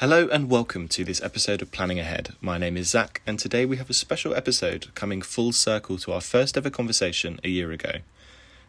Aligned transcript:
Hello 0.00 0.28
and 0.32 0.48
welcome 0.48 0.88
to 0.88 1.04
this 1.04 1.22
episode 1.22 1.60
of 1.60 1.72
Planning 1.72 1.98
Ahead. 1.98 2.30
My 2.40 2.56
name 2.56 2.78
is 2.78 2.88
Zach, 2.88 3.20
and 3.26 3.38
today 3.38 3.66
we 3.66 3.76
have 3.76 3.90
a 3.90 3.92
special 3.92 4.34
episode 4.34 4.86
coming 4.94 5.20
full 5.20 5.52
circle 5.52 5.98
to 5.98 6.12
our 6.12 6.22
first 6.22 6.56
ever 6.56 6.70
conversation 6.70 7.38
a 7.44 7.50
year 7.50 7.70
ago. 7.70 7.96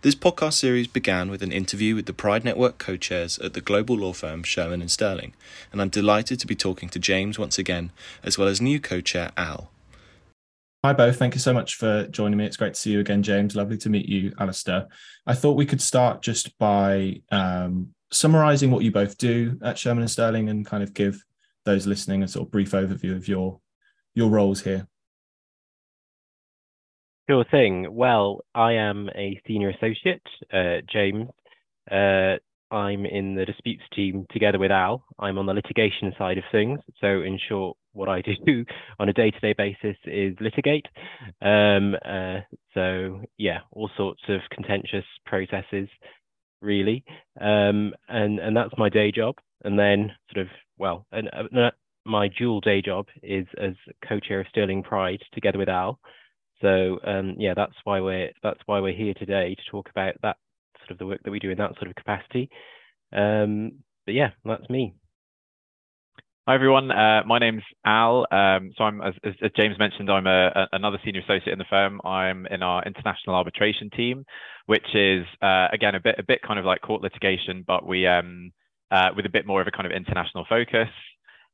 This 0.01 0.13
podcast 0.13 0.55
series 0.55 0.87
began 0.87 1.31
with 1.31 1.41
an 1.41 1.53
interview 1.53 1.95
with 1.95 2.05
the 2.05 2.11
Pride 2.11 2.43
Network 2.43 2.79
co 2.79 2.97
chairs 2.97 3.39
at 3.39 3.53
the 3.53 3.61
global 3.61 3.95
law 3.95 4.11
firm 4.11 4.43
Shearman 4.43 4.81
and 4.81 4.91
Sterling, 4.91 5.33
and 5.71 5.81
I'm 5.81 5.87
delighted 5.87 6.37
to 6.41 6.47
be 6.47 6.53
talking 6.53 6.89
to 6.89 6.99
James 6.99 7.39
once 7.39 7.57
again, 7.57 7.93
as 8.25 8.37
well 8.37 8.49
as 8.49 8.59
new 8.59 8.81
co 8.81 8.99
chair 8.99 9.31
Al. 9.37 9.71
Hi, 10.83 10.91
both. 10.91 11.17
Thank 11.17 11.33
you 11.33 11.39
so 11.39 11.53
much 11.53 11.75
for 11.75 12.07
joining 12.07 12.39
me. 12.39 12.45
It's 12.45 12.57
great 12.57 12.73
to 12.73 12.79
see 12.81 12.91
you 12.91 12.99
again, 12.99 13.23
James. 13.23 13.55
Lovely 13.55 13.77
to 13.77 13.89
meet 13.89 14.09
you, 14.09 14.33
Alistair. 14.37 14.89
I 15.25 15.33
thought 15.35 15.53
we 15.53 15.65
could 15.65 15.81
start 15.81 16.21
just 16.21 16.57
by 16.57 17.21
um, 17.31 17.93
summarizing 18.11 18.71
what 18.71 18.83
you 18.83 18.91
both 18.91 19.17
do 19.17 19.57
at 19.61 19.77
Shearman 19.77 20.03
and 20.03 20.11
Sterling 20.11 20.49
and 20.49 20.65
kind 20.65 20.83
of 20.83 20.93
give 20.93 21.23
those 21.65 21.87
listening 21.87 22.23
a 22.23 22.27
sort 22.27 22.47
of 22.47 22.51
brief 22.51 22.71
overview 22.71 23.15
of 23.15 23.27
your 23.27 23.59
your 24.13 24.29
roles 24.29 24.61
here. 24.61 24.87
Sure 27.29 27.45
thing. 27.49 27.87
Well, 27.95 28.41
I 28.53 28.73
am 28.73 29.09
a 29.15 29.39
senior 29.47 29.69
associate, 29.69 30.21
uh, 30.51 30.81
James. 30.91 31.29
Uh, 31.89 32.35
I'm 32.73 33.05
in 33.05 33.35
the 33.35 33.45
disputes 33.45 33.83
team 33.95 34.25
together 34.31 34.59
with 34.59 34.71
Al. 34.71 35.03
I'm 35.19 35.37
on 35.37 35.45
the 35.45 35.53
litigation 35.53 36.13
side 36.17 36.37
of 36.37 36.43
things. 36.51 36.79
So, 36.99 37.21
in 37.21 37.39
short, 37.47 37.77
what 37.93 38.09
I 38.09 38.21
do 38.45 38.65
on 38.99 39.09
a 39.09 39.13
day-to-day 39.13 39.53
basis 39.57 39.97
is 40.05 40.35
litigate. 40.39 40.87
Um, 41.41 41.95
uh, 42.05 42.39
so, 42.73 43.21
yeah, 43.37 43.59
all 43.71 43.89
sorts 43.97 44.21
of 44.29 44.41
contentious 44.51 45.05
processes 45.25 45.89
really. 46.61 47.03
Um, 47.39 47.93
and 48.07 48.39
and 48.39 48.55
that's 48.55 48.73
my 48.77 48.89
day 48.89 49.11
job. 49.11 49.35
And 49.63 49.77
then 49.77 50.11
sort 50.33 50.45
of 50.45 50.51
well, 50.77 51.05
and 51.11 51.29
uh, 51.33 51.71
my 52.05 52.29
dual 52.29 52.61
day 52.61 52.81
job 52.81 53.07
is 53.21 53.45
as 53.61 53.73
co-chair 54.07 54.41
of 54.41 54.47
Sterling 54.49 54.83
Pride 54.83 55.21
together 55.33 55.59
with 55.59 55.69
Al. 55.69 55.99
So 56.61 56.99
um, 57.05 57.35
yeah, 57.37 57.53
that's 57.55 57.75
why 57.83 57.99
we're 57.99 58.31
that's 58.43 58.59
why 58.65 58.79
we're 58.79 58.95
here 58.95 59.13
today 59.13 59.55
to 59.55 59.71
talk 59.71 59.89
about 59.89 60.15
that 60.23 60.37
sort 60.79 60.91
of 60.91 60.97
the 60.97 61.05
work 61.05 61.21
that 61.23 61.31
we 61.31 61.39
do 61.39 61.51
in 61.51 61.57
that 61.57 61.75
sort 61.75 61.89
of 61.89 61.95
capacity. 61.95 62.49
Um, 63.13 63.83
but 64.05 64.15
yeah, 64.15 64.31
that's 64.45 64.69
me. 64.69 64.93
Hi 66.51 66.55
everyone, 66.55 66.91
uh, 66.91 67.21
my 67.25 67.39
name's 67.39 67.63
Al. 67.85 68.27
Um, 68.29 68.73
so 68.77 68.83
I'm, 68.83 69.01
as, 69.01 69.13
as, 69.23 69.51
James 69.55 69.79
mentioned, 69.79 70.11
I'm 70.11 70.27
a, 70.27 70.47
a, 70.47 70.67
another 70.73 70.97
senior 71.05 71.21
associate 71.21 71.53
in 71.53 71.59
the 71.59 71.65
firm. 71.69 72.01
I'm 72.03 72.45
in 72.47 72.61
our 72.61 72.83
international 72.83 73.37
arbitration 73.37 73.89
team, 73.89 74.25
which 74.65 74.83
is 74.93 75.25
uh, 75.41 75.67
again 75.71 75.95
a 75.95 76.01
bit 76.01 76.15
a 76.17 76.23
bit 76.23 76.41
kind 76.45 76.59
of 76.59 76.65
like 76.65 76.81
court 76.81 77.01
litigation, 77.03 77.63
but 77.65 77.87
we 77.87 78.05
um, 78.05 78.51
uh, 78.91 79.11
with 79.15 79.25
a 79.25 79.29
bit 79.29 79.47
more 79.47 79.61
of 79.61 79.67
a 79.67 79.71
kind 79.71 79.85
of 79.85 79.93
international 79.93 80.45
focus. 80.49 80.89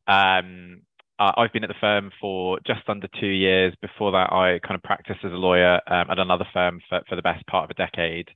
Um, 0.08 0.82
I've 1.20 1.54
been 1.54 1.64
at 1.64 1.68
the 1.68 1.76
firm 1.80 2.10
for 2.20 2.58
just 2.66 2.82
under 2.90 3.08
two 3.20 3.28
years. 3.28 3.76
Before 3.80 4.12
that, 4.14 4.34
I 4.34 4.58
kind 4.68 4.78
of 4.78 4.82
practiced 4.82 5.20
as 5.24 5.32
a 5.32 5.36
lawyer 5.36 5.76
um, 5.86 6.10
at 6.10 6.18
another 6.18 6.48
firm 6.52 6.82
for, 6.90 7.02
for 7.08 7.16
the 7.16 7.22
best 7.22 7.46
part 7.46 7.66
of 7.66 7.70
a 7.70 7.76
decade. 7.76 8.30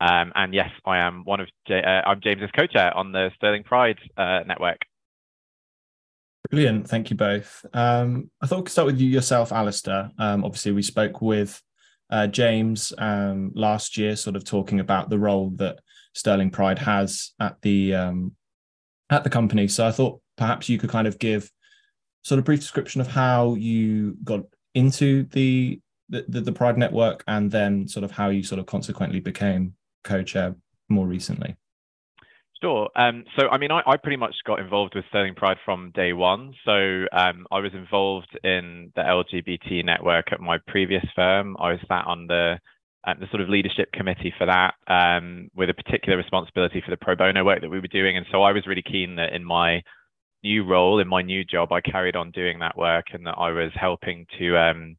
Um, 0.00 0.30
and 0.36 0.54
yes, 0.54 0.70
I 0.84 0.98
am 0.98 1.24
one 1.24 1.40
of 1.40 1.48
uh, 1.68 1.74
I'm 1.74 2.20
James's 2.22 2.50
co-chair 2.56 2.96
on 2.96 3.10
the 3.10 3.30
Sterling 3.38 3.64
Pride 3.64 3.98
uh, 4.16 4.42
network. 4.46 4.78
Brilliant. 6.50 6.88
Thank 6.88 7.10
you 7.10 7.16
both. 7.16 7.64
Um, 7.72 8.30
I 8.40 8.46
thought 8.46 8.58
we 8.58 8.62
could 8.64 8.72
start 8.72 8.86
with 8.86 9.00
you 9.00 9.08
yourself, 9.08 9.52
Alistair. 9.52 10.10
Um, 10.18 10.44
obviously, 10.44 10.72
we 10.72 10.82
spoke 10.82 11.20
with 11.20 11.60
uh, 12.10 12.26
James 12.28 12.92
um, 12.98 13.52
last 13.54 13.96
year, 13.96 14.16
sort 14.16 14.36
of 14.36 14.44
talking 14.44 14.80
about 14.80 15.10
the 15.10 15.18
role 15.18 15.50
that 15.56 15.80
Sterling 16.14 16.50
Pride 16.50 16.78
has 16.78 17.32
at 17.40 17.60
the 17.62 17.94
um, 17.94 18.36
at 19.10 19.24
the 19.24 19.30
company. 19.30 19.68
So 19.68 19.86
I 19.86 19.92
thought 19.92 20.20
perhaps 20.36 20.68
you 20.68 20.78
could 20.78 20.90
kind 20.90 21.06
of 21.06 21.18
give 21.18 21.50
sort 22.22 22.38
of 22.38 22.44
brief 22.44 22.60
description 22.60 23.00
of 23.00 23.08
how 23.08 23.54
you 23.54 24.16
got 24.22 24.42
into 24.74 25.24
the 25.24 25.80
the, 26.08 26.40
the 26.40 26.52
Pride 26.52 26.78
network, 26.78 27.24
and 27.26 27.50
then 27.50 27.88
sort 27.88 28.04
of 28.04 28.12
how 28.12 28.28
you 28.28 28.44
sort 28.44 28.60
of 28.60 28.66
consequently 28.66 29.18
became 29.18 29.74
co-chair 30.04 30.54
more 30.88 31.06
recently. 31.06 31.56
Sure. 32.62 32.88
Um, 32.96 33.24
so, 33.38 33.48
I 33.48 33.58
mean, 33.58 33.70
I, 33.70 33.82
I, 33.86 33.96
pretty 33.98 34.16
much 34.16 34.34
got 34.46 34.60
involved 34.60 34.94
with 34.94 35.04
Sterling 35.10 35.34
Pride 35.34 35.58
from 35.64 35.92
day 35.94 36.14
one. 36.14 36.54
So, 36.64 37.04
um, 37.12 37.46
I 37.50 37.58
was 37.60 37.72
involved 37.74 38.30
in 38.42 38.92
the 38.96 39.02
LGBT 39.02 39.84
network 39.84 40.32
at 40.32 40.40
my 40.40 40.58
previous 40.66 41.04
firm. 41.14 41.56
I 41.60 41.72
was 41.72 41.80
sat 41.86 42.06
on 42.06 42.26
the 42.26 42.58
uh, 43.06 43.14
the 43.20 43.26
sort 43.30 43.40
of 43.40 43.48
leadership 43.48 43.92
committee 43.92 44.34
for 44.36 44.46
that, 44.46 44.74
um, 44.88 45.48
with 45.54 45.70
a 45.70 45.74
particular 45.74 46.16
responsibility 46.16 46.82
for 46.84 46.90
the 46.90 46.96
pro 46.96 47.14
bono 47.14 47.44
work 47.44 47.60
that 47.60 47.68
we 47.68 47.78
were 47.78 47.88
doing. 47.88 48.16
And 48.16 48.26
so, 48.32 48.42
I 48.42 48.52
was 48.52 48.66
really 48.66 48.82
keen 48.82 49.16
that 49.16 49.34
in 49.34 49.44
my 49.44 49.82
new 50.42 50.64
role, 50.64 50.98
in 50.98 51.08
my 51.08 51.20
new 51.20 51.44
job, 51.44 51.72
I 51.72 51.82
carried 51.82 52.16
on 52.16 52.30
doing 52.30 52.60
that 52.60 52.78
work, 52.78 53.06
and 53.12 53.26
that 53.26 53.36
I 53.36 53.50
was 53.50 53.72
helping 53.74 54.26
to 54.38 54.56
um, 54.56 54.96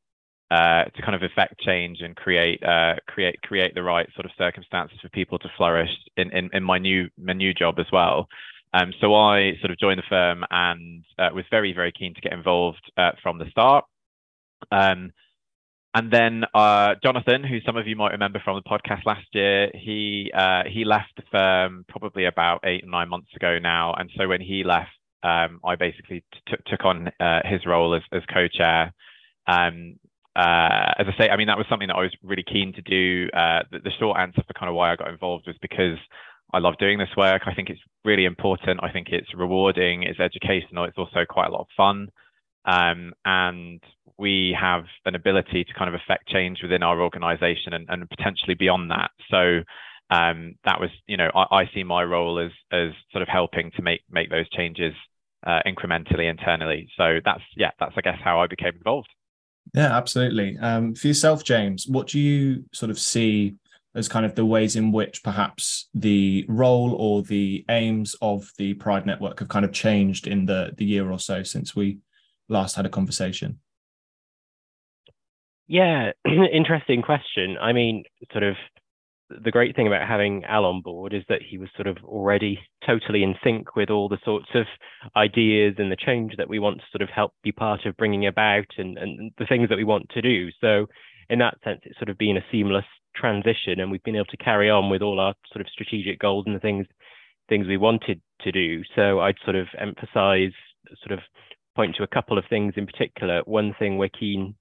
uh, 0.50 0.86
to 0.86 1.02
kind 1.02 1.16
of 1.16 1.24
effect 1.24 1.60
change 1.60 2.00
and 2.02 2.16
create 2.16 2.64
uh, 2.64 2.96
create 3.08 3.42
create 3.42 3.76
the 3.76 3.84
right 3.84 4.08
sort 4.16 4.26
of 4.26 4.32
circumstances 4.38 4.98
for 5.02 5.10
people 5.10 5.38
to 5.38 5.50
flourish 5.58 5.90
in, 6.16 6.32
in, 6.32 6.50
in 6.54 6.64
my 6.64 6.78
new 6.78 7.10
my 7.18 7.34
new 7.34 7.54
job 7.54 7.76
as 7.80 7.86
well. 7.92 8.28
Um, 8.74 8.94
so 9.02 9.14
I 9.14 9.54
sort 9.60 9.72
of 9.72 9.80
joined 9.80 10.00
the 10.00 10.04
firm 10.10 10.46
and 10.50 11.04
uh, 11.20 11.30
was 11.34 11.46
very 11.52 11.74
very 11.74 11.92
keen 11.92 12.14
to 12.14 12.22
get 12.22 12.34
involved 12.34 12.82
uh, 12.98 13.12
from 13.22 13.40
the 13.40 13.50
start. 13.52 13.86
Um, 14.72 15.12
and 15.94 16.12
then 16.12 16.44
uh, 16.54 16.96
Jonathan, 17.04 17.44
who 17.44 17.60
some 17.66 17.76
of 17.76 17.88
you 17.88 17.96
might 17.96 18.12
remember 18.12 18.40
from 18.44 18.56
the 18.56 18.70
podcast 18.70 19.06
last 19.06 19.26
year, 19.34 19.70
he 19.74 20.32
uh, 20.34 20.64
he 20.72 20.86
left 20.86 21.12
the 21.18 21.24
firm 21.30 21.86
probably 21.90 22.26
about 22.26 22.62
eight 22.64 22.84
or 22.86 22.90
nine 22.90 23.10
months 23.10 23.36
ago 23.36 23.58
now. 23.60 23.96
And 23.98 24.10
so 24.16 24.28
when 24.28 24.42
he 24.42 24.64
left, 24.64 24.92
um, 25.24 25.60
I 25.66 25.76
basically 25.76 26.24
t- 26.48 26.56
took 26.68 26.86
on 26.86 27.12
his 27.46 27.66
role 27.66 27.96
as, 27.96 28.04
as 28.14 28.22
co-chair. 28.32 28.94
Um, 29.48 29.98
uh, 30.38 30.94
as 31.00 31.08
I 31.08 31.18
say, 31.18 31.30
I 31.30 31.36
mean, 31.36 31.48
that 31.48 31.58
was 31.58 31.66
something 31.68 31.88
that 31.88 31.96
I 31.96 32.02
was 32.02 32.14
really 32.22 32.44
keen 32.44 32.72
to 32.74 32.82
do. 32.84 33.28
Uh, 33.34 33.64
the, 33.72 33.80
the, 33.80 33.92
short 34.00 34.20
answer 34.20 34.44
for 34.46 34.54
kind 34.54 34.70
of 34.70 34.76
why 34.76 34.92
I 34.92 34.96
got 34.96 35.10
involved 35.10 35.48
was 35.48 35.56
because 35.64 35.98
I 36.54 36.60
love 36.60 36.76
doing 36.80 37.00
this 37.00 37.10
work. 37.18 37.42
I 37.48 37.56
think 37.56 37.72
it's 37.72 37.82
really 38.06 38.26
important. 38.26 38.82
I 38.84 38.92
think 38.92 39.08
it's 39.10 39.34
rewarding. 39.34 40.04
It's 40.04 40.20
educational. 40.20 40.84
It's 40.84 40.98
also 40.98 41.26
quite 41.28 41.48
a 41.48 41.52
lot 41.52 41.62
of 41.62 41.68
fun. 41.76 42.10
Um, 42.66 43.14
and 43.26 43.82
we 44.20 44.56
have 44.60 44.84
an 45.06 45.16
ability 45.16 45.64
to 45.64 45.74
kind 45.74 45.90
of 45.90 46.00
affect 46.00 46.28
change 46.30 46.60
within 46.62 46.84
our 46.84 47.02
organization 47.02 47.74
and, 47.74 47.88
and 47.90 48.08
potentially 48.08 48.54
beyond 48.54 48.92
that. 48.92 49.10
So 49.32 49.64
um, 50.16 50.54
that 50.66 50.80
was, 50.80 50.92
you 51.08 51.18
know, 51.18 51.32
I, 51.34 51.62
I, 51.62 51.70
see 51.74 51.84
my 51.84 52.04
role 52.04 52.40
as 52.40 52.52
as 52.72 52.92
sort 53.12 53.24
of 53.24 53.28
helping 53.28 53.72
to 53.76 53.82
make 53.82 54.02
make 54.10 54.30
those 54.30 54.50
changes 54.50 54.94
uh, 55.46 55.60
incrementally 55.66 56.30
internally. 56.30 56.90
So 56.96 57.20
that's 57.26 57.42
yeah, 57.56 57.72
that's 57.80 57.94
I 57.98 58.02
guess 58.02 58.20
how 58.24 58.40
I 58.40 58.48
became 58.48 58.76
involved. 58.76 59.10
Yeah, 59.74 59.96
absolutely. 59.96 60.58
Um, 60.60 60.96
for 60.96 61.08
yourself, 61.08 61.44
James, 61.44 61.88
what 61.88 62.08
do 62.08 62.20
you 62.20 62.66
sort 62.74 62.90
of 62.90 63.00
see 63.00 63.56
as 63.96 64.08
kind 64.08 64.26
of 64.26 64.36
the 64.36 64.46
ways 64.46 64.76
in 64.76 64.92
which 64.92 65.24
perhaps 65.24 65.90
the 65.94 66.46
role 66.48 66.94
or 66.94 67.24
the 67.24 67.66
aims 67.70 68.16
of 68.22 68.52
the 68.58 68.76
Pride 68.76 69.06
Network 69.06 69.40
have 69.40 69.50
kind 69.50 69.66
of 69.66 69.74
changed 69.74 70.28
in 70.28 70.46
the 70.46 70.74
the 70.78 70.86
year 70.86 71.10
or 71.10 71.20
so 71.20 71.44
since 71.44 71.76
we 71.76 71.98
last 72.48 72.76
had 72.76 72.86
a 72.86 72.90
conversation? 72.90 73.60
Yeah, 75.68 76.12
interesting 76.54 77.02
question. 77.02 77.58
I 77.60 77.74
mean, 77.74 78.04
sort 78.32 78.44
of 78.44 78.56
the 79.30 79.52
great 79.52 79.76
thing 79.76 79.88
about 79.88 80.08
having 80.08 80.44
Al 80.46 80.66
on 80.66 80.82
board 80.82 81.14
is 81.14 81.24
that 81.28 81.42
he 81.42 81.58
was 81.58 81.70
sort 81.76 81.88
of 81.88 81.98
already 82.04 82.60
totally 82.86 83.24
in 83.24 83.36
sync 83.44 83.76
with 83.76 83.90
all 83.90 84.08
the 84.08 84.20
sorts 84.24 84.48
of 84.56 84.66
ideas 85.16 85.76
and 85.78 85.92
the 85.92 85.98
change 85.98 86.34
that 86.38 86.50
we 86.50 86.60
want 86.60 86.78
to 86.78 86.84
sort 86.92 87.02
of 87.02 87.10
help 87.14 87.34
be 87.44 87.52
part 87.52 87.86
of 87.86 87.98
bringing 87.98 88.26
about 88.26 88.68
and, 88.78 88.98
and 88.98 89.32
the 89.38 89.46
things 89.46 89.70
that 89.70 89.78
we 89.78 89.84
want 89.84 90.10
to 90.10 90.22
do. 90.22 90.50
So 90.62 90.88
in 91.30 91.40
that 91.40 91.58
sense, 91.64 91.82
it's 91.84 92.00
sort 92.00 92.10
of 92.10 92.18
been 92.18 92.38
a 92.38 92.46
seamless 92.52 92.86
transition 93.16 93.80
and 93.80 93.92
we've 93.92 94.04
been 94.04 94.16
able 94.16 94.26
to 94.26 94.38
carry 94.38 94.70
on 94.70 94.90
with 94.90 95.02
all 95.02 95.20
our 95.20 95.34
sort 95.52 95.62
of 95.62 95.70
strategic 95.72 96.20
goals 96.20 96.46
and 96.48 96.56
the 96.56 96.60
things 96.60 96.86
things 97.50 97.68
we 97.68 97.78
wanted 97.78 98.22
to 98.42 98.52
do. 98.52 98.82
So 98.96 99.22
I'd 99.22 99.38
sort 99.46 99.56
of 99.56 99.68
emphasize, 99.80 100.52
sort 101.02 101.14
of 101.14 101.20
point 101.78 101.96
to 101.96 102.04
a 102.04 102.08
couple 102.08 102.38
of 102.38 102.44
things 102.50 102.74
in 102.76 102.86
particular. 102.86 103.42
One 103.46 103.74
thing 103.80 103.98
we're 103.98 104.10
keen 104.10 104.56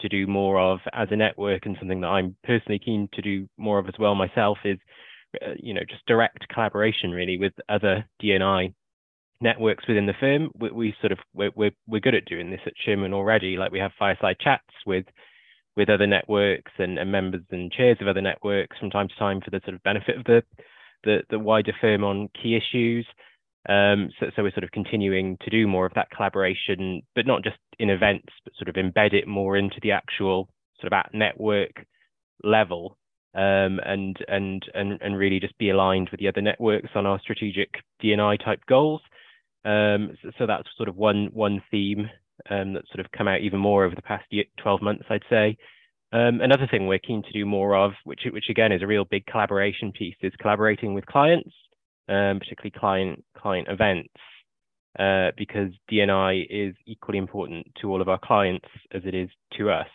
to 0.00 0.08
do 0.08 0.26
more 0.26 0.58
of 0.60 0.80
as 0.92 1.08
a 1.10 1.16
network 1.16 1.66
and 1.66 1.76
something 1.78 2.00
that 2.00 2.08
I'm 2.08 2.36
personally 2.44 2.78
keen 2.78 3.08
to 3.14 3.22
do 3.22 3.48
more 3.56 3.78
of 3.78 3.88
as 3.88 3.94
well 3.98 4.14
myself 4.14 4.58
is, 4.64 4.78
uh, 5.42 5.52
you 5.58 5.74
know, 5.74 5.82
just 5.88 6.06
direct 6.06 6.48
collaboration 6.48 7.10
really 7.10 7.38
with 7.38 7.52
other 7.68 8.08
DNI 8.22 8.74
networks 9.40 9.86
within 9.86 10.06
the 10.06 10.14
firm. 10.18 10.50
We, 10.58 10.70
we 10.70 10.94
sort 11.00 11.12
of 11.12 11.18
we're, 11.34 11.52
we're, 11.54 11.70
we're 11.86 12.00
good 12.00 12.14
at 12.14 12.24
doing 12.24 12.50
this 12.50 12.60
at 12.66 12.74
Shearman 12.84 13.14
already. 13.14 13.56
Like 13.56 13.72
we 13.72 13.78
have 13.78 13.92
fireside 13.98 14.36
chats 14.40 14.64
with 14.86 15.06
with 15.76 15.88
other 15.88 16.08
networks 16.08 16.72
and, 16.78 16.98
and 16.98 17.12
members 17.12 17.42
and 17.52 17.70
chairs 17.70 17.98
of 18.00 18.08
other 18.08 18.20
networks 18.20 18.76
from 18.78 18.90
time 18.90 19.06
to 19.06 19.14
time 19.14 19.40
for 19.40 19.50
the 19.50 19.60
sort 19.64 19.74
of 19.74 19.82
benefit 19.84 20.16
of 20.16 20.24
the 20.24 20.42
the, 21.04 21.22
the 21.30 21.38
wider 21.38 21.72
firm 21.80 22.02
on 22.02 22.28
key 22.40 22.56
issues. 22.56 23.06
Um, 23.68 24.10
so, 24.18 24.26
so, 24.34 24.42
we're 24.42 24.52
sort 24.52 24.64
of 24.64 24.70
continuing 24.72 25.36
to 25.42 25.50
do 25.50 25.68
more 25.68 25.86
of 25.86 25.94
that 25.94 26.10
collaboration, 26.10 27.02
but 27.14 27.26
not 27.26 27.44
just 27.44 27.58
in 27.78 27.90
events, 27.90 28.32
but 28.44 28.54
sort 28.56 28.68
of 28.68 28.74
embed 28.74 29.12
it 29.14 29.26
more 29.26 29.56
into 29.56 29.78
the 29.82 29.92
actual 29.92 30.48
sort 30.80 30.92
of 30.92 30.96
at 30.96 31.10
network 31.12 31.86
level, 32.42 32.96
um, 33.34 33.80
and 33.84 34.16
and 34.28 34.64
and 34.74 35.00
and 35.00 35.16
really 35.16 35.40
just 35.40 35.56
be 35.58 35.70
aligned 35.70 36.08
with 36.10 36.20
the 36.20 36.28
other 36.28 36.42
networks 36.42 36.90
on 36.94 37.06
our 37.06 37.20
strategic 37.20 37.70
DNI 38.02 38.42
type 38.44 38.60
goals. 38.68 39.00
Um, 39.64 40.16
so, 40.22 40.30
so, 40.38 40.46
that's 40.46 40.68
sort 40.76 40.88
of 40.88 40.96
one 40.96 41.30
one 41.32 41.62
theme 41.70 42.08
um, 42.48 42.72
that's 42.72 42.88
sort 42.88 43.04
of 43.04 43.12
come 43.12 43.28
out 43.28 43.40
even 43.40 43.58
more 43.60 43.84
over 43.84 43.94
the 43.94 44.02
past 44.02 44.24
year, 44.30 44.44
12 44.62 44.82
months, 44.82 45.04
I'd 45.10 45.22
say. 45.28 45.56
Um, 46.12 46.40
another 46.40 46.66
thing 46.70 46.86
we're 46.86 47.00
keen 47.00 47.22
to 47.22 47.32
do 47.32 47.44
more 47.44 47.76
of, 47.76 47.92
which 48.04 48.22
which 48.30 48.46
again 48.48 48.72
is 48.72 48.82
a 48.82 48.86
real 48.86 49.04
big 49.04 49.26
collaboration 49.26 49.92
piece, 49.92 50.14
is 50.22 50.32
collaborating 50.40 50.94
with 50.94 51.04
clients, 51.06 51.50
um, 52.08 52.38
particularly 52.38 52.72
client 52.78 53.24
client 53.36 53.68
events, 53.68 54.08
uh, 54.98 55.30
because 55.36 55.70
DNI 55.90 56.46
is 56.50 56.74
equally 56.86 57.18
important 57.18 57.66
to 57.80 57.90
all 57.90 58.02
of 58.02 58.08
our 58.08 58.18
clients 58.18 58.66
as 58.92 59.02
it 59.04 59.14
is 59.14 59.28
to 59.56 59.70
us. 59.70 59.86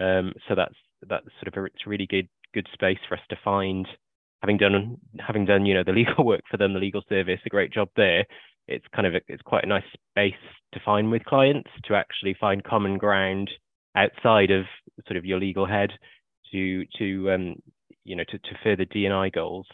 Um, 0.00 0.32
so 0.48 0.54
that's 0.54 0.74
that's 1.08 1.26
sort 1.42 1.54
of 1.54 1.62
a, 1.62 1.66
it's 1.66 1.86
really 1.86 2.06
good 2.06 2.28
good 2.54 2.66
space 2.72 2.98
for 3.08 3.14
us 3.14 3.20
to 3.30 3.36
find, 3.44 3.86
having 4.40 4.56
done 4.56 4.96
having 5.18 5.44
done 5.44 5.66
you 5.66 5.74
know 5.74 5.84
the 5.84 5.92
legal 6.00 6.24
work 6.24 6.42
for 6.50 6.56
them, 6.56 6.72
the 6.72 6.80
legal 6.80 7.02
service, 7.08 7.40
a 7.44 7.50
great 7.50 7.72
job 7.72 7.88
there. 7.96 8.24
It's 8.68 8.86
kind 8.94 9.06
of 9.06 9.14
a, 9.14 9.20
it's 9.28 9.42
quite 9.42 9.64
a 9.64 9.68
nice 9.68 9.84
space 10.12 10.34
to 10.72 10.80
find 10.84 11.10
with 11.10 11.24
clients 11.24 11.70
to 11.84 11.94
actually 11.94 12.34
find 12.40 12.64
common 12.64 12.96
ground 12.96 13.50
outside 13.96 14.50
of 14.50 14.64
sort 15.06 15.16
of 15.16 15.24
your 15.24 15.38
legal 15.38 15.66
head 15.66 15.90
to 16.52 16.84
to 16.98 17.32
um, 17.32 17.56
you 18.04 18.16
know 18.16 18.24
to, 18.24 18.38
to 18.38 18.58
further 18.64 18.84
DNI 18.86 19.32
goals. 19.32 19.66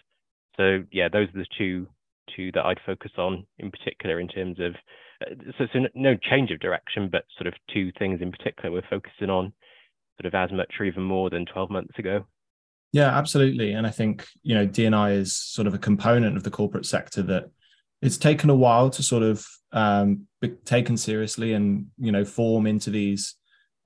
So 0.57 0.83
yeah, 0.91 1.09
those 1.09 1.29
are 1.29 1.39
the 1.39 1.47
two 1.57 1.87
two 2.35 2.53
that 2.53 2.65
I'd 2.65 2.81
focus 2.85 3.13
on 3.19 3.47
in 3.59 3.71
particular 3.71 4.21
in 4.21 4.29
terms 4.29 4.59
of 4.61 4.75
uh, 5.21 5.35
so, 5.59 5.67
so 5.73 5.81
no 5.95 6.17
change 6.17 6.51
of 6.51 6.61
direction, 6.61 7.09
but 7.11 7.25
sort 7.37 7.49
of 7.49 7.55
two 7.73 7.91
things 7.99 8.21
in 8.21 8.31
particular 8.31 8.71
we're 8.71 8.89
focusing 8.89 9.31
on 9.31 9.53
sort 10.21 10.33
of 10.33 10.35
as 10.35 10.55
much 10.57 10.73
or 10.79 10.87
even 10.87 11.03
more 11.03 11.31
than 11.31 11.47
12 11.47 11.71
months 11.71 11.99
ago. 11.99 12.25
Yeah, 12.93 13.17
absolutely. 13.17 13.73
And 13.73 13.87
I 13.87 13.91
think, 13.91 14.27
you 14.43 14.55
know, 14.55 14.67
DNI 14.67 15.17
is 15.17 15.37
sort 15.37 15.67
of 15.67 15.75
a 15.75 15.79
component 15.79 16.37
of 16.37 16.43
the 16.43 16.51
corporate 16.51 16.87
sector 16.87 17.23
that 17.23 17.51
it's 18.01 18.17
taken 18.17 18.49
a 18.49 18.55
while 18.55 18.91
to 18.91 19.03
sort 19.03 19.23
of 19.23 19.47
um, 19.73 20.27
be 20.41 20.49
taken 20.65 20.97
seriously 20.97 21.53
and, 21.53 21.87
you 21.99 22.11
know, 22.11 22.25
form 22.25 22.67
into 22.67 22.91
these 22.91 23.35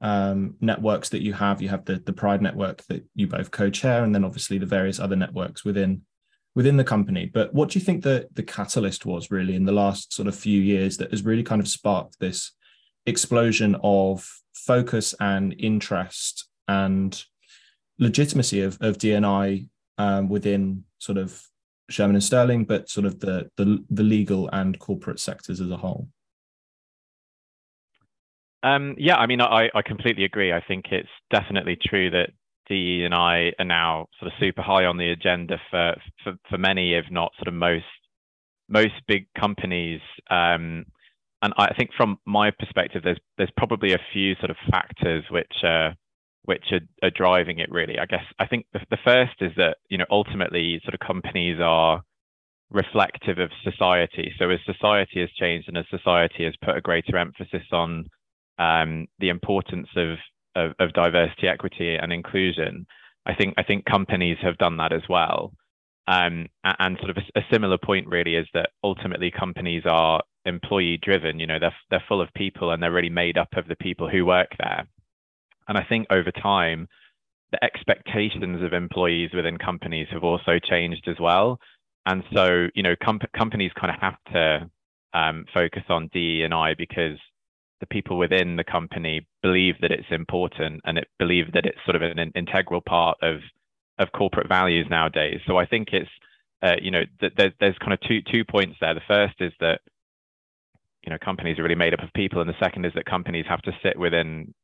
um, 0.02 0.56
networks 0.60 1.08
that 1.10 1.22
you 1.22 1.32
have. 1.32 1.62
You 1.62 1.68
have 1.70 1.84
the 1.84 2.02
the 2.04 2.12
Pride 2.12 2.42
network 2.42 2.84
that 2.88 3.04
you 3.14 3.28
both 3.28 3.50
co-chair, 3.50 4.04
and 4.04 4.14
then 4.14 4.24
obviously 4.24 4.58
the 4.58 4.66
various 4.66 4.98
other 5.00 5.16
networks 5.16 5.64
within 5.64 6.02
within 6.54 6.76
the 6.76 6.84
company. 6.84 7.26
But 7.26 7.54
what 7.54 7.70
do 7.70 7.78
you 7.78 7.84
think 7.84 8.02
the 8.02 8.28
the 8.32 8.42
catalyst 8.42 9.06
was 9.06 9.30
really 9.30 9.54
in 9.54 9.64
the 9.64 9.72
last 9.72 10.12
sort 10.12 10.28
of 10.28 10.34
few 10.34 10.60
years 10.60 10.96
that 10.98 11.10
has 11.10 11.24
really 11.24 11.42
kind 11.42 11.60
of 11.60 11.68
sparked 11.68 12.18
this 12.18 12.52
explosion 13.06 13.76
of 13.82 14.28
focus 14.54 15.14
and 15.18 15.54
interest 15.58 16.48
and 16.68 17.24
legitimacy 17.98 18.60
of, 18.62 18.78
of 18.80 18.98
DNI 18.98 19.68
um, 19.98 20.28
within 20.28 20.84
sort 20.98 21.18
of 21.18 21.42
Shearman 21.90 22.16
and 22.16 22.24
Sterling, 22.24 22.64
but 22.64 22.88
sort 22.88 23.06
of 23.06 23.20
the, 23.20 23.50
the 23.56 23.84
the 23.90 24.02
legal 24.02 24.48
and 24.52 24.78
corporate 24.78 25.20
sectors 25.20 25.60
as 25.60 25.70
a 25.70 25.76
whole? 25.76 26.08
Um, 28.62 28.94
yeah, 28.96 29.16
I 29.16 29.26
mean, 29.26 29.40
I, 29.40 29.70
I 29.74 29.82
completely 29.82 30.24
agree. 30.24 30.52
I 30.52 30.60
think 30.60 30.86
it's 30.92 31.08
definitely 31.30 31.76
true 31.76 32.10
that 32.10 32.30
DE 32.68 33.04
and 33.04 33.14
I 33.14 33.52
are 33.58 33.64
now 33.64 34.06
sort 34.18 34.32
of 34.32 34.38
super 34.38 34.62
high 34.62 34.84
on 34.84 34.96
the 34.96 35.10
agenda 35.10 35.58
for 35.70 35.94
for, 36.22 36.34
for 36.48 36.58
many, 36.58 36.94
if 36.94 37.06
not 37.10 37.32
sort 37.36 37.48
of 37.48 37.54
most 37.54 37.84
most 38.68 38.94
big 39.06 39.26
companies. 39.38 40.00
Um, 40.30 40.86
and 41.42 41.52
I 41.58 41.74
think 41.74 41.90
from 41.96 42.18
my 42.24 42.50
perspective, 42.50 43.02
there's 43.02 43.20
there's 43.36 43.52
probably 43.56 43.92
a 43.92 43.98
few 44.12 44.34
sort 44.36 44.50
of 44.50 44.56
factors 44.70 45.24
which 45.30 45.52
are 45.64 45.94
which 46.44 46.72
are, 46.72 46.80
are 47.06 47.10
driving 47.10 47.58
it 47.58 47.70
really. 47.70 47.98
I 47.98 48.06
guess 48.06 48.24
I 48.38 48.46
think 48.46 48.66
the, 48.72 48.80
the 48.90 48.98
first 49.04 49.34
is 49.40 49.52
that 49.56 49.78
you 49.88 49.98
know 49.98 50.06
ultimately 50.10 50.80
sort 50.84 50.94
of 50.94 51.00
companies 51.00 51.58
are 51.60 52.02
reflective 52.70 53.38
of 53.38 53.50
society. 53.62 54.32
So 54.38 54.50
as 54.50 54.58
society 54.64 55.20
has 55.20 55.30
changed 55.32 55.68
and 55.68 55.76
as 55.76 55.84
society 55.90 56.44
has 56.44 56.54
put 56.64 56.76
a 56.76 56.80
greater 56.80 57.16
emphasis 57.16 57.66
on 57.70 58.06
um, 58.58 59.06
the 59.18 59.28
importance 59.28 59.88
of, 59.96 60.16
of, 60.54 60.72
of 60.78 60.92
diversity, 60.92 61.48
equity, 61.48 61.96
and 61.96 62.12
inclusion. 62.12 62.86
I 63.26 63.34
think 63.34 63.54
I 63.56 63.62
think 63.62 63.84
companies 63.84 64.38
have 64.42 64.58
done 64.58 64.76
that 64.78 64.92
as 64.92 65.02
well. 65.08 65.52
Um, 66.08 66.48
and 66.64 66.98
sort 66.98 67.10
of 67.10 67.18
a, 67.18 67.38
a, 67.38 67.42
similar 67.52 67.78
point 67.78 68.08
really 68.08 68.34
is 68.34 68.48
that 68.54 68.70
ultimately 68.82 69.30
companies 69.30 69.84
are 69.86 70.20
employee 70.44 70.98
driven. 71.00 71.38
You 71.38 71.46
know, 71.46 71.58
they're 71.60 71.74
they're 71.90 72.04
full 72.08 72.20
of 72.20 72.28
people 72.34 72.72
and 72.72 72.82
they're 72.82 72.92
really 72.92 73.10
made 73.10 73.38
up 73.38 73.50
of 73.56 73.68
the 73.68 73.76
people 73.76 74.08
who 74.08 74.26
work 74.26 74.48
there. 74.58 74.86
And 75.68 75.78
I 75.78 75.84
think 75.88 76.08
over 76.10 76.32
time, 76.32 76.88
the 77.52 77.62
expectations 77.62 78.62
of 78.64 78.72
employees 78.72 79.30
within 79.32 79.58
companies 79.58 80.08
have 80.10 80.24
also 80.24 80.58
changed 80.58 81.06
as 81.06 81.20
well. 81.20 81.60
And 82.06 82.24
so, 82.34 82.66
you 82.74 82.82
know, 82.82 82.96
com- 83.02 83.20
companies 83.36 83.70
kind 83.78 83.94
of 83.94 84.00
have 84.00 84.16
to 84.32 84.70
um, 85.14 85.44
focus 85.54 85.84
on 85.88 86.10
DE 86.12 86.42
and 86.42 86.54
I 86.54 86.74
because 86.74 87.18
the 87.82 87.86
people 87.86 88.16
within 88.16 88.54
the 88.54 88.62
company 88.62 89.26
believe 89.42 89.74
that 89.80 89.90
it's 89.90 90.06
important 90.12 90.80
and 90.84 90.96
it 90.98 91.08
believe 91.18 91.52
that 91.52 91.66
it's 91.66 91.84
sort 91.84 91.96
of 91.96 92.02
an, 92.02 92.16
an 92.20 92.30
integral 92.36 92.80
part 92.80 93.18
of 93.22 93.40
of 93.98 94.12
corporate 94.12 94.48
values 94.48 94.86
nowadays. 94.88 95.40
So 95.46 95.58
I 95.58 95.66
think 95.66 95.88
it's 95.92 96.08
uh, 96.62 96.76
you 96.80 96.92
know 96.92 97.02
th- 97.20 97.32
there's 97.36 97.52
there's 97.58 97.78
kind 97.78 97.92
of 97.92 98.00
two 98.06 98.20
two 98.30 98.44
points 98.44 98.76
there. 98.80 98.94
The 98.94 99.00
first 99.08 99.34
is 99.40 99.52
that 99.58 99.80
you 101.04 101.10
know 101.10 101.18
companies 101.18 101.58
are 101.58 101.64
really 101.64 101.74
made 101.74 101.92
up 101.92 102.04
of 102.04 102.12
people, 102.14 102.40
and 102.40 102.48
the 102.48 102.62
second 102.62 102.86
is 102.86 102.92
that 102.94 103.04
companies 103.04 103.46
have 103.48 103.62
to 103.62 103.72
sit 103.82 103.98
within 103.98 104.54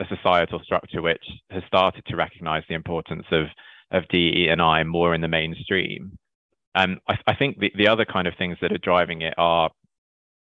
a 0.00 0.06
societal 0.08 0.60
structure 0.64 1.02
which 1.02 1.24
has 1.50 1.62
started 1.66 2.04
to 2.06 2.16
recognise 2.16 2.62
the 2.70 2.74
importance 2.74 3.26
of 3.32 3.44
of 3.90 4.08
DE 4.08 4.48
and 4.50 4.62
I 4.62 4.82
more 4.82 5.14
in 5.14 5.20
the 5.20 5.28
mainstream. 5.28 6.16
And 6.74 7.00
I, 7.06 7.18
I 7.26 7.34
think 7.34 7.58
the, 7.58 7.70
the 7.76 7.88
other 7.88 8.06
kind 8.06 8.26
of 8.26 8.32
things 8.38 8.56
that 8.62 8.72
are 8.72 8.78
driving 8.78 9.20
it 9.20 9.34
are 9.36 9.68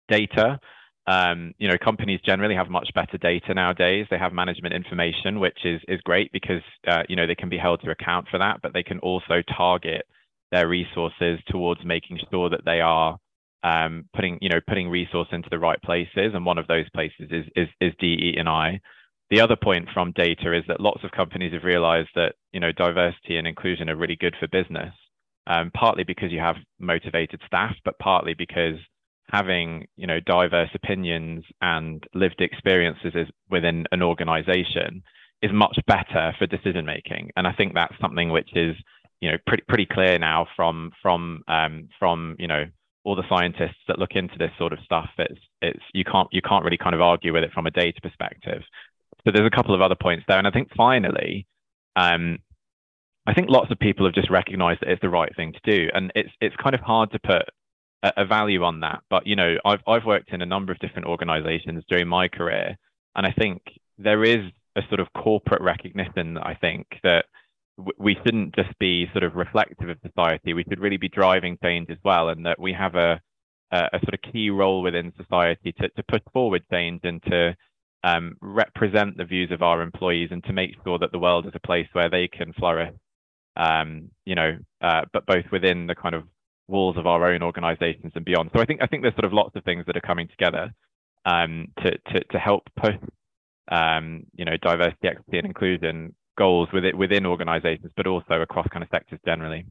data 0.08 0.58
um, 1.06 1.54
you 1.58 1.68
know, 1.68 1.76
companies 1.82 2.20
generally 2.24 2.54
have 2.54 2.70
much 2.70 2.88
better 2.94 3.18
data 3.18 3.52
nowadays. 3.52 4.06
They 4.10 4.18
have 4.18 4.32
management 4.32 4.74
information, 4.74 5.38
which 5.38 5.58
is 5.64 5.80
is 5.86 6.00
great 6.00 6.32
because 6.32 6.62
uh, 6.86 7.02
you 7.08 7.16
know 7.16 7.26
they 7.26 7.34
can 7.34 7.50
be 7.50 7.58
held 7.58 7.82
to 7.82 7.90
account 7.90 8.28
for 8.30 8.38
that, 8.38 8.60
but 8.62 8.72
they 8.72 8.82
can 8.82 9.00
also 9.00 9.42
target 9.56 10.06
their 10.50 10.66
resources 10.66 11.40
towards 11.48 11.84
making 11.84 12.20
sure 12.30 12.48
that 12.48 12.64
they 12.64 12.80
are 12.80 13.18
um, 13.62 14.08
putting 14.14 14.38
you 14.40 14.48
know 14.48 14.60
putting 14.66 14.88
resource 14.88 15.28
into 15.32 15.50
the 15.50 15.58
right 15.58 15.80
places. 15.82 16.32
And 16.32 16.46
one 16.46 16.58
of 16.58 16.68
those 16.68 16.88
places 16.94 17.28
is 17.30 17.44
is 17.54 17.68
is 17.80 17.92
DE 18.00 18.36
and 18.38 18.48
I. 18.48 18.80
The 19.30 19.40
other 19.40 19.56
point 19.56 19.88
from 19.92 20.12
data 20.12 20.56
is 20.56 20.64
that 20.68 20.80
lots 20.80 21.02
of 21.04 21.10
companies 21.10 21.52
have 21.52 21.64
realized 21.64 22.10
that 22.14 22.34
you 22.52 22.60
know 22.60 22.72
diversity 22.72 23.36
and 23.36 23.46
inclusion 23.46 23.90
are 23.90 23.96
really 23.96 24.16
good 24.16 24.36
for 24.40 24.48
business. 24.48 24.94
Um, 25.46 25.70
partly 25.76 26.04
because 26.04 26.32
you 26.32 26.38
have 26.38 26.56
motivated 26.78 27.42
staff, 27.46 27.74
but 27.84 27.98
partly 27.98 28.32
because 28.32 28.76
having 29.30 29.86
you 29.96 30.06
know 30.06 30.20
diverse 30.20 30.70
opinions 30.74 31.44
and 31.60 32.04
lived 32.14 32.40
experiences 32.40 33.12
within 33.50 33.86
an 33.92 34.02
organization 34.02 35.02
is 35.42 35.50
much 35.52 35.78
better 35.86 36.34
for 36.38 36.46
decision 36.46 36.84
making 36.84 37.30
and 37.36 37.46
i 37.46 37.52
think 37.52 37.74
that's 37.74 37.94
something 38.00 38.30
which 38.30 38.50
is 38.54 38.76
you 39.20 39.30
know 39.30 39.38
pretty 39.46 39.62
pretty 39.66 39.86
clear 39.86 40.18
now 40.18 40.46
from 40.54 40.92
from 41.00 41.42
um, 41.48 41.88
from 41.98 42.36
you 42.38 42.46
know 42.46 42.64
all 43.04 43.14
the 43.14 43.28
scientists 43.28 43.80
that 43.86 43.98
look 43.98 44.12
into 44.12 44.36
this 44.38 44.50
sort 44.58 44.72
of 44.72 44.78
stuff. 44.84 45.08
It's 45.18 45.40
it's 45.62 45.82
you 45.92 46.04
can't 46.04 46.28
you 46.32 46.42
can't 46.42 46.64
really 46.64 46.78
kind 46.78 46.94
of 46.94 47.00
argue 47.00 47.32
with 47.32 47.44
it 47.44 47.52
from 47.52 47.66
a 47.66 47.70
data 47.70 48.00
perspective. 48.02 48.62
So 49.24 49.30
there's 49.32 49.46
a 49.46 49.54
couple 49.54 49.74
of 49.74 49.80
other 49.80 49.94
points 49.94 50.24
there. 50.28 50.38
And 50.38 50.46
i 50.46 50.50
think 50.50 50.68
finally 50.76 51.46
um, 51.96 52.38
I 53.26 53.32
think 53.32 53.48
lots 53.48 53.70
of 53.70 53.78
people 53.78 54.04
have 54.04 54.14
just 54.14 54.30
recognized 54.30 54.80
that 54.80 54.90
it's 54.90 55.00
the 55.00 55.08
right 55.08 55.34
thing 55.36 55.52
to 55.52 55.70
do. 55.70 55.88
And 55.94 56.12
it's 56.14 56.30
it's 56.40 56.56
kind 56.56 56.74
of 56.74 56.80
hard 56.80 57.12
to 57.12 57.18
put 57.18 57.42
a, 58.16 58.24
value 58.24 58.62
on 58.62 58.80
that. 58.80 59.02
But 59.10 59.26
you 59.26 59.36
know, 59.36 59.56
I've 59.64 59.80
I've 59.86 60.04
worked 60.04 60.32
in 60.32 60.42
a 60.42 60.46
number 60.46 60.72
of 60.72 60.78
different 60.78 61.08
organizations 61.08 61.84
during 61.88 62.08
my 62.08 62.28
career, 62.28 62.76
and 63.16 63.26
I 63.26 63.32
think 63.32 63.62
there 63.98 64.24
is 64.24 64.50
a 64.76 64.82
sort 64.88 65.00
of 65.00 65.12
corporate 65.12 65.62
recognition. 65.62 66.38
I 66.38 66.54
think 66.54 66.86
that 67.02 67.26
we 67.98 68.16
shouldn't 68.24 68.54
just 68.54 68.78
be 68.78 69.08
sort 69.12 69.24
of 69.24 69.34
reflective 69.34 69.88
of 69.88 69.98
society. 70.06 70.52
We 70.52 70.64
should 70.68 70.80
really 70.80 70.96
be 70.96 71.08
driving 71.08 71.58
change 71.62 71.90
as 71.90 71.98
well, 72.04 72.28
and 72.28 72.46
that 72.46 72.60
we 72.60 72.72
have 72.72 72.94
a 72.94 73.20
a, 73.72 73.78
a 73.92 73.98
sort 74.00 74.14
of 74.14 74.32
key 74.32 74.50
role 74.50 74.82
within 74.82 75.12
society 75.16 75.72
to 75.72 75.88
to 75.88 76.02
put 76.04 76.22
forward 76.32 76.62
change 76.70 77.00
and 77.04 77.22
to 77.24 77.56
um, 78.04 78.36
represent 78.42 79.16
the 79.16 79.24
views 79.24 79.50
of 79.50 79.62
our 79.62 79.80
employees 79.80 80.28
and 80.30 80.44
to 80.44 80.52
make 80.52 80.72
sure 80.84 80.98
that 80.98 81.10
the 81.10 81.18
world 81.18 81.46
is 81.46 81.52
a 81.54 81.66
place 81.66 81.88
where 81.94 82.10
they 82.10 82.28
can 82.28 82.52
flourish. 82.52 82.94
Um, 83.56 84.10
you 84.24 84.34
know, 84.34 84.58
uh, 84.82 85.02
but 85.12 85.26
both 85.26 85.44
within 85.50 85.86
the 85.86 85.94
kind 85.94 86.14
of 86.14 86.24
walls 86.68 86.96
of 86.96 87.06
our 87.06 87.32
own 87.32 87.42
organizations 87.42 88.12
and 88.14 88.24
beyond. 88.24 88.50
So 88.54 88.60
I 88.60 88.64
think 88.64 88.82
I 88.82 88.86
think 88.86 89.02
there's 89.02 89.14
sort 89.14 89.24
of 89.24 89.32
lots 89.32 89.54
of 89.56 89.64
things 89.64 89.84
that 89.86 89.96
are 89.96 90.00
coming 90.00 90.28
together 90.28 90.72
um, 91.24 91.68
to, 91.82 91.90
to 91.90 92.24
to 92.32 92.38
help 92.38 92.68
push 92.76 92.96
um, 93.70 94.24
you 94.34 94.44
know 94.44 94.56
diversity, 94.56 95.08
equity, 95.08 95.38
and 95.38 95.46
inclusion 95.46 96.14
goals 96.36 96.68
within 96.72 96.96
within 96.96 97.26
organizations, 97.26 97.92
but 97.96 98.06
also 98.06 98.40
across 98.40 98.66
kind 98.68 98.82
of 98.82 98.88
sectors 98.90 99.20
generally. 99.24 99.66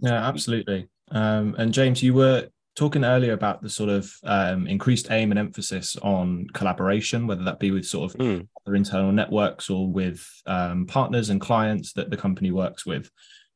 Yeah, 0.00 0.26
absolutely. 0.26 0.88
Um, 1.10 1.54
and 1.58 1.72
James, 1.72 2.02
you 2.02 2.14
were 2.14 2.48
talking 2.74 3.04
earlier 3.04 3.32
about 3.32 3.62
the 3.62 3.70
sort 3.70 3.88
of 3.88 4.12
um, 4.24 4.66
increased 4.66 5.10
aim 5.10 5.32
and 5.32 5.38
emphasis 5.38 5.96
on 6.02 6.46
collaboration, 6.52 7.26
whether 7.26 7.42
that 7.42 7.58
be 7.58 7.70
with 7.70 7.86
sort 7.86 8.12
of 8.12 8.20
mm. 8.20 8.46
other 8.66 8.76
internal 8.76 9.12
networks 9.12 9.70
or 9.70 9.90
with 9.90 10.28
um, 10.46 10.86
partners 10.86 11.30
and 11.30 11.40
clients 11.40 11.94
that 11.94 12.10
the 12.10 12.16
company 12.16 12.50
works 12.50 12.84
with. 12.84 13.10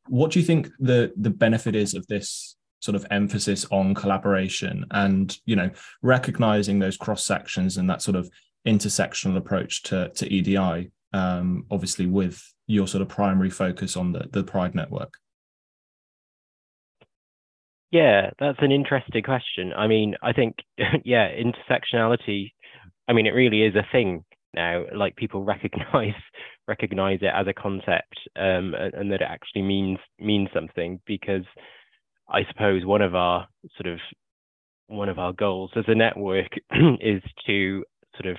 What 0.08 0.30
do 0.30 0.40
you 0.40 0.46
think 0.46 0.70
the 0.78 1.12
the 1.16 1.30
benefit 1.30 1.76
is 1.76 1.94
of 1.94 2.06
this 2.06 2.56
sort 2.80 2.96
of 2.96 3.06
emphasis 3.10 3.66
on 3.70 3.94
collaboration 3.94 4.84
and 4.90 5.36
you 5.44 5.56
know 5.56 5.70
recognizing 6.02 6.78
those 6.78 6.96
cross 6.96 7.24
sections 7.24 7.76
and 7.76 7.88
that 7.88 8.02
sort 8.02 8.16
of 8.16 8.30
intersectional 8.66 9.36
approach 9.36 9.82
to 9.82 10.10
to 10.10 10.32
EDI 10.32 10.90
um, 11.12 11.64
obviously 11.70 12.06
with 12.06 12.42
your 12.66 12.86
sort 12.86 13.02
of 13.02 13.08
primary 13.08 13.50
focus 13.50 13.96
on 13.96 14.12
the 14.12 14.28
the 14.32 14.44
pride 14.44 14.74
network. 14.74 15.14
Yeah 17.90 18.30
that's 18.38 18.58
an 18.60 18.72
interesting 18.72 19.22
question. 19.22 19.72
I 19.72 19.86
mean 19.86 20.16
i 20.22 20.32
think 20.32 20.56
yeah 21.04 21.28
intersectionality 21.30 22.52
i 23.08 23.12
mean 23.12 23.26
it 23.26 23.34
really 23.34 23.62
is 23.62 23.74
a 23.74 23.86
thing 23.92 24.24
now. 24.54 24.84
Like 24.94 25.16
people 25.16 25.44
recognize 25.44 26.14
recognize 26.68 27.18
it 27.22 27.32
as 27.34 27.46
a 27.48 27.52
concept 27.54 28.14
um, 28.36 28.74
and, 28.74 28.94
and, 28.94 29.12
that 29.12 29.22
it 29.22 29.28
actually 29.28 29.62
means 29.62 29.98
means 30.20 30.48
something 30.54 31.00
because 31.04 31.42
I 32.30 32.44
suppose 32.48 32.84
one 32.84 33.02
of 33.02 33.14
our 33.14 33.48
sort 33.76 33.92
of 33.92 33.98
one 34.86 35.08
of 35.08 35.18
our 35.18 35.32
goals 35.32 35.70
as 35.76 35.84
a 35.88 35.94
network 35.94 36.50
is 37.00 37.22
to 37.46 37.84
sort 38.20 38.30
of 38.30 38.36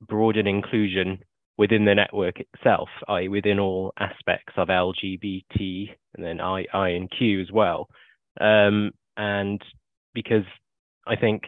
broaden 0.00 0.46
inclusion 0.46 1.18
within 1.56 1.84
the 1.84 1.94
network 1.94 2.36
itself, 2.40 2.88
i.e., 3.08 3.28
within 3.28 3.58
all 3.58 3.92
aspects 3.98 4.54
of 4.56 4.68
LGBT 4.68 5.88
and 6.14 6.24
then 6.24 6.40
I, 6.40 6.64
I 6.72 6.90
and 6.90 7.10
Q 7.10 7.40
as 7.40 7.50
well. 7.52 7.88
Um, 8.40 8.90
and 9.16 9.62
because 10.14 10.44
I 11.06 11.16
think 11.16 11.42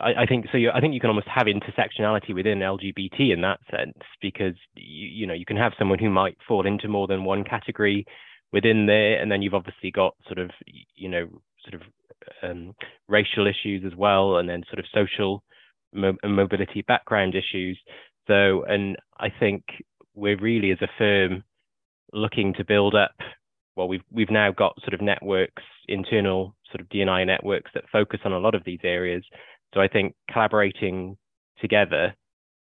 I, 0.00 0.22
I, 0.22 0.26
think 0.26 0.46
so. 0.52 0.58
You, 0.58 0.70
I 0.72 0.80
think 0.80 0.94
you 0.94 1.00
can 1.00 1.10
almost 1.10 1.28
have 1.28 1.46
intersectionality 1.46 2.34
within 2.34 2.60
LGBT 2.60 3.32
in 3.32 3.40
that 3.40 3.58
sense, 3.70 3.98
because 4.22 4.54
you, 4.76 5.08
you 5.08 5.26
know 5.26 5.34
you 5.34 5.44
can 5.44 5.56
have 5.56 5.72
someone 5.78 5.98
who 5.98 6.10
might 6.10 6.36
fall 6.46 6.66
into 6.66 6.88
more 6.88 7.08
than 7.08 7.24
one 7.24 7.42
category 7.42 8.06
within 8.52 8.86
there, 8.86 9.20
and 9.20 9.30
then 9.30 9.42
you've 9.42 9.54
obviously 9.54 9.90
got 9.90 10.14
sort 10.26 10.38
of 10.38 10.50
you 10.94 11.08
know 11.08 11.28
sort 11.68 11.74
of 11.74 11.82
um, 12.42 12.74
racial 13.08 13.46
issues 13.46 13.84
as 13.86 13.96
well, 13.96 14.38
and 14.38 14.48
then 14.48 14.64
sort 14.68 14.78
of 14.78 14.84
social 14.94 15.42
mo- 15.92 16.16
mobility 16.24 16.82
background 16.82 17.34
issues. 17.34 17.78
So, 18.26 18.64
and 18.64 18.96
I 19.18 19.28
think 19.30 19.64
we're 20.14 20.38
really 20.38 20.70
as 20.70 20.82
a 20.82 20.88
firm 20.98 21.44
looking 22.12 22.54
to 22.54 22.64
build 22.64 22.94
up. 22.94 23.16
Well, 23.76 23.88
we've 23.88 24.02
we've 24.10 24.30
now 24.30 24.50
got 24.52 24.80
sort 24.80 24.94
of 24.94 25.00
networks, 25.00 25.62
internal 25.86 26.54
sort 26.70 26.80
of 26.80 26.88
DNI 26.88 27.26
networks 27.26 27.70
that 27.74 27.84
focus 27.90 28.20
on 28.24 28.32
a 28.32 28.38
lot 28.38 28.54
of 28.54 28.64
these 28.64 28.80
areas. 28.82 29.24
So 29.74 29.80
I 29.80 29.88
think 29.88 30.14
collaborating 30.30 31.16
together 31.60 32.14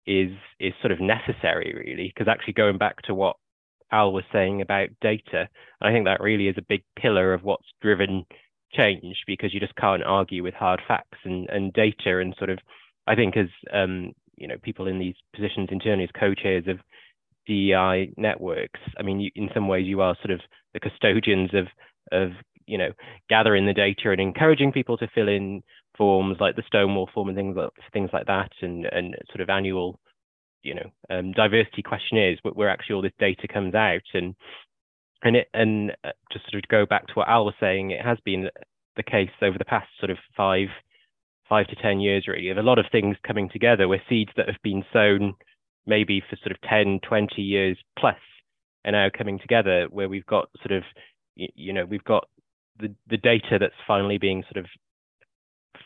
is 0.06 0.30
is 0.60 0.72
sort 0.80 0.92
of 0.92 1.00
necessary, 1.00 1.74
really, 1.76 2.12
because 2.14 2.28
actually 2.30 2.54
going 2.54 2.78
back 2.78 3.02
to 3.02 3.14
what 3.14 3.36
Al 3.90 4.12
was 4.12 4.24
saying 4.32 4.60
about 4.60 4.88
data. 5.00 5.48
And 5.80 5.88
I 5.88 5.92
think 5.92 6.06
that 6.06 6.20
really 6.20 6.48
is 6.48 6.56
a 6.58 6.66
big 6.68 6.82
pillar 7.00 7.32
of 7.34 7.42
what's 7.42 7.68
driven 7.80 8.26
change 8.72 9.16
because 9.26 9.54
you 9.54 9.60
just 9.60 9.74
can't 9.76 10.02
argue 10.04 10.42
with 10.42 10.54
hard 10.54 10.80
facts 10.86 11.18
and, 11.24 11.48
and 11.48 11.72
data 11.72 12.18
and 12.18 12.34
sort 12.38 12.50
of 12.50 12.58
I 13.06 13.14
think 13.14 13.36
as 13.36 13.48
um, 13.72 14.12
you 14.36 14.46
know 14.46 14.56
people 14.62 14.86
in 14.86 14.98
these 14.98 15.14
positions 15.34 15.68
internally 15.72 16.04
as 16.04 16.10
co-chairs 16.18 16.64
of 16.68 16.78
DEI 17.46 18.12
networks, 18.16 18.80
I 18.98 19.02
mean 19.02 19.20
you, 19.20 19.30
in 19.34 19.48
some 19.54 19.68
ways 19.68 19.86
you 19.86 20.02
are 20.02 20.16
sort 20.22 20.32
of 20.32 20.40
the 20.74 20.80
custodians 20.80 21.50
of 21.54 21.66
of 22.12 22.32
you 22.66 22.76
know 22.76 22.90
gathering 23.30 23.66
the 23.66 23.72
data 23.72 24.10
and 24.10 24.20
encouraging 24.20 24.72
people 24.72 24.98
to 24.98 25.08
fill 25.14 25.28
in 25.28 25.62
forms 25.96 26.36
like 26.38 26.54
the 26.56 26.62
Stonewall 26.66 27.08
form 27.12 27.28
and 27.28 27.36
things 27.36 27.56
like 27.56 27.70
things 27.92 28.10
like 28.12 28.26
that 28.26 28.52
and 28.60 28.84
and 28.86 29.16
sort 29.30 29.40
of 29.40 29.48
annual 29.48 29.98
you 30.62 30.74
know 30.74 30.90
um, 31.10 31.32
diversity 31.32 31.82
questionnaires 31.82 32.38
where 32.42 32.68
actually 32.68 32.94
all 32.94 33.02
this 33.02 33.12
data 33.18 33.48
comes 33.48 33.74
out. 33.74 34.02
And 34.14 34.34
and 35.22 35.36
it 35.36 35.48
and 35.54 35.92
uh, 36.04 36.10
just 36.32 36.44
sort 36.50 36.62
of 36.62 36.68
go 36.68 36.86
back 36.86 37.06
to 37.08 37.12
what 37.14 37.28
Al 37.28 37.44
was 37.44 37.54
saying, 37.60 37.90
it 37.90 38.04
has 38.04 38.18
been 38.24 38.48
the 38.96 39.02
case 39.02 39.30
over 39.42 39.58
the 39.58 39.64
past 39.64 39.88
sort 39.98 40.10
of 40.10 40.18
five 40.36 40.68
five 41.48 41.66
to 41.68 41.76
ten 41.76 42.00
years 42.00 42.28
really 42.28 42.50
of 42.50 42.58
a 42.58 42.62
lot 42.62 42.78
of 42.78 42.86
things 42.92 43.16
coming 43.26 43.48
together. 43.48 43.88
Where 43.88 44.02
seeds 44.08 44.32
that 44.36 44.46
have 44.46 44.62
been 44.62 44.84
sown 44.92 45.34
maybe 45.86 46.22
for 46.28 46.36
sort 46.36 46.52
of 46.52 46.60
10 46.68 47.00
20 47.08 47.42
years 47.42 47.76
plus 47.98 48.16
are 48.84 48.92
now 48.92 49.08
coming 49.16 49.38
together 49.38 49.86
where 49.90 50.08
we've 50.08 50.26
got 50.26 50.48
sort 50.62 50.76
of 50.76 50.84
you 51.34 51.72
know 51.72 51.84
we've 51.84 52.04
got 52.04 52.28
the 52.78 52.94
the 53.08 53.16
data 53.16 53.58
that's 53.58 53.74
finally 53.86 54.18
being 54.18 54.44
sort 54.52 54.62
of 54.62 54.70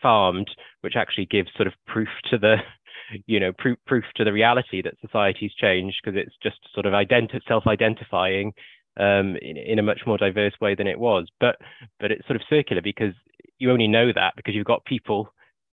farmed 0.02 0.50
which 0.80 0.96
actually 0.96 1.26
gives 1.26 1.48
sort 1.56 1.68
of 1.68 1.72
proof 1.86 2.08
to 2.28 2.36
the 2.36 2.56
you 3.26 3.40
know 3.40 3.52
proof, 3.52 3.78
proof 3.86 4.04
to 4.16 4.24
the 4.24 4.32
reality 4.32 4.82
that 4.82 4.94
society's 5.00 5.54
changed 5.54 5.96
because 6.02 6.18
it's 6.18 6.36
just 6.42 6.58
sort 6.74 6.86
of 6.86 6.92
identi- 6.92 7.40
self-identifying 7.46 8.52
um, 8.98 9.36
in, 9.40 9.56
in 9.56 9.78
a 9.78 9.82
much 9.82 10.00
more 10.06 10.18
diverse 10.18 10.54
way 10.60 10.74
than 10.74 10.86
it 10.86 10.98
was. 10.98 11.28
But 11.40 11.56
but 12.00 12.10
it's 12.10 12.26
sort 12.26 12.36
of 12.36 12.42
circular 12.48 12.82
because 12.82 13.14
you 13.58 13.70
only 13.70 13.88
know 13.88 14.12
that 14.14 14.34
because 14.36 14.54
you've 14.54 14.66
got 14.66 14.84
people 14.84 15.32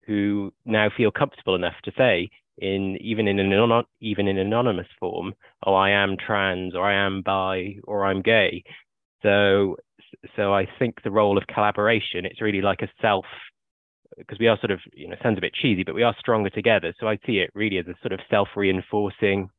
who 0.07 0.53
now 0.65 0.89
feel 0.97 1.11
comfortable 1.11 1.55
enough 1.55 1.75
to 1.85 1.93
say 1.97 2.31
in 2.59 2.97
even 3.01 3.29
in 3.29 3.39
an 3.39 3.83
even 4.01 4.29
in 4.29 4.39
anonymous 4.39 4.87
form 4.99 5.35
oh 5.67 5.75
i 5.75 5.91
am 5.91 6.17
trans 6.17 6.75
or 6.75 6.91
i 6.91 6.95
am 6.95 7.23
bi 7.23 7.77
or 7.85 8.07
i'm 8.07 8.23
gay. 8.23 8.63
So 9.23 9.77
so 10.37 10.55
i 10.55 10.67
think 10.79 11.03
the 11.03 11.11
role 11.11 11.37
of 11.37 11.47
collaboration 11.49 12.25
it's 12.25 12.41
really 12.41 12.63
like 12.63 12.83
a 12.83 12.89
self 13.03 13.27
because 14.17 14.39
we 14.39 14.49
are 14.49 14.59
sort 14.59 14.71
of, 14.71 14.81
you 14.95 15.09
know, 15.09 15.17
sounds 15.23 15.39
a 15.39 15.41
bit 15.41 15.55
cheesy, 15.55 15.85
but 15.85 15.95
we 15.95 16.03
are 16.03 16.15
stronger 16.19 16.51
together. 16.51 16.95
So 16.99 17.07
I 17.09 17.19
see 17.27 17.39
it 17.39 17.51
really 17.55 17.79
as 17.79 17.87
a 17.87 17.95
sort 18.01 18.13
of 18.13 18.21
self-reinforcing 18.31 19.51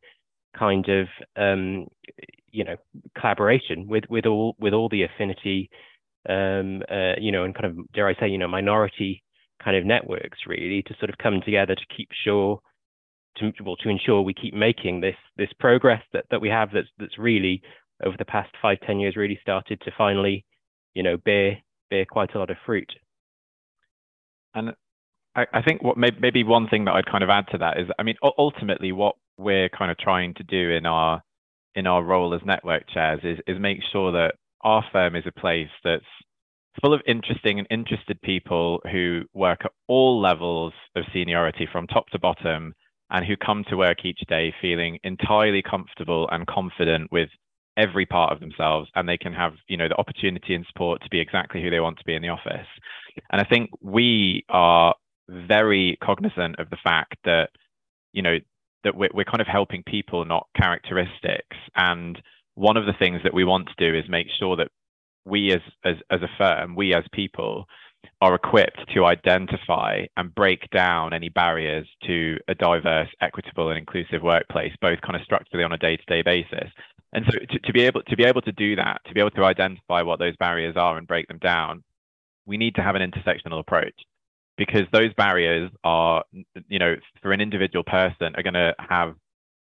kind 0.57 0.89
of, 0.89 1.07
um, 1.35 1.87
you 2.51 2.63
know, 2.63 2.75
collaboration 3.19 3.87
with 3.87 4.05
with 4.09 4.25
all 4.25 4.55
with 4.59 4.73
all 4.73 4.89
the 4.89 5.03
affinity, 5.03 5.69
um, 6.29 6.81
uh, 6.89 7.13
you 7.19 7.31
know, 7.31 7.43
and 7.43 7.53
kind 7.53 7.65
of 7.65 7.91
dare 7.93 8.07
I 8.07 8.15
say, 8.19 8.29
you 8.29 8.37
know, 8.37 8.47
minority 8.47 9.23
kind 9.63 9.77
of 9.77 9.85
networks 9.85 10.39
really 10.47 10.83
to 10.83 10.95
sort 10.99 11.09
of 11.09 11.17
come 11.17 11.41
together 11.43 11.75
to 11.75 11.95
keep 11.95 12.09
sure 12.23 12.59
to 13.37 13.51
well 13.63 13.75
to 13.77 13.89
ensure 13.89 14.21
we 14.21 14.33
keep 14.33 14.53
making 14.53 15.01
this 15.01 15.15
this 15.37 15.49
progress 15.59 16.01
that 16.13 16.25
that 16.31 16.41
we 16.41 16.49
have 16.49 16.69
that's 16.73 16.87
that's 16.97 17.17
really 17.17 17.61
over 18.03 18.15
the 18.17 18.25
past 18.25 18.49
five 18.61 18.77
ten 18.85 18.99
years 18.99 19.15
really 19.15 19.39
started 19.41 19.79
to 19.81 19.91
finally, 19.97 20.45
you 20.93 21.03
know, 21.03 21.17
bear 21.17 21.57
bear 21.89 22.05
quite 22.05 22.33
a 22.35 22.39
lot 22.39 22.49
of 22.49 22.57
fruit. 22.65 22.91
And 24.57 24.73
I, 25.35 25.45
I 25.53 25.61
think 25.61 25.83
what 25.83 25.97
may, 25.97 26.09
maybe 26.19 26.43
one 26.43 26.67
thing 26.67 26.85
that 26.85 26.95
I'd 26.95 27.05
kind 27.05 27.23
of 27.23 27.29
add 27.29 27.45
to 27.51 27.59
that 27.59 27.79
is, 27.79 27.87
I 27.99 28.03
mean, 28.03 28.15
ultimately, 28.37 28.91
what 28.91 29.15
we're 29.37 29.69
kind 29.69 29.91
of 29.91 29.97
trying 29.97 30.33
to 30.35 30.43
do 30.43 30.71
in 30.71 30.85
our 30.85 31.21
in 31.75 31.85
our 31.85 32.03
role 32.03 32.33
as 32.33 32.41
network 32.43 32.89
chairs 32.89 33.19
is 33.23 33.37
is 33.47 33.59
make 33.59 33.79
sure 33.91 34.11
that 34.11 34.33
our 34.61 34.83
firm 34.91 35.15
is 35.15 35.25
a 35.27 35.39
place 35.39 35.69
that's 35.83 36.03
full 36.81 36.93
of 36.93 37.01
interesting 37.07 37.59
and 37.59 37.67
interested 37.69 38.19
people 38.21 38.81
who 38.91 39.23
work 39.33 39.59
at 39.63 39.71
all 39.87 40.19
levels 40.19 40.73
of 40.95 41.03
seniority 41.13 41.67
from 41.71 41.87
top 41.87 42.07
to 42.09 42.19
bottom 42.19 42.73
and 43.09 43.25
who 43.25 43.37
come 43.37 43.63
to 43.69 43.77
work 43.77 44.03
each 44.03 44.19
day 44.27 44.53
feeling 44.61 44.97
entirely 45.03 45.61
comfortable 45.61 46.27
and 46.31 46.45
confident 46.47 47.11
with 47.11 47.29
every 47.77 48.05
part 48.05 48.33
of 48.33 48.39
themselves 48.39 48.89
and 48.95 49.07
they 49.07 49.17
can 49.17 49.33
have 49.33 49.53
you 49.67 49.77
know 49.77 49.87
the 49.87 49.95
opportunity 49.97 50.55
and 50.55 50.65
support 50.65 51.01
to 51.01 51.09
be 51.09 51.19
exactly 51.19 51.61
who 51.61 51.69
they 51.69 51.79
want 51.79 51.97
to 51.97 52.03
be 52.05 52.15
in 52.15 52.21
the 52.21 52.29
office 52.29 52.67
and 53.31 53.39
i 53.39 53.43
think 53.43 53.69
we 53.81 54.43
are 54.49 54.95
very 55.29 55.97
cognizant 56.03 56.57
of 56.59 56.69
the 56.69 56.77
fact 56.83 57.15
that 57.23 57.49
you 58.13 58.21
know 58.21 58.37
that 58.83 58.95
we're, 58.95 59.09
we're 59.13 59.23
kind 59.23 59.41
of 59.41 59.47
helping 59.47 59.83
people 59.83 60.25
not 60.25 60.47
characteristics 60.55 61.57
and 61.75 62.21
one 62.55 62.77
of 62.77 62.85
the 62.85 62.93
things 62.97 63.21
that 63.23 63.33
we 63.33 63.43
want 63.43 63.67
to 63.67 63.91
do 63.91 63.97
is 63.97 64.05
make 64.09 64.27
sure 64.39 64.55
that 64.55 64.69
we 65.25 65.53
as 65.53 65.61
as, 65.85 65.95
as 66.09 66.21
a 66.21 66.29
firm 66.37 66.75
we 66.75 66.93
as 66.93 67.03
people 67.13 67.65
are 68.21 68.35
equipped 68.35 68.79
to 68.93 69.05
identify 69.05 70.05
and 70.15 70.33
break 70.33 70.69
down 70.71 71.13
any 71.13 71.29
barriers 71.29 71.87
to 72.05 72.37
a 72.47 72.55
diverse, 72.55 73.09
equitable, 73.21 73.69
and 73.69 73.77
inclusive 73.77 74.23
workplace, 74.23 74.73
both 74.81 74.99
kind 75.01 75.15
of 75.15 75.21
structurally 75.23 75.63
on 75.63 75.73
a 75.73 75.77
day-to-day 75.77 76.21
basis. 76.23 76.71
And 77.13 77.25
so 77.25 77.39
to, 77.39 77.59
to, 77.59 77.73
be 77.73 77.83
able 77.83 78.03
to 78.03 78.15
be 78.15 78.25
able 78.25 78.41
to 78.41 78.51
do 78.51 78.75
that, 78.75 79.01
to 79.07 79.13
be 79.13 79.19
able 79.19 79.31
to 79.31 79.43
identify 79.43 80.01
what 80.01 80.19
those 80.19 80.35
barriers 80.37 80.75
are 80.75 80.97
and 80.97 81.07
break 81.07 81.27
them 81.27 81.39
down, 81.39 81.83
we 82.45 82.57
need 82.57 82.75
to 82.75 82.81
have 82.81 82.95
an 82.95 83.11
intersectional 83.11 83.59
approach 83.59 83.95
because 84.57 84.83
those 84.91 85.13
barriers 85.13 85.71
are, 85.83 86.23
you 86.67 86.79
know, 86.79 86.95
for 87.21 87.31
an 87.31 87.41
individual 87.41 87.83
person 87.83 88.35
are 88.35 88.43
going 88.43 88.53
to 88.53 88.73
have 88.77 89.15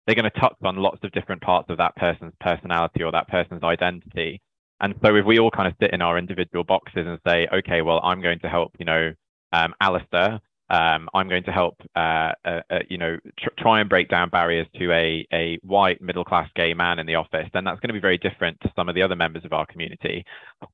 they're 0.07 0.15
going 0.15 0.31
to 0.31 0.41
touch 0.41 0.57
on 0.63 0.77
lots 0.77 0.99
of 1.03 1.11
different 1.13 1.43
parts 1.43 1.69
of 1.69 1.79
that 1.79 1.97
person's 1.97 2.33
personality 2.41 3.03
or 3.03 3.11
that 3.11 3.29
person's 3.29 3.65
identity. 3.65 4.41
And 4.81 4.95
so 5.05 5.17
if 5.17 5.25
we 5.27 5.41
all 5.41 5.51
kind 5.51 5.67
of 5.67 5.75
sit 5.81 5.93
in 5.93 6.01
our 6.01 6.17
individual 6.17 6.63
boxes 6.63 7.07
and 7.07 7.19
say, 7.27 7.49
okay, 7.53 7.83
well, 7.83 8.01
I'm 8.05 8.23
going 8.23 8.39
to 8.41 8.49
help, 8.49 8.73
you 8.79 8.85
know, 8.85 9.13
um, 9.53 9.75
Alistair 9.81 10.41
um, 10.71 11.09
I'm 11.15 11.29
going 11.29 11.45
to 11.45 11.53
help, 11.53 11.77
uh, 11.95 12.33
uh, 12.45 12.61
uh, 12.71 12.79
you 12.89 12.99
know, 12.99 13.19
tr- 13.39 13.51
try 13.59 13.81
and 13.81 13.89
break 13.89 14.09
down 14.09 14.31
barriers 14.31 14.67
to 14.79 14.93
a, 14.93 15.27
a 15.33 15.59
white 15.63 16.01
middle 16.03 16.25
class 16.25 16.49
gay 16.57 16.75
man 16.75 16.99
in 16.99 17.07
the 17.07 17.15
office, 17.15 17.49
then 17.53 17.65
that's 17.65 17.81
going 17.81 17.89
to 17.89 17.95
be 17.95 18.01
very 18.01 18.19
different 18.19 18.61
to 18.61 18.73
some 18.77 18.89
of 18.89 18.95
the 18.95 19.03
other 19.03 19.17
members 19.17 19.45
of 19.45 19.53
our 19.53 19.67
community. 19.67 20.25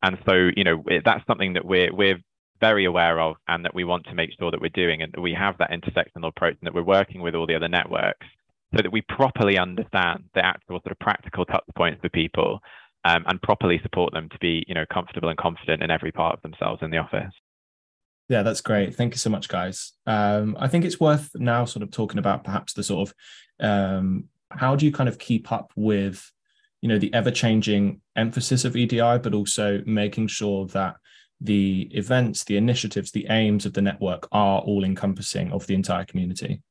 And 0.03 0.19
so, 0.27 0.51
you 0.57 0.65
know, 0.65 0.83
that's 1.05 1.27
something 1.27 1.53
that 1.55 1.65
we're 1.65 1.93
we're 1.95 2.21
very 2.61 2.85
aware 2.87 3.21
of, 3.21 3.37
and 3.49 3.65
that 3.65 3.75
we 3.75 3.85
want 3.85 4.05
to 4.07 4.15
make 4.15 4.31
sure 4.39 4.51
that 4.51 4.61
we're 4.61 4.71
doing, 4.71 5.03
and 5.03 5.13
that 5.13 5.21
we 5.21 5.35
have 5.35 5.59
that 5.59 5.71
intersectional 5.73 6.29
approach, 6.29 6.57
and 6.61 6.67
that 6.67 6.75
we're 6.75 6.83
working 6.83 7.21
with 7.21 7.35
all 7.35 7.47
the 7.47 7.57
other 7.57 7.69
networks, 7.69 8.27
so 8.75 8.83
that 8.83 8.93
we 8.93 9.03
properly 9.03 9.59
understand 9.59 10.25
the 10.35 10.45
actual 10.45 10.81
sort 10.81 10.93
of 10.93 10.99
practical 11.01 11.45
touch 11.45 11.65
points 11.77 12.01
for 12.01 12.09
people. 12.11 12.61
um, 13.05 13.25
and 13.27 13.43
properly 13.43 13.81
support 13.83 14.13
them 14.13 14.29
to 14.31 14.39
be, 14.39 14.65
you 14.69 14.75
know, 14.75 14.85
comfortable 14.93 15.29
and 15.29 15.39
confident 15.39 15.83
in 15.83 15.91
every 15.91 16.13
part 16.13 16.35
of 16.35 16.43
themselves 16.43 16.83
in 16.83 16.91
the 16.91 16.99
office. 16.99 17.33
Yeah, 18.33 18.43
that's 18.43 18.63
great. 18.63 18.95
Thank 18.95 19.13
you 19.13 19.19
so 19.19 19.29
much, 19.29 19.47
guys. 19.47 19.93
Um, 20.07 20.57
I 20.59 20.67
think 20.67 20.87
it's 20.87 20.99
worth 20.99 21.29
now 21.35 21.67
sort 21.67 21.83
of 21.83 21.91
talking 21.91 22.19
about 22.19 22.45
perhaps 22.45 22.73
the 22.73 22.83
sort 22.83 23.11
of 23.11 23.15
um, 23.61 24.25
how 24.49 24.75
do 24.75 24.87
you 24.87 24.91
kind 24.91 25.07
of 25.07 25.19
keep 25.19 25.53
up 25.53 25.71
with, 25.77 26.33
you 26.81 26.89
know, 26.89 26.99
the 26.99 27.13
ever 27.13 27.31
changing 27.31 28.01
emphasis 28.17 28.65
of 28.65 28.75
EDI, 28.75 29.19
but 29.19 29.35
also 29.35 29.83
making 29.85 30.29
sure 30.29 30.67
that 30.69 30.97
the 31.43 31.91
events, 31.91 32.45
the 32.45 32.57
initiatives, 32.57 33.11
the 33.11 33.27
aims 33.29 33.67
of 33.67 33.75
the 33.75 33.83
network 33.83 34.29
are 34.33 34.61
all 34.63 34.83
encompassing 34.83 35.53
of 35.53 35.67
the 35.67 35.75
entire 35.75 36.07
community. 36.07 36.63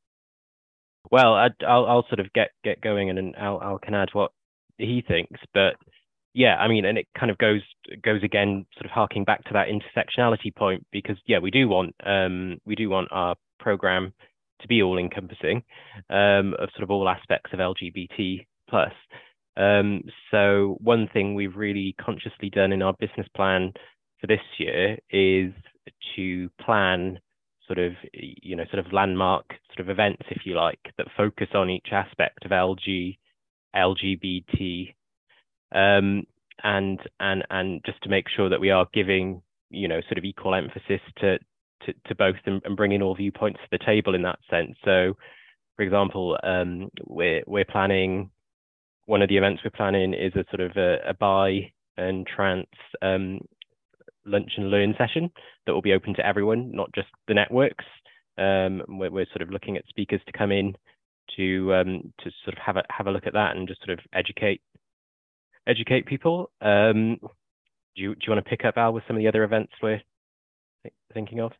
Well, 1.12 1.36
I, 1.36 1.50
will 1.62 1.86
I'll 1.86 2.08
sort 2.08 2.22
of 2.22 2.34
get 2.34 2.50
get 2.63 2.82
going, 2.82 3.10
and 3.10 3.20
then 3.20 3.34
Al, 3.38 3.62
Al 3.62 3.77
can 3.77 3.94
add 3.94 4.10
what 4.13 4.32
he 4.80 5.03
thinks. 5.08 5.39
But 5.53 5.75
yeah, 6.33 6.55
I 6.55 6.67
mean, 6.67 6.85
and 6.85 6.97
it 6.97 7.07
kind 7.17 7.29
of 7.29 7.38
goes 7.38 7.61
goes 8.03 8.23
again, 8.23 8.65
sort 8.75 8.85
of 8.85 8.91
harking 8.91 9.23
back 9.23 9.43
to 9.45 9.53
that 9.53 9.67
intersectionality 9.67 10.55
point, 10.55 10.85
because 10.91 11.17
yeah, 11.25 11.39
we 11.39 11.51
do 11.51 11.67
want 11.67 11.95
um, 12.05 12.59
we 12.65 12.75
do 12.75 12.89
want 12.89 13.09
our 13.11 13.35
program 13.59 14.13
to 14.61 14.67
be 14.67 14.81
all 14.81 14.97
encompassing 14.97 15.63
um, 16.09 16.53
of 16.59 16.69
sort 16.75 16.83
of 16.83 16.91
all 16.91 17.09
aspects 17.09 17.51
of 17.53 17.59
LGBT 17.59 18.45
plus. 18.69 18.93
Um, 19.57 20.03
so 20.29 20.77
one 20.79 21.09
thing 21.11 21.35
we've 21.35 21.55
really 21.55 21.95
consciously 22.00 22.50
done 22.50 22.71
in 22.71 22.81
our 22.81 22.93
business 22.93 23.27
plan 23.35 23.73
for 24.19 24.27
this 24.27 24.39
year 24.57 24.97
is 25.09 25.51
to 26.15 26.50
plan 26.63 27.19
sort 27.67 27.79
of 27.79 27.93
you 28.13 28.55
know 28.55 28.63
sort 28.71 28.85
of 28.85 28.93
landmark 28.93 29.45
sort 29.75 29.79
of 29.79 29.89
events 29.89 30.23
if 30.29 30.45
you 30.45 30.55
like 30.55 30.79
that 30.97 31.07
focus 31.17 31.47
on 31.53 31.69
each 31.69 31.88
aspect 31.91 32.45
of 32.45 32.51
LG 32.51 33.17
LGBT 33.75 34.93
um, 35.73 36.23
and 36.63 36.99
and 37.19 37.43
and 37.49 37.81
just 37.85 38.01
to 38.03 38.09
make 38.09 38.25
sure 38.29 38.49
that 38.49 38.61
we 38.61 38.69
are 38.71 38.87
giving 38.93 39.41
you 39.69 39.87
know 39.87 40.01
sort 40.07 40.17
of 40.17 40.25
equal 40.25 40.55
emphasis 40.55 41.01
to 41.19 41.37
to, 41.85 41.93
to 42.07 42.15
both 42.15 42.35
and, 42.45 42.61
and 42.65 42.77
bringing 42.77 43.01
all 43.01 43.15
viewpoints 43.15 43.59
to 43.63 43.77
the 43.77 43.83
table 43.83 44.13
in 44.13 44.21
that 44.21 44.39
sense. 44.49 44.75
So, 44.85 45.17
for 45.75 45.83
example, 45.83 46.37
um, 46.43 46.89
we're 47.05 47.43
we're 47.47 47.65
planning 47.65 48.29
one 49.05 49.21
of 49.21 49.29
the 49.29 49.37
events 49.37 49.61
we're 49.63 49.71
planning 49.71 50.13
is 50.13 50.33
a 50.35 50.45
sort 50.55 50.61
of 50.61 50.77
a, 50.77 51.09
a 51.09 51.13
bi 51.13 51.71
and 51.97 52.25
trans 52.27 52.65
um, 53.01 53.39
lunch 54.25 54.51
and 54.57 54.69
learn 54.69 54.95
session 54.97 55.31
that 55.65 55.73
will 55.73 55.81
be 55.81 55.93
open 55.93 56.13
to 56.15 56.25
everyone, 56.25 56.71
not 56.71 56.91
just 56.93 57.07
the 57.27 57.33
networks. 57.33 57.85
Um, 58.37 58.81
we're, 58.87 59.11
we're, 59.11 59.25
sort 59.33 59.41
of 59.41 59.49
looking 59.49 59.75
at 59.75 59.85
speakers 59.89 60.21
to 60.25 60.37
come 60.37 60.51
in 60.51 60.73
to 61.35 61.73
um, 61.73 62.13
to 62.23 62.31
sort 62.45 62.57
of 62.57 62.63
have 62.65 62.77
a 62.77 62.83
have 62.89 63.07
a 63.07 63.11
look 63.11 63.27
at 63.27 63.33
that 63.33 63.55
and 63.55 63.67
just 63.67 63.83
sort 63.83 63.97
of 63.97 64.05
educate 64.13 64.61
educate 65.68 66.06
people. 66.06 66.51
Um, 66.62 67.18
do 67.96 68.01
you 68.01 68.15
do 68.15 68.22
you 68.25 68.34
want 68.34 68.44
to 68.44 68.50
pick 68.50 68.65
up 68.65 68.77
Al 68.77 68.94
with 68.94 69.03
some 69.08 69.15
of 69.15 69.22
the 69.22 69.27
other 69.27 69.44
events 69.44 69.74
we're 69.82 70.01
th 70.84 70.94
thinking 71.13 71.39
of? 71.39 71.51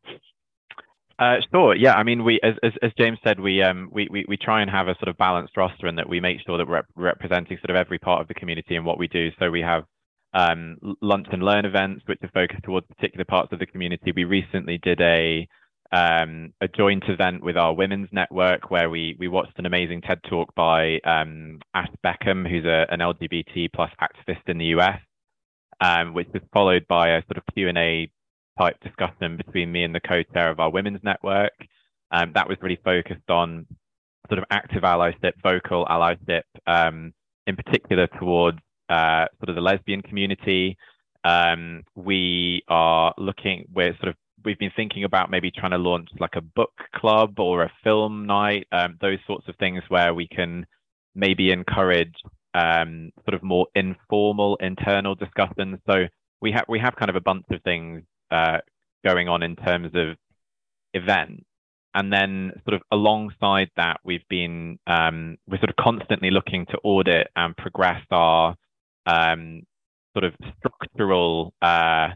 Uh, 1.20 1.36
sure. 1.54 1.76
Yeah. 1.76 1.94
I 1.94 2.02
mean, 2.02 2.24
we, 2.24 2.40
as, 2.42 2.56
as, 2.64 2.72
as 2.82 2.92
James 2.98 3.20
said, 3.24 3.40
we, 3.40 3.62
um, 3.62 3.90
we, 3.92 4.08
we, 4.10 4.26
we 4.28 4.38
try 4.38 4.64
and 4.64 4.72
have 4.72 4.88
a 4.88 4.96
sort 4.96 5.08
of 5.08 5.18
balanced 5.18 5.56
roster 5.56 5.86
and 5.86 6.00
that 6.00 6.10
we 6.10 6.20
make 6.20 6.40
sure 6.44 6.58
that 6.58 6.68
we're 6.68 6.78
rep 6.78 6.86
representing 6.96 7.58
sort 7.58 7.70
of 7.70 7.76
every 7.76 8.00
part 8.00 8.22
of 8.22 8.28
the 8.28 8.34
community 8.34 8.76
and 8.76 8.86
what 8.88 8.98
we 8.98 9.08
do. 9.08 9.30
So 9.38 9.52
we 9.52 9.62
have 9.62 9.84
um, 10.34 10.78
lunch 11.00 11.28
and 11.32 11.44
learn 11.44 11.66
events, 11.66 12.02
which 12.08 12.18
are 12.24 12.32
focused 12.34 12.64
towards 12.64 12.88
particular 12.88 13.26
parts 13.26 13.54
of 13.54 13.60
the 13.60 13.68
community. 13.68 14.12
We 14.16 14.24
recently 14.24 14.80
did 14.82 15.00
a 15.00 15.48
um, 15.92 16.54
a 16.62 16.68
joint 16.68 17.04
event 17.08 17.44
with 17.44 17.58
our 17.58 17.74
women's 17.74 18.10
network 18.12 18.72
where 18.72 18.90
we 18.90 19.16
we 19.20 19.28
watched 19.28 19.58
an 19.60 19.66
amazing 19.66 20.02
TED 20.02 20.20
talk 20.30 20.54
by 20.56 21.00
um, 21.00 21.60
Ash 21.74 21.90
Beckham, 22.06 22.50
who's 22.50 22.66
a, 22.66 22.86
an 22.90 23.00
LGBT 23.00 23.70
plus 23.74 23.92
activist 24.02 24.48
in 24.48 24.58
the 24.58 24.68
US, 24.78 25.00
um, 25.82 26.14
which 26.14 26.28
was 26.34 26.44
followed 26.54 26.86
by 26.88 27.10
a 27.10 27.22
sort 27.24 27.38
of 27.38 27.44
Q 27.54 27.68
and 27.68 27.78
A 27.78 28.10
type 28.58 28.78
discussion 28.82 29.38
between 29.38 29.72
me 29.72 29.84
and 29.84 29.94
the 29.94 30.00
co-chair 30.00 30.50
of 30.50 30.60
our 30.60 30.70
women's 30.70 31.04
network. 31.04 31.54
Um, 32.12 32.32
that 32.36 32.48
was 32.48 32.58
really 32.62 32.80
focused 32.84 33.30
on 33.30 33.66
sort 34.30 34.40
of 34.40 34.46
active 34.50 34.84
allyship, 34.84 35.34
vocal 35.44 35.86
allyship, 35.86 36.44
um, 36.68 37.14
in 37.48 37.56
particular 37.56 38.08
towards 38.20 38.60
uh, 38.90 39.26
sort 39.40 39.50
of 39.50 39.56
the 39.56 39.62
lesbian 39.62 40.02
community. 40.02 40.78
Um, 41.24 41.84
we 41.96 42.64
are 42.68 43.14
looking, 43.18 43.66
we're 43.74 43.96
sort 43.98 44.10
of, 44.10 44.16
we've 44.44 44.60
been 44.60 44.72
thinking 44.76 45.04
about 45.04 45.30
maybe 45.30 45.52
trying 45.52 45.72
to 45.72 45.78
launch 45.78 46.10
like 46.20 46.36
a 46.36 46.42
book 46.42 46.74
club 46.96 47.40
or 47.40 47.64
a 47.64 47.72
film 47.84 48.26
night, 48.26 48.68
um, 48.72 48.98
those 49.02 49.20
sorts 49.28 49.48
of 49.48 49.56
things 49.58 49.84
where 49.90 50.14
we 50.14 50.28
can 50.28 50.66
maybe 51.16 51.52
encourage 51.52 52.16
um, 52.54 53.12
sort 53.26 53.34
of 53.34 53.44
more 53.44 53.68
informal 53.76 54.58
internal 54.58 55.16
discussions. 55.16 55.80
So 55.90 56.06
we 56.42 56.52
have 56.52 56.66
we 56.68 56.80
have 56.80 56.96
kind 56.96 57.10
of 57.10 57.16
a 57.16 57.22
bunch 57.22 57.46
of 57.52 57.62
things 57.64 58.04
uh, 58.30 58.60
going 59.06 59.28
on 59.28 59.44
in 59.44 59.56
terms 59.56 59.92
of 59.94 60.18
events. 60.94 61.44
And 61.94 62.12
then 62.12 62.54
sort 62.66 62.76
of 62.76 62.82
alongside 62.92 63.70
that, 63.76 64.00
we've 64.06 64.28
been 64.30 64.80
um, 64.88 65.38
we're 65.48 65.58
sort 65.58 65.70
of 65.70 65.76
constantly 65.76 66.32
looking 66.32 66.66
to 66.68 66.78
audit 66.84 67.28
and 67.36 67.56
progress 67.58 68.02
our 68.12 68.56
um, 69.06 69.64
sort 70.14 70.24
of 70.24 70.34
structural 70.58 71.54
uh, 71.62 72.10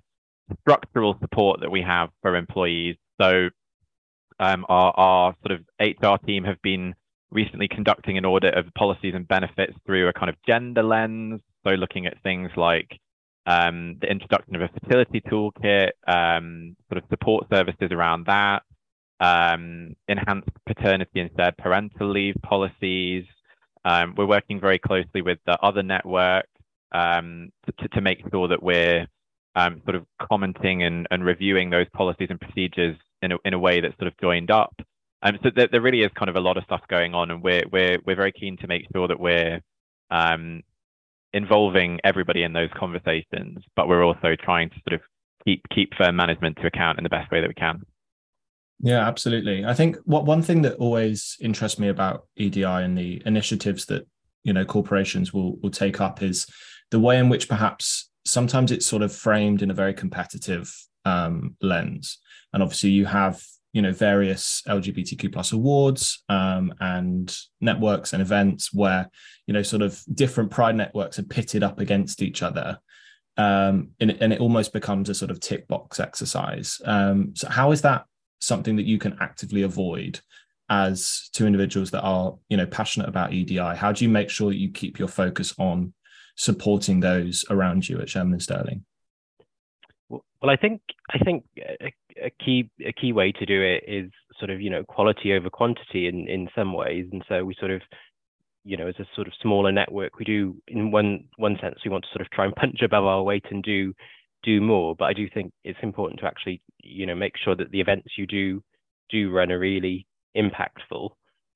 structural 0.61 1.17
support 1.19 1.61
that 1.61 1.71
we 1.71 1.81
have 1.81 2.09
for 2.21 2.35
employees. 2.35 2.95
So 3.21 3.49
um, 4.39 4.65
our, 4.69 4.91
our 4.97 5.35
sort 5.45 5.59
of 5.59 5.65
HR 5.79 6.23
team 6.25 6.43
have 6.43 6.61
been 6.61 6.93
recently 7.31 7.67
conducting 7.67 8.17
an 8.17 8.25
audit 8.25 8.53
of 8.53 8.65
policies 8.75 9.13
and 9.15 9.27
benefits 9.27 9.73
through 9.85 10.07
a 10.07 10.13
kind 10.13 10.29
of 10.29 10.35
gender 10.47 10.83
lens. 10.83 11.41
So 11.65 11.71
looking 11.71 12.05
at 12.05 12.21
things 12.23 12.51
like 12.55 12.99
um, 13.45 13.97
the 14.01 14.07
introduction 14.09 14.55
of 14.55 14.61
a 14.61 14.69
fertility 14.79 15.21
toolkit, 15.21 15.91
um, 16.07 16.75
sort 16.89 17.03
of 17.03 17.09
support 17.09 17.47
services 17.51 17.89
around 17.91 18.25
that, 18.27 18.63
um, 19.19 19.95
enhanced 20.07 20.49
paternity 20.65 21.19
and 21.21 21.29
shared 21.37 21.57
parental 21.57 22.09
leave 22.09 22.35
policies. 22.43 23.25
Um, 23.83 24.15
we're 24.17 24.25
working 24.25 24.59
very 24.59 24.79
closely 24.79 25.21
with 25.21 25.39
the 25.45 25.57
other 25.61 25.83
networks 25.83 26.49
um, 26.91 27.51
to, 27.79 27.87
to, 27.89 28.01
make 28.01 28.23
sure 28.31 28.47
that 28.47 28.63
we're 28.63 29.05
um, 29.55 29.81
sort 29.85 29.95
of 29.95 30.05
commenting 30.21 30.83
and, 30.83 31.07
and 31.11 31.23
reviewing 31.23 31.69
those 31.69 31.87
policies 31.93 32.27
and 32.29 32.39
procedures 32.39 32.97
in 33.21 33.31
a, 33.31 33.37
in 33.45 33.53
a 33.53 33.59
way 33.59 33.81
that's 33.81 33.97
sort 33.97 34.07
of 34.07 34.17
joined 34.19 34.51
up. 34.51 34.73
Um, 35.21 35.39
so 35.43 35.49
there, 35.55 35.67
there 35.71 35.81
really 35.81 36.01
is 36.01 36.11
kind 36.17 36.29
of 36.29 36.35
a 36.35 36.41
lot 36.41 36.57
of 36.57 36.63
stuff 36.65 36.81
going 36.89 37.15
on, 37.15 37.31
and 37.31 37.41
we're 37.41 37.63
we're 37.71 37.97
we're 38.05 38.15
very 38.15 38.31
keen 38.31 38.57
to 38.57 38.67
make 38.67 38.85
sure 38.93 39.07
that 39.07 39.19
we're 39.19 39.61
um, 40.11 40.61
involving 41.33 41.99
everybody 42.03 42.43
in 42.43 42.53
those 42.53 42.69
conversations, 42.77 43.63
but 43.75 43.87
we're 43.87 44.03
also 44.03 44.35
trying 44.39 44.69
to 44.69 44.75
sort 44.87 44.93
of 44.93 45.01
keep 45.45 45.61
keep 45.73 45.93
firm 45.95 46.15
management 46.15 46.57
to 46.57 46.67
account 46.67 46.99
in 46.99 47.03
the 47.03 47.09
best 47.09 47.31
way 47.31 47.41
that 47.41 47.47
we 47.47 47.53
can. 47.53 47.81
Yeah, 48.81 49.07
absolutely. 49.07 49.65
I 49.65 49.73
think 49.73 49.97
what 50.03 50.25
one 50.25 50.41
thing 50.41 50.61
that 50.63 50.75
always 50.75 51.37
interests 51.39 51.79
me 51.79 51.87
about 51.87 52.27
EDI 52.35 52.63
and 52.63 52.97
the 52.97 53.21
initiatives 53.25 53.85
that 53.85 54.05
you 54.43 54.53
know 54.53 54.65
corporations 54.65 55.33
will 55.33 55.57
will 55.57 55.71
take 55.71 56.01
up 56.01 56.21
is 56.21 56.45
the 56.91 56.99
way 56.99 57.17
in 57.17 57.29
which 57.29 57.49
perhaps 57.49 58.09
sometimes 58.25 58.71
it's 58.71 58.85
sort 58.85 59.03
of 59.03 59.13
framed 59.13 59.61
in 59.61 59.71
a 59.71 59.73
very 59.73 59.93
competitive 59.93 60.75
um, 61.05 61.55
lens. 61.61 62.17
And 62.53 62.61
obviously, 62.61 62.89
you 62.89 63.05
have 63.05 63.41
you 63.73 63.81
know 63.81 63.91
various 63.91 64.61
LGBTQ 64.67 65.33
plus 65.33 65.51
awards 65.51 66.23
um, 66.29 66.73
and 66.79 67.35
networks 67.59 68.13
and 68.13 68.21
events 68.21 68.73
where 68.73 69.09
you 69.47 69.53
know 69.53 69.63
sort 69.63 69.81
of 69.81 70.01
different 70.13 70.49
pride 70.51 70.75
networks 70.75 71.19
are 71.19 71.23
pitted 71.23 71.63
up 71.63 71.79
against 71.79 72.21
each 72.21 72.41
other. 72.41 72.79
Um, 73.37 73.89
and, 73.99 74.11
and, 74.21 74.31
it 74.31 74.39
almost 74.39 74.71
becomes 74.71 75.09
a 75.09 75.13
sort 75.13 75.29
of 75.29 75.41
tick 75.41 75.67
box 75.67 75.99
exercise. 75.99 76.79
Um, 76.85 77.35
so, 77.35 77.49
how 77.49 77.73
is 77.73 77.81
that 77.81 78.05
something 78.39 78.77
that 78.77 78.85
you 78.85 78.97
can 78.97 79.17
actively 79.19 79.63
avoid 79.63 80.21
as 80.69 81.29
two 81.33 81.45
individuals 81.45 81.91
that 81.91 82.01
are 82.01 82.35
you 82.47 82.55
know 82.55 82.65
passionate 82.65 83.09
about 83.09 83.33
EDI? 83.33 83.75
How 83.75 83.91
do 83.91 84.05
you 84.05 84.09
make 84.09 84.29
sure 84.29 84.51
that 84.51 84.57
you 84.57 84.71
keep 84.71 84.97
your 84.97 85.09
focus 85.09 85.53
on 85.57 85.93
supporting 86.35 86.99
those 86.99 87.45
around 87.49 87.87
you 87.89 87.99
at 87.99 88.09
Shearman 88.09 88.39
Sterling? 88.39 88.85
Well, 90.09 90.51
I 90.51 90.57
think 90.57 90.81
I 91.09 91.17
think 91.19 91.45
a, 91.57 91.91
a, 92.23 92.29
key 92.43 92.69
a 92.85 92.93
key 92.93 93.13
way 93.13 93.31
to 93.31 93.45
do 93.45 93.61
it 93.61 93.83
is 93.87 94.11
sort 94.37 94.51
of 94.51 94.61
you 94.61 94.69
know 94.69 94.83
quality 94.83 95.33
over 95.33 95.49
quantity 95.49 96.07
in 96.07 96.27
in 96.27 96.49
some 96.55 96.73
ways, 96.73 97.07
and 97.11 97.23
so 97.27 97.43
we 97.43 97.55
sort 97.59 97.71
of 97.71 97.81
you 98.63 98.77
know 98.77 98.87
as 98.87 98.95
a 98.99 99.05
sort 99.15 99.27
of 99.27 99.33
smaller 99.41 99.71
network, 99.71 100.19
we 100.19 100.25
do 100.25 100.55
in 100.67 100.91
one 100.91 101.25
one 101.37 101.57
sense 101.61 101.79
we 101.83 101.91
want 101.91 102.03
to 102.03 102.09
sort 102.13 102.21
of 102.21 102.29
try 102.31 102.45
and 102.45 102.55
punch 102.55 102.81
above 102.83 103.05
our 103.05 103.23
weight 103.23 103.45
and 103.49 103.63
do 103.63 103.93
do 104.43 104.61
more. 104.61 104.95
But 104.95 105.05
I 105.05 105.13
do 105.13 105.27
think 105.33 105.51
it's 105.63 105.79
important 105.81 106.19
to 106.19 106.27
actually 106.27 106.61
you 106.83 107.05
know 107.05 107.15
make 107.15 107.33
sure 107.43 107.55
that 107.55 107.71
the 107.71 107.81
events 107.81 108.09
you 108.17 108.27
do 108.27 108.61
do 109.09 109.31
run 109.31 109.51
are 109.51 109.59
really 109.59 110.05
impactful 110.37 111.11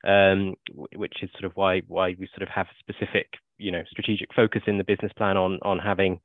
um, 0.06 0.56
which 0.96 1.16
is 1.22 1.30
sort 1.34 1.46
of 1.46 1.54
why 1.56 1.82
why 1.88 2.16
we 2.20 2.28
sort 2.36 2.44
of 2.44 2.50
have 2.50 2.68
specific 2.80 3.28
you 3.58 3.72
know 3.72 3.84
strategic 3.90 4.34
focus 4.34 4.62
in 4.68 4.78
the 4.78 4.84
business 4.84 5.12
plan 5.18 5.38
on 5.38 5.60
on 5.64 5.80
having 5.80 6.20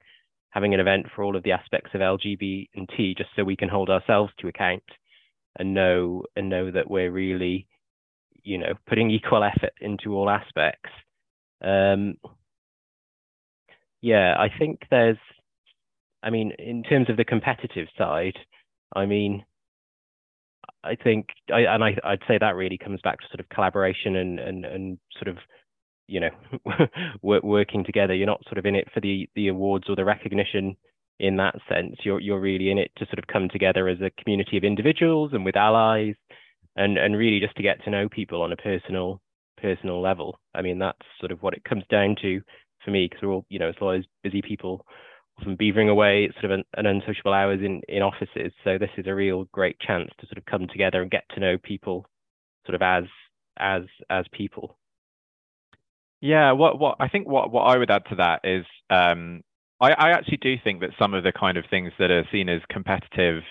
having 0.50 0.74
an 0.74 0.80
event 0.80 1.06
for 1.14 1.24
all 1.24 1.36
of 1.36 1.42
the 1.42 1.52
aspects 1.52 1.90
of 1.94 2.00
LGB 2.00 2.68
and 2.76 2.88
T, 2.96 3.14
just 3.16 3.30
so 3.36 3.44
we 3.44 3.56
can 3.56 3.68
hold 3.68 3.90
ourselves 3.90 4.32
to 4.38 4.48
account 4.48 4.84
and 5.58 5.74
know 5.74 6.24
and 6.36 6.48
know 6.48 6.70
that 6.70 6.90
we're 6.90 7.10
really 7.10 7.66
you 8.42 8.58
know 8.58 8.74
putting 8.86 9.10
equal 9.10 9.44
effort 9.44 9.72
into 9.80 10.14
all 10.14 10.30
aspects. 10.30 10.90
Um, 11.62 12.16
Yeah, 14.00 14.34
I 14.38 14.48
think 14.58 14.80
there's, 14.90 15.16
I 16.22 16.30
mean, 16.30 16.52
in 16.58 16.82
terms 16.82 17.08
of 17.08 17.16
the 17.16 17.24
competitive 17.24 17.88
side, 17.96 18.36
I 18.94 19.06
mean, 19.06 19.44
I 20.84 20.96
think, 21.02 21.28
I, 21.52 21.60
and 21.60 21.82
I, 21.82 21.96
I'd 22.04 22.22
say 22.28 22.38
that 22.38 22.56
really 22.56 22.78
comes 22.78 23.00
back 23.02 23.20
to 23.20 23.26
sort 23.28 23.40
of 23.40 23.48
collaboration 23.48 24.16
and 24.16 24.38
and 24.38 24.64
and 24.64 24.98
sort 25.16 25.28
of, 25.28 25.38
you 26.06 26.20
know, 26.20 26.30
working 27.22 27.84
together. 27.84 28.14
You're 28.14 28.26
not 28.26 28.44
sort 28.44 28.58
of 28.58 28.66
in 28.66 28.76
it 28.76 28.88
for 28.92 29.00
the 29.00 29.28
the 29.34 29.48
awards 29.48 29.86
or 29.88 29.96
the 29.96 30.04
recognition 30.04 30.76
in 31.20 31.36
that 31.36 31.56
sense. 31.68 31.96
You're 32.04 32.20
you're 32.20 32.40
really 32.40 32.70
in 32.70 32.78
it 32.78 32.90
to 32.96 33.06
sort 33.06 33.18
of 33.18 33.26
come 33.26 33.48
together 33.48 33.88
as 33.88 34.00
a 34.00 34.10
community 34.22 34.56
of 34.56 34.64
individuals 34.64 35.30
and 35.32 35.44
with 35.44 35.56
allies, 35.56 36.14
and 36.76 36.98
and 36.98 37.16
really 37.16 37.40
just 37.40 37.56
to 37.56 37.62
get 37.62 37.82
to 37.84 37.90
know 37.90 38.08
people 38.08 38.42
on 38.42 38.52
a 38.52 38.56
personal 38.56 39.20
personal 39.60 40.00
level. 40.02 40.38
I 40.54 40.62
mean, 40.62 40.78
that's 40.78 40.98
sort 41.20 41.32
of 41.32 41.42
what 41.42 41.54
it 41.54 41.64
comes 41.64 41.84
down 41.90 42.16
to 42.22 42.40
for 42.84 42.90
me, 42.90 43.08
because 43.08 43.22
we're 43.22 43.32
all, 43.32 43.46
you 43.48 43.58
know, 43.58 43.70
as 43.70 43.74
as 43.96 44.04
busy 44.22 44.42
people 44.42 44.84
often 45.38 45.56
beavering 45.56 45.90
away 45.90 46.30
sort 46.40 46.46
of 46.46 46.50
an, 46.52 46.64
an 46.76 46.86
unsociable 46.86 47.32
hours 47.32 47.60
in, 47.62 47.82
in 47.88 48.02
offices. 48.02 48.52
So 48.62 48.78
this 48.78 48.90
is 48.96 49.06
a 49.06 49.14
real 49.14 49.44
great 49.52 49.78
chance 49.80 50.10
to 50.20 50.26
sort 50.26 50.38
of 50.38 50.44
come 50.44 50.66
together 50.68 51.02
and 51.02 51.10
get 51.10 51.24
to 51.34 51.40
know 51.40 51.56
people 51.62 52.06
sort 52.66 52.74
of 52.74 52.82
as 52.82 53.04
as 53.58 53.82
as 54.10 54.24
people. 54.32 54.76
Yeah, 56.20 56.52
what 56.52 56.78
what 56.78 56.96
I 57.00 57.08
think 57.08 57.28
what 57.28 57.52
what 57.52 57.62
I 57.62 57.76
would 57.76 57.90
add 57.90 58.04
to 58.10 58.16
that 58.16 58.40
is 58.44 58.64
um, 58.90 59.42
I, 59.80 59.90
I 59.92 60.10
actually 60.10 60.38
do 60.38 60.54
think 60.62 60.80
that 60.80 60.90
some 60.98 61.14
of 61.14 61.24
the 61.24 61.32
kind 61.32 61.58
of 61.58 61.64
things 61.68 61.92
that 61.98 62.10
are 62.10 62.24
seen 62.32 62.48
as 62.48 62.60
competitive 62.70 63.42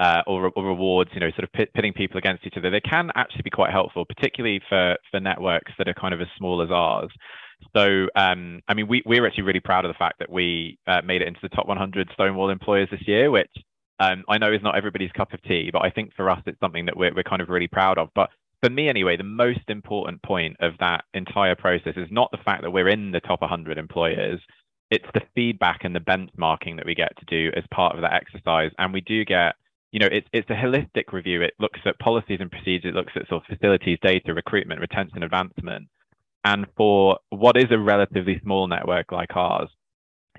uh, 0.00 0.22
or, 0.26 0.50
or, 0.56 0.64
rewards, 0.64 1.10
you 1.12 1.20
know, 1.20 1.30
sort 1.32 1.44
of 1.44 1.52
pit, 1.52 1.68
pitting 1.74 1.92
people 1.92 2.16
against 2.16 2.46
each 2.46 2.54
other, 2.56 2.70
they 2.70 2.80
can 2.80 3.10
actually 3.14 3.42
be 3.42 3.50
quite 3.50 3.70
helpful, 3.70 4.06
particularly 4.06 4.60
for 4.68 4.96
for 5.10 5.20
networks 5.20 5.72
that 5.76 5.88
are 5.88 5.94
kind 5.94 6.14
of 6.14 6.20
as 6.20 6.28
small 6.38 6.62
as 6.62 6.70
ours. 6.70 7.10
So, 7.76 8.08
um, 8.14 8.60
I 8.68 8.74
mean, 8.74 8.88
we, 8.88 9.02
we're 9.06 9.26
actually 9.26 9.44
really 9.44 9.60
proud 9.60 9.84
of 9.84 9.90
the 9.90 9.98
fact 9.98 10.18
that 10.18 10.30
we 10.30 10.78
uh, 10.86 11.02
made 11.04 11.22
it 11.22 11.28
into 11.28 11.40
the 11.42 11.48
top 11.48 11.66
100 11.66 12.10
Stonewall 12.14 12.50
employers 12.50 12.88
this 12.90 13.06
year, 13.06 13.30
which 13.30 13.50
um, 13.98 14.24
I 14.28 14.38
know 14.38 14.52
is 14.52 14.62
not 14.62 14.76
everybody's 14.76 15.12
cup 15.12 15.32
of 15.32 15.42
tea, 15.42 15.70
but 15.72 15.84
I 15.84 15.90
think 15.90 16.12
for 16.14 16.28
us, 16.28 16.42
it's 16.46 16.60
something 16.60 16.86
that 16.86 16.96
we're, 16.96 17.14
we're 17.14 17.22
kind 17.22 17.42
of 17.42 17.48
really 17.48 17.68
proud 17.68 17.98
of. 17.98 18.08
But 18.14 18.30
for 18.62 18.70
me, 18.70 18.88
anyway, 18.88 19.16
the 19.16 19.24
most 19.24 19.68
important 19.68 20.22
point 20.22 20.56
of 20.60 20.72
that 20.78 21.04
entire 21.14 21.56
process 21.56 21.94
is 21.96 22.08
not 22.10 22.30
the 22.30 22.38
fact 22.44 22.62
that 22.62 22.70
we're 22.70 22.88
in 22.88 23.10
the 23.10 23.20
top 23.20 23.40
100 23.40 23.76
employers. 23.76 24.40
It's 24.90 25.06
the 25.14 25.22
feedback 25.34 25.80
and 25.84 25.94
the 25.94 26.00
benchmarking 26.00 26.76
that 26.76 26.86
we 26.86 26.94
get 26.94 27.12
to 27.18 27.24
do 27.26 27.50
as 27.56 27.64
part 27.72 27.94
of 27.94 28.02
that 28.02 28.12
exercise. 28.12 28.70
And 28.78 28.92
we 28.92 29.00
do 29.00 29.24
get, 29.24 29.56
you 29.90 30.00
know, 30.00 30.08
it's, 30.10 30.28
it's 30.32 30.50
a 30.50 30.54
holistic 30.54 31.12
review. 31.12 31.42
It 31.42 31.54
looks 31.58 31.80
at 31.86 31.98
policies 31.98 32.38
and 32.40 32.50
procedures, 32.50 32.90
it 32.90 32.96
looks 32.96 33.12
at 33.16 33.28
sort 33.28 33.42
of 33.42 33.56
facilities, 33.56 33.98
data, 34.02 34.32
recruitment, 34.32 34.80
retention, 34.80 35.22
advancement. 35.22 35.88
And 36.44 36.66
for 36.76 37.18
what 37.30 37.56
is 37.56 37.70
a 37.70 37.78
relatively 37.78 38.40
small 38.42 38.66
network 38.66 39.12
like 39.12 39.36
ours, 39.36 39.68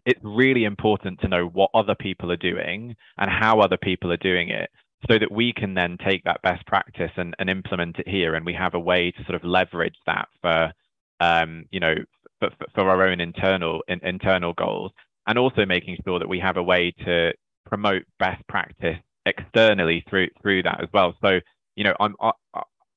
it's 0.06 0.20
really 0.24 0.66
important 0.66 1.22
to 1.22 1.28
know 1.28 1.46
what 1.46 1.70
other 1.74 1.96
people 1.96 2.32
are 2.32 2.38
doing 2.38 2.96
and 3.18 3.32
how 3.32 3.60
other 3.60 3.78
people 3.78 4.12
are 4.12 4.18
doing 4.18 4.50
it 4.50 4.70
so 5.10 5.18
that 5.20 5.32
we 5.32 5.54
can 5.54 5.74
then 5.74 5.98
take 6.06 6.24
that 6.24 6.42
best 6.42 6.66
practice 6.66 7.12
and, 7.18 7.36
and 7.39 7.50
implement 7.50 8.00
it 8.00 8.08
here. 8.08 8.36
And 8.36 8.46
we 8.46 8.54
have 8.54 8.74
a 8.74 8.80
way 8.80 9.12
to 9.12 9.24
sort 9.24 9.36
of 9.36 9.44
leverage 9.44 9.96
that 10.06 10.28
for, 10.42 10.74
um, 11.20 11.66
you 11.72 11.80
know, 11.80 11.96
for, 12.39 12.50
for 12.74 12.89
our 12.89 13.08
own 13.08 13.22
internal 13.22 13.82
in, 13.88 14.00
internal 14.04 14.54
goals 14.54 14.92
and 15.28 15.38
also 15.38 15.66
making 15.66 15.98
sure 16.06 16.20
that 16.20 16.28
we 16.28 16.39
have 16.39 16.58
a 16.58 16.63
way 16.63 16.92
to 17.06 17.32
promote 17.66 18.04
best 18.20 18.46
practice 18.48 18.98
externally 19.26 20.04
through 20.10 20.28
through 20.42 20.63
that 20.63 20.82
as 20.82 20.89
well. 20.94 21.16
So, 21.22 21.39
you 21.76 21.84
know, 21.84 21.96
I'm 22.00 22.16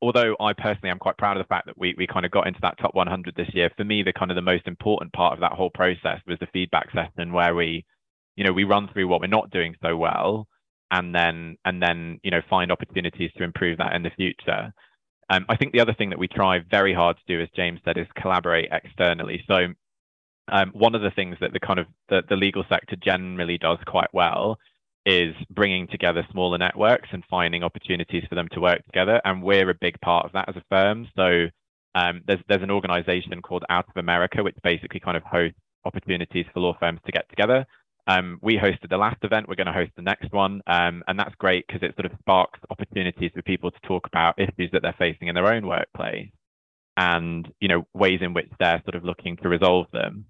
although 0.03 0.37
I 0.41 0.53
personally 0.53 0.91
am 0.91 0.99
quite 0.99 1.17
proud 1.17 1.37
of 1.37 1.43
the 1.43 1.49
fact 1.49 1.67
that 1.67 1.79
we 1.79 1.95
we 1.97 2.07
kind 2.07 2.27
of 2.27 2.33
got 2.33 2.47
into 2.47 2.61
that 2.63 2.79
top 2.79 2.95
100 2.95 3.35
this 3.35 3.49
year, 3.55 3.71
for 3.77 3.85
me 3.85 4.03
the 4.03 4.13
kind 4.13 4.31
of 4.31 4.35
the 4.35 4.43
most 4.43 4.67
important 4.67 5.13
part 5.13 5.35
of 5.35 5.41
that 5.41 5.53
whole 5.53 5.71
process 5.71 6.21
was 6.27 6.39
the 6.39 6.49
feedback 6.53 6.89
session 6.93 7.33
where 7.33 7.55
we, 7.55 7.85
you 8.37 8.45
know, 8.45 8.53
we 8.53 8.65
run 8.65 8.89
through 8.93 9.09
what 9.09 9.21
we're 9.21 9.27
not 9.27 9.51
doing 9.51 9.75
so 9.83 9.97
well, 9.97 10.47
and 10.91 11.15
then 11.15 11.57
and 11.65 11.83
then 11.83 12.21
you 12.23 12.31
know 12.31 12.43
find 12.49 12.71
opportunities 12.71 13.31
to 13.37 13.45
improve 13.45 13.79
that 13.79 13.95
in 13.95 14.03
the 14.03 14.11
future. 14.11 14.73
Um, 15.29 15.45
I 15.49 15.57
think 15.57 15.73
the 15.73 15.81
other 15.81 15.95
thing 15.95 16.11
that 16.11 16.19
we 16.19 16.29
try 16.29 16.61
very 16.71 16.95
hard 16.95 17.17
to 17.17 17.23
do, 17.27 17.43
as 17.43 17.49
James 17.57 17.81
said, 17.85 17.99
is 17.99 18.07
collaborate 18.17 18.69
externally. 18.71 19.43
So 19.49 19.69
um, 20.49 20.71
one 20.73 20.95
of 20.95 21.03
the 21.03 21.11
things 21.11 21.37
that 21.41 21.53
the 21.53 21.59
kind 21.59 21.81
of 21.81 21.87
the, 22.09 22.23
the 22.29 22.37
legal 22.37 22.65
sector 22.69 22.95
generally 22.95 23.59
does 23.59 23.79
quite 23.87 24.13
well 24.13 24.59
is 25.07 25.35
bringing 25.51 25.87
together 25.87 26.27
smaller 26.33 26.59
networks 26.59 27.09
and 27.12 27.23
finding 27.31 27.62
opportunities 27.62 28.25
for 28.29 28.35
them 28.35 28.49
to 28.53 28.61
work 28.61 28.85
together. 28.87 29.21
And 29.25 29.42
we're 29.42 29.71
a 29.71 29.75
big 29.75 30.01
part 30.01 30.27
of 30.27 30.33
that 30.33 30.49
as 30.49 30.57
a 30.57 30.64
firm. 30.69 31.09
So 31.16 31.47
um, 31.95 32.23
there's 32.27 32.40
there's 32.49 32.62
an 32.62 32.73
organization 32.73 33.40
called 33.40 33.64
Out 33.71 33.87
of 33.88 33.97
America, 33.97 34.42
which 34.42 34.57
basically 34.62 35.01
kind 35.01 35.16
of 35.16 35.23
hosts 35.23 35.59
opportunities 35.85 36.45
for 36.53 36.61
law 36.61 36.77
firms 36.79 37.01
to 37.07 37.12
get 37.12 37.29
together. 37.31 37.64
Um, 38.09 38.38
we 38.42 38.57
hosted 38.57 38.90
the 38.90 38.99
last 38.99 39.19
event. 39.23 39.49
We're 39.49 39.57
going 39.57 39.66
to 39.66 39.73
host 39.73 39.92
the 39.97 40.03
next 40.03 40.33
one, 40.33 40.61
um, 40.66 41.03
and 41.09 41.19
that's 41.19 41.35
great 41.37 41.66
because 41.66 41.83
it 41.83 41.95
sort 41.97 42.07
of 42.07 42.19
sparks 42.19 42.61
opportunities 42.71 43.31
for 43.35 43.42
people 43.42 43.71
to 43.71 43.81
talk 43.87 44.07
about 44.07 44.38
issues 44.38 44.71
that 44.73 44.83
they're 44.83 44.95
facing 44.99 45.29
in 45.29 45.35
their 45.35 45.53
own 45.53 45.66
workplace, 45.66 46.31
and 46.97 47.49
you 47.61 47.69
know 47.69 47.87
ways 47.95 48.21
in 48.23 48.35
which 48.35 48.51
they're 48.59 48.83
sort 48.85 48.97
of 48.97 49.05
looking 49.05 49.37
to 49.38 49.49
resolve 49.49 49.87
them. 49.92 50.27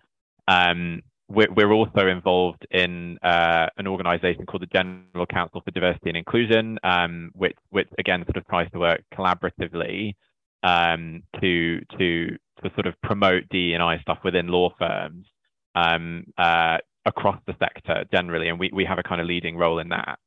Um, 0.48 1.02
we're, 1.28 1.52
we're 1.52 1.72
also 1.72 2.06
involved 2.06 2.66
in 2.70 3.18
uh, 3.22 3.66
an 3.76 3.86
organization 3.86 4.46
called 4.46 4.62
the 4.62 4.66
General 4.66 5.26
Counsel 5.26 5.60
for 5.64 5.70
Diversity 5.72 6.10
and 6.10 6.16
Inclusion, 6.16 6.78
um, 6.84 7.30
which, 7.34 7.56
which 7.70 7.88
again 7.98 8.24
sort 8.26 8.36
of 8.36 8.46
tries 8.46 8.70
to 8.72 8.78
work 8.78 9.02
collaboratively 9.14 10.14
um, 10.62 11.22
to, 11.40 11.80
to, 11.98 12.28
to 12.62 12.70
sort 12.74 12.86
of 12.86 12.94
promote 13.02 13.48
DE&I 13.50 13.98
stuff 14.00 14.18
within 14.24 14.48
law 14.48 14.72
firms 14.78 15.26
um, 15.74 16.24
uh, 16.38 16.78
across 17.04 17.40
the 17.46 17.54
sector 17.58 18.04
generally. 18.12 18.48
And 18.48 18.58
we, 18.58 18.70
we 18.72 18.84
have 18.84 18.98
a 18.98 19.02
kind 19.02 19.20
of 19.20 19.26
leading 19.26 19.56
role 19.56 19.80
in 19.80 19.88
that. 19.88 20.18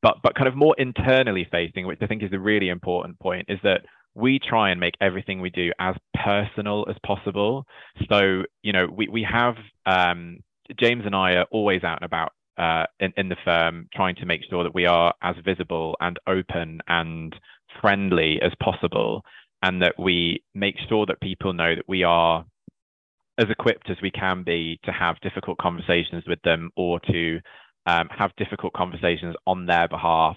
But, 0.00 0.18
but 0.22 0.34
kind 0.34 0.46
of 0.46 0.56
more 0.56 0.76
internally 0.78 1.46
facing, 1.50 1.86
which 1.86 1.98
I 2.02 2.06
think 2.06 2.22
is 2.22 2.32
a 2.32 2.38
really 2.38 2.68
important 2.68 3.18
point, 3.18 3.46
is 3.48 3.58
that 3.64 3.82
we 4.14 4.38
try 4.38 4.70
and 4.70 4.80
make 4.80 4.94
everything 5.00 5.40
we 5.40 5.50
do 5.50 5.72
as 5.78 5.94
personal 6.14 6.84
as 6.88 6.96
possible. 7.04 7.66
So, 8.08 8.42
you 8.62 8.72
know, 8.72 8.86
we, 8.86 9.08
we 9.08 9.26
have 9.28 9.56
um, 9.86 10.38
James 10.78 11.02
and 11.06 11.14
I 11.14 11.32
are 11.32 11.46
always 11.50 11.84
out 11.84 12.02
and 12.02 12.04
about 12.04 12.32
uh, 12.58 12.86
in, 12.98 13.12
in 13.16 13.28
the 13.28 13.36
firm, 13.44 13.88
trying 13.94 14.16
to 14.16 14.26
make 14.26 14.40
sure 14.50 14.64
that 14.64 14.74
we 14.74 14.86
are 14.86 15.14
as 15.22 15.36
visible 15.44 15.96
and 16.00 16.18
open 16.26 16.80
and 16.88 17.34
friendly 17.80 18.40
as 18.42 18.52
possible, 18.60 19.22
and 19.62 19.82
that 19.82 19.94
we 19.98 20.42
make 20.54 20.74
sure 20.88 21.06
that 21.06 21.20
people 21.20 21.52
know 21.52 21.74
that 21.74 21.88
we 21.88 22.02
are 22.02 22.44
as 23.38 23.46
equipped 23.48 23.88
as 23.88 23.96
we 24.02 24.10
can 24.10 24.42
be 24.42 24.80
to 24.84 24.90
have 24.90 25.20
difficult 25.20 25.58
conversations 25.58 26.24
with 26.26 26.42
them 26.42 26.70
or 26.76 26.98
to 27.00 27.38
um, 27.86 28.08
have 28.10 28.32
difficult 28.36 28.72
conversations 28.72 29.36
on 29.46 29.64
their 29.66 29.86
behalf 29.86 30.36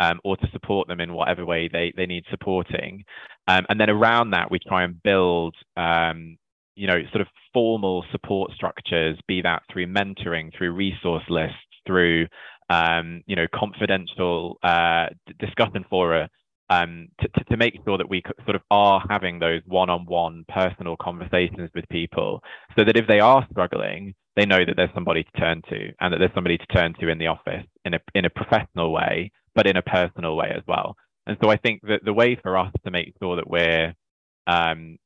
um, 0.00 0.20
or 0.24 0.36
to 0.36 0.48
support 0.52 0.86
them 0.88 1.00
in 1.00 1.12
whatever 1.12 1.44
way 1.44 1.68
they, 1.68 1.92
they 1.96 2.06
need 2.06 2.24
supporting. 2.30 3.04
Um, 3.48 3.66
and 3.68 3.80
then 3.80 3.90
around 3.90 4.30
that, 4.30 4.50
we 4.50 4.58
try 4.58 4.84
and 4.84 5.02
build 5.02 5.54
um, 5.76 6.38
you 6.76 6.86
know, 6.86 7.00
sort 7.10 7.22
of 7.22 7.26
formal 7.52 8.04
support 8.12 8.52
structures, 8.54 9.18
be 9.26 9.42
that 9.42 9.62
through 9.72 9.86
mentoring, 9.86 10.56
through 10.56 10.72
resource 10.72 11.24
lists, 11.28 11.56
through, 11.86 12.26
um, 12.70 13.22
you 13.26 13.34
know, 13.34 13.46
confidential 13.54 14.58
uh, 14.62 15.06
discussion 15.38 15.84
fora, 15.88 16.28
um, 16.68 17.08
to, 17.20 17.44
to, 17.44 17.56
make 17.56 17.74
sure 17.84 17.96
that 17.96 18.08
we 18.08 18.22
sort 18.44 18.56
of 18.56 18.62
are 18.70 19.02
having 19.08 19.38
those 19.38 19.62
one-on-one 19.66 20.44
personal 20.48 20.96
conversations 21.00 21.70
with 21.74 21.88
people 21.88 22.42
so 22.76 22.84
that 22.84 22.96
if 22.96 23.06
they 23.06 23.20
are 23.20 23.46
struggling, 23.52 24.14
they 24.34 24.44
know 24.44 24.64
that 24.64 24.74
there's 24.76 24.90
somebody 24.92 25.22
to 25.22 25.40
turn 25.40 25.62
to 25.70 25.92
and 26.00 26.12
that 26.12 26.18
there's 26.18 26.34
somebody 26.34 26.58
to 26.58 26.66
turn 26.66 26.92
to 27.00 27.08
in 27.08 27.18
the 27.18 27.28
office 27.28 27.64
in 27.84 27.94
a, 27.94 28.00
in 28.14 28.24
a 28.24 28.30
professional 28.30 28.92
way, 28.92 29.30
but 29.54 29.68
in 29.68 29.76
a 29.76 29.82
personal 29.82 30.36
way 30.36 30.52
as 30.54 30.62
well. 30.66 30.96
And 31.26 31.36
so 31.42 31.50
I 31.50 31.56
think 31.56 31.82
that 31.82 32.04
the 32.04 32.12
way 32.12 32.36
for 32.42 32.58
us 32.58 32.72
to 32.84 32.90
make 32.90 33.14
sure 33.22 33.36
that 33.36 33.48
we're 33.48 33.94
um, 34.48 34.98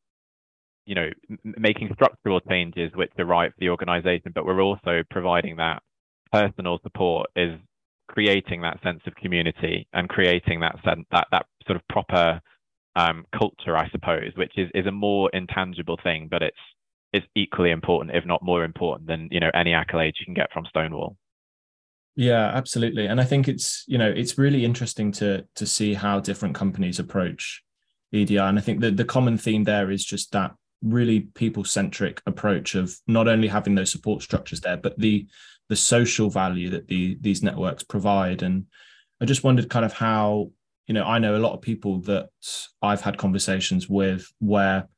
you 0.87 0.95
know, 0.95 1.09
making 1.45 1.91
structural 1.95 2.41
changes 2.41 2.91
which 2.95 3.13
are 3.19 3.25
right 3.25 3.51
for 3.51 3.61
the 3.61 3.69
organization, 3.69 4.33
but 4.35 4.45
we're 4.45 4.63
also 4.63 5.03
providing 5.11 5.57
that 5.57 5.83
personal 6.33 6.79
support 6.83 7.29
is 7.37 7.59
creating 8.09 8.63
that 8.63 8.83
sense 8.83 9.01
of 9.07 9.15
community 9.15 9.87
and 9.93 10.09
creating 10.09 10.61
that 10.61 10.77
sense 10.85 11.05
that 11.13 11.27
that 11.31 11.47
sort 11.67 11.77
of 11.77 11.83
proper 11.89 12.41
um, 12.97 13.25
culture, 13.37 13.77
I 13.77 13.89
suppose, 13.91 14.33
which 14.37 14.53
is 14.57 14.69
is 14.75 14.87
a 14.87 14.93
more 14.93 15.31
intangible 15.33 15.99
thing, 16.03 16.29
but 16.31 16.43
it's 16.43 16.57
it's 17.13 17.27
equally 17.35 17.71
important, 17.71 18.17
if 18.17 18.25
not 18.25 18.43
more 18.43 18.65
important, 18.65 19.09
than 19.09 19.29
you 19.31 19.41
know 19.41 19.51
any 19.55 19.73
accolades 19.73 20.15
you 20.19 20.25
can 20.25 20.35
get 20.35 20.53
from 20.53 20.67
Stonewall. 20.67 21.17
Yeah, 22.17 22.49
absolutely, 22.49 23.07
and 23.07 23.21
I 23.21 23.25
think 23.25 23.49
it's 23.49 23.85
you 23.87 23.99
know 23.99 24.11
it's 24.11 24.39
really 24.39 24.65
interesting 24.65 25.13
to 25.13 25.47
to 25.55 25.67
see 25.67 25.95
how 25.95 26.21
different 26.21 26.55
companies 26.55 26.99
approach 26.99 27.63
EDI, 28.13 28.39
and 28.39 28.59
I 28.59 28.63
think 28.63 28.81
that 28.81 28.97
the 28.97 29.05
common 29.05 29.39
theme 29.39 29.65
there 29.65 29.91
is 29.91 30.05
just 30.05 30.33
that 30.33 30.55
really 30.83 31.21
people 31.21 31.65
centric 31.65 32.23
approach 32.27 32.75
of 32.75 32.95
not 33.07 33.29
only 33.29 33.49
having 33.49 33.75
those 33.75 33.93
support 33.93 34.23
structures 34.23 34.61
there, 34.61 34.77
but 34.77 34.99
the 34.99 35.27
the 35.69 35.77
social 35.77 36.31
value 36.31 36.71
that 36.71 36.89
the 36.89 37.17
these 37.21 37.43
networks 37.43 37.83
provide. 37.83 38.43
And 38.43 38.67
I 39.21 39.25
just 39.25 39.45
wondered 39.45 39.71
kind 39.71 39.85
of 39.85 39.93
how 39.93 40.51
you 40.87 40.95
know 40.95 41.05
I 41.05 41.19
know 41.19 41.37
a 41.37 41.39
lot 41.39 41.55
of 41.55 41.61
people 41.61 42.01
that 42.03 42.31
I've 42.83 43.01
had 43.01 43.19
conversations 43.19 43.89
with 43.89 44.31
where 44.39 44.89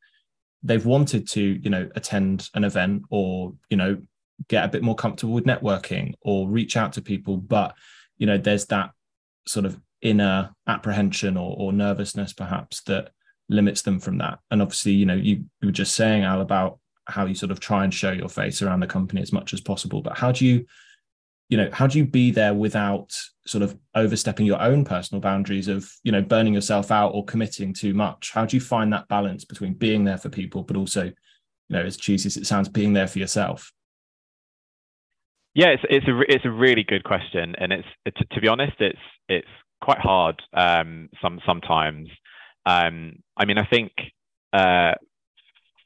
they've 0.63 0.87
wanted 0.87 1.29
to 1.31 1.43
you 1.43 1.71
know 1.71 1.89
attend 1.95 2.49
an 2.55 2.65
event 2.65 3.03
or 3.11 3.55
you 3.69 3.77
know 3.77 4.01
get 4.49 4.65
a 4.65 4.69
bit 4.69 4.83
more 4.83 4.95
comfortable 4.95 5.35
with 5.35 5.45
networking 5.45 6.15
or 6.21 6.49
reach 6.49 6.77
out 6.77 6.93
to 6.95 7.03
people 7.03 7.37
but 7.37 7.75
you 8.19 8.27
know 8.27 8.39
there's 8.39 8.67
that 8.67 8.91
sort 9.47 9.67
of 9.67 9.79
inner 10.01 10.51
apprehension 10.67 11.37
or, 11.37 11.55
or 11.59 11.73
nervousness 11.73 12.33
perhaps 12.33 12.83
that 12.83 13.11
limits 13.49 13.83
them 13.83 14.01
from 14.01 14.19
that. 14.19 14.39
And 14.51 14.63
obviously 14.63 14.93
you 14.93 15.07
know 15.07 15.15
you, 15.15 15.45
you 15.61 15.67
were 15.67 15.73
just 15.73 15.95
saying 15.95 16.25
al 16.25 16.41
about 16.41 16.79
how 17.07 17.27
you 17.27 17.35
sort 17.35 17.51
of 17.51 17.61
try 17.61 17.85
and 17.85 17.93
show 17.93 18.13
your 18.13 18.29
face 18.29 18.63
around 18.63 18.81
the 18.81 18.87
company 18.87 19.21
as 19.21 19.33
much 19.33 19.53
as 19.53 19.61
possible. 19.61 20.03
But 20.03 20.17
how 20.17 20.33
do 20.33 20.47
you 20.47 20.67
you 21.49 21.59
know 21.59 21.69
how 21.73 21.87
do 21.87 21.99
you 21.99 22.07
be 22.07 22.31
there 22.31 22.55
without 22.55 23.13
sort 23.47 23.63
of 23.63 23.77
overstepping 23.95 24.47
your 24.47 24.61
own 24.63 24.85
personal 24.85 25.21
boundaries 25.21 25.69
of 25.69 25.91
you 26.03 26.13
know 26.13 26.23
burning 26.23 26.55
yourself 26.55 26.91
out 26.91 27.11
or 27.11 27.25
committing 27.25 27.75
too 27.75 27.93
much? 27.93 28.31
How 28.33 28.47
do 28.47 28.57
you 28.57 28.61
find 28.61 28.93
that 28.93 29.09
balance 29.09 29.45
between 29.45 29.75
being 29.75 30.05
there 30.05 30.19
for 30.19 30.29
people 30.29 30.63
but 30.63 30.77
also 30.77 31.05
you 31.05 31.13
know 31.69 31.83
as 31.83 31.97
cheesy 31.97 32.29
as 32.29 32.37
it 32.37 32.47
sounds 32.47 32.69
being 32.69 32.93
there 32.93 33.09
for 33.09 33.19
yourself? 33.19 33.73
Yeah 35.55 35.69
it's 35.69 35.83
it's 35.91 36.09
a 36.09 36.21
it's 36.29 36.45
a 36.45 36.51
really 36.51 36.85
good 36.85 37.05
question. 37.05 37.55
And 37.59 37.73
it's 37.73 37.89
it, 38.07 38.15
to 38.31 38.41
be 38.41 38.49
honest 38.49 38.81
it's 38.81 38.99
it's 39.29 39.49
quite 39.83 39.99
hard 39.99 40.41
um 40.55 41.09
some 41.21 41.41
sometimes 41.45 42.09
um 42.67 43.15
i 43.37 43.45
mean 43.45 43.59
i 43.59 43.67
think 43.67 43.93
uh 44.53 44.93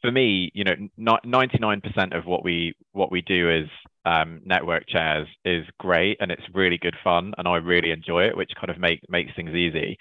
for 0.07 0.12
me, 0.12 0.51
you 0.55 0.65
know, 0.65 0.75
99% 0.99 2.17
of 2.17 2.27
what 2.27 2.45
we 2.45 2.75
what 2.93 3.11
we 3.11 3.23
do 3.23 3.51
is 3.51 3.69
um, 4.05 4.41
network 4.45 4.87
chairs 4.89 5.27
is 5.45 5.65
great 5.81 6.19
and 6.21 6.31
it's 6.31 6.43
really 6.55 6.79
good 6.79 6.95
fun 7.03 7.35
and 7.39 7.49
I 7.49 7.57
really 7.57 7.91
enjoy 7.91 8.25
it, 8.29 8.37
which 8.37 8.53
kind 8.61 8.71
of 8.71 8.79
make 8.79 9.01
makes 9.09 9.33
things 9.35 9.51
easy. 9.51 9.99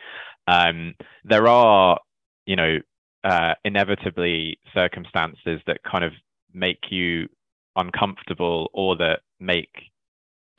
Um, 0.47 0.93
there 1.23 1.47
are, 1.47 1.99
you 2.45 2.55
know, 2.55 2.77
uh, 3.23 3.55
inevitably 3.63 4.59
circumstances 4.75 5.59
that 5.65 5.79
kind 5.89 6.03
of 6.03 6.11
make 6.53 6.91
you 6.91 7.27
uncomfortable 7.75 8.69
or 8.73 8.95
that 8.97 9.21
make 9.39 9.71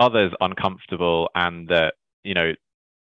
others 0.00 0.32
uncomfortable 0.40 1.30
and 1.36 1.68
that 1.68 1.94
you 2.24 2.34
know 2.34 2.52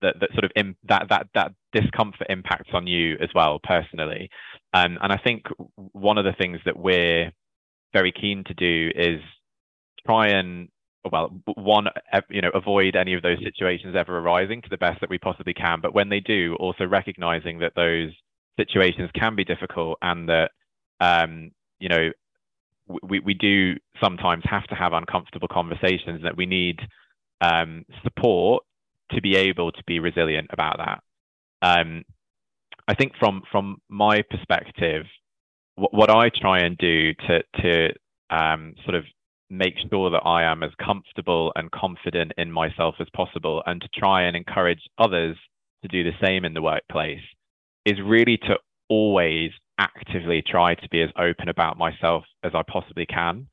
that 0.04 0.20
that 0.20 0.32
sort 0.34 0.44
of 0.44 0.52
Im- 0.56 0.78
that 0.88 1.08
that 1.10 1.28
that 1.34 1.52
discomfort 1.74 2.28
impacts 2.30 2.70
on 2.74 2.86
you 2.86 3.18
as 3.22 3.30
well 3.34 3.60
personally. 3.64 4.30
Um, 4.74 4.98
and 5.02 5.12
I 5.12 5.18
think 5.18 5.46
one 5.76 6.18
of 6.18 6.26
the 6.26 6.34
things 6.34 6.60
that 6.66 6.78
we're 6.78 7.32
very 7.94 8.12
keen 8.12 8.44
to 8.46 8.54
do 8.54 8.92
is 8.96 9.20
try 10.06 10.28
and 10.28 10.70
well 11.12 11.36
one 11.56 11.88
you 12.30 12.42
know 12.42 12.52
avoid 12.54 12.96
any 12.96 13.14
of 13.14 13.22
those 13.22 13.38
situations 13.44 13.96
ever 13.98 14.18
arising 14.18 14.62
to 14.62 14.70
the 14.70 14.78
best 14.78 15.02
that 15.02 15.10
we 15.10 15.18
possibly 15.18 15.54
can 15.54 15.80
but 15.82 15.94
when 15.94 16.10
they 16.10 16.20
do 16.20 16.56
also 16.60 16.86
recognizing 16.86 17.60
that 17.60 17.74
those 17.76 18.10
situations 18.58 19.10
can 19.14 19.36
be 19.36 19.44
difficult 19.44 19.98
and 20.02 20.30
that 20.30 20.52
um, 21.00 21.52
you 21.80 21.90
know 21.90 22.10
we, 23.02 23.20
we 23.20 23.34
do 23.34 23.76
sometimes 24.02 24.44
have 24.46 24.66
to 24.68 24.76
have 24.76 24.94
uncomfortable 24.94 25.48
conversations 25.48 26.22
that 26.24 26.36
we 26.36 26.46
need 26.46 26.80
um, 27.42 27.86
support 28.04 28.64
to 29.16 29.22
be 29.22 29.36
able 29.36 29.72
to 29.72 29.84
be 29.86 30.00
resilient 30.00 30.50
about 30.52 30.78
that. 30.78 31.04
Um, 31.62 32.04
I 32.88 32.96
think 32.96 33.14
from 33.20 33.44
from 33.52 33.78
my 33.90 34.24
perspective, 34.30 35.06
what, 35.76 35.94
what 35.94 36.10
I 36.10 36.30
try 36.30 36.60
and 36.60 36.78
do 36.78 37.14
to 37.14 37.44
to 37.62 37.90
um, 38.30 38.76
sort 38.84 38.96
of 38.96 39.06
make 39.50 39.76
sure 39.90 40.10
that 40.10 40.26
I 40.26 40.44
am 40.44 40.64
as 40.64 40.72
comfortable 40.84 41.52
and 41.56 41.70
confident 41.72 42.34
in 42.38 42.52
myself 42.52 42.96
as 43.00 43.08
possible, 43.16 43.64
and 43.66 43.82
to 43.82 43.88
try 43.96 44.24
and 44.24 44.36
encourage 44.36 44.82
others 44.98 45.38
to 45.84 45.88
do 45.88 46.04
the 46.04 46.18
same 46.26 46.46
in 46.46 46.54
the 46.54 46.62
workplace, 46.62 47.22
is 47.86 48.00
really 48.04 48.38
to 48.38 48.56
always 48.90 49.52
actively 49.80 50.44
try 50.46 50.76
to 50.76 50.90
be 50.90 51.02
as 51.02 51.10
open 51.18 51.50
about 51.50 51.78
myself 51.78 52.24
as 52.44 52.52
I 52.54 52.62
possibly 52.68 53.06
can 53.06 53.48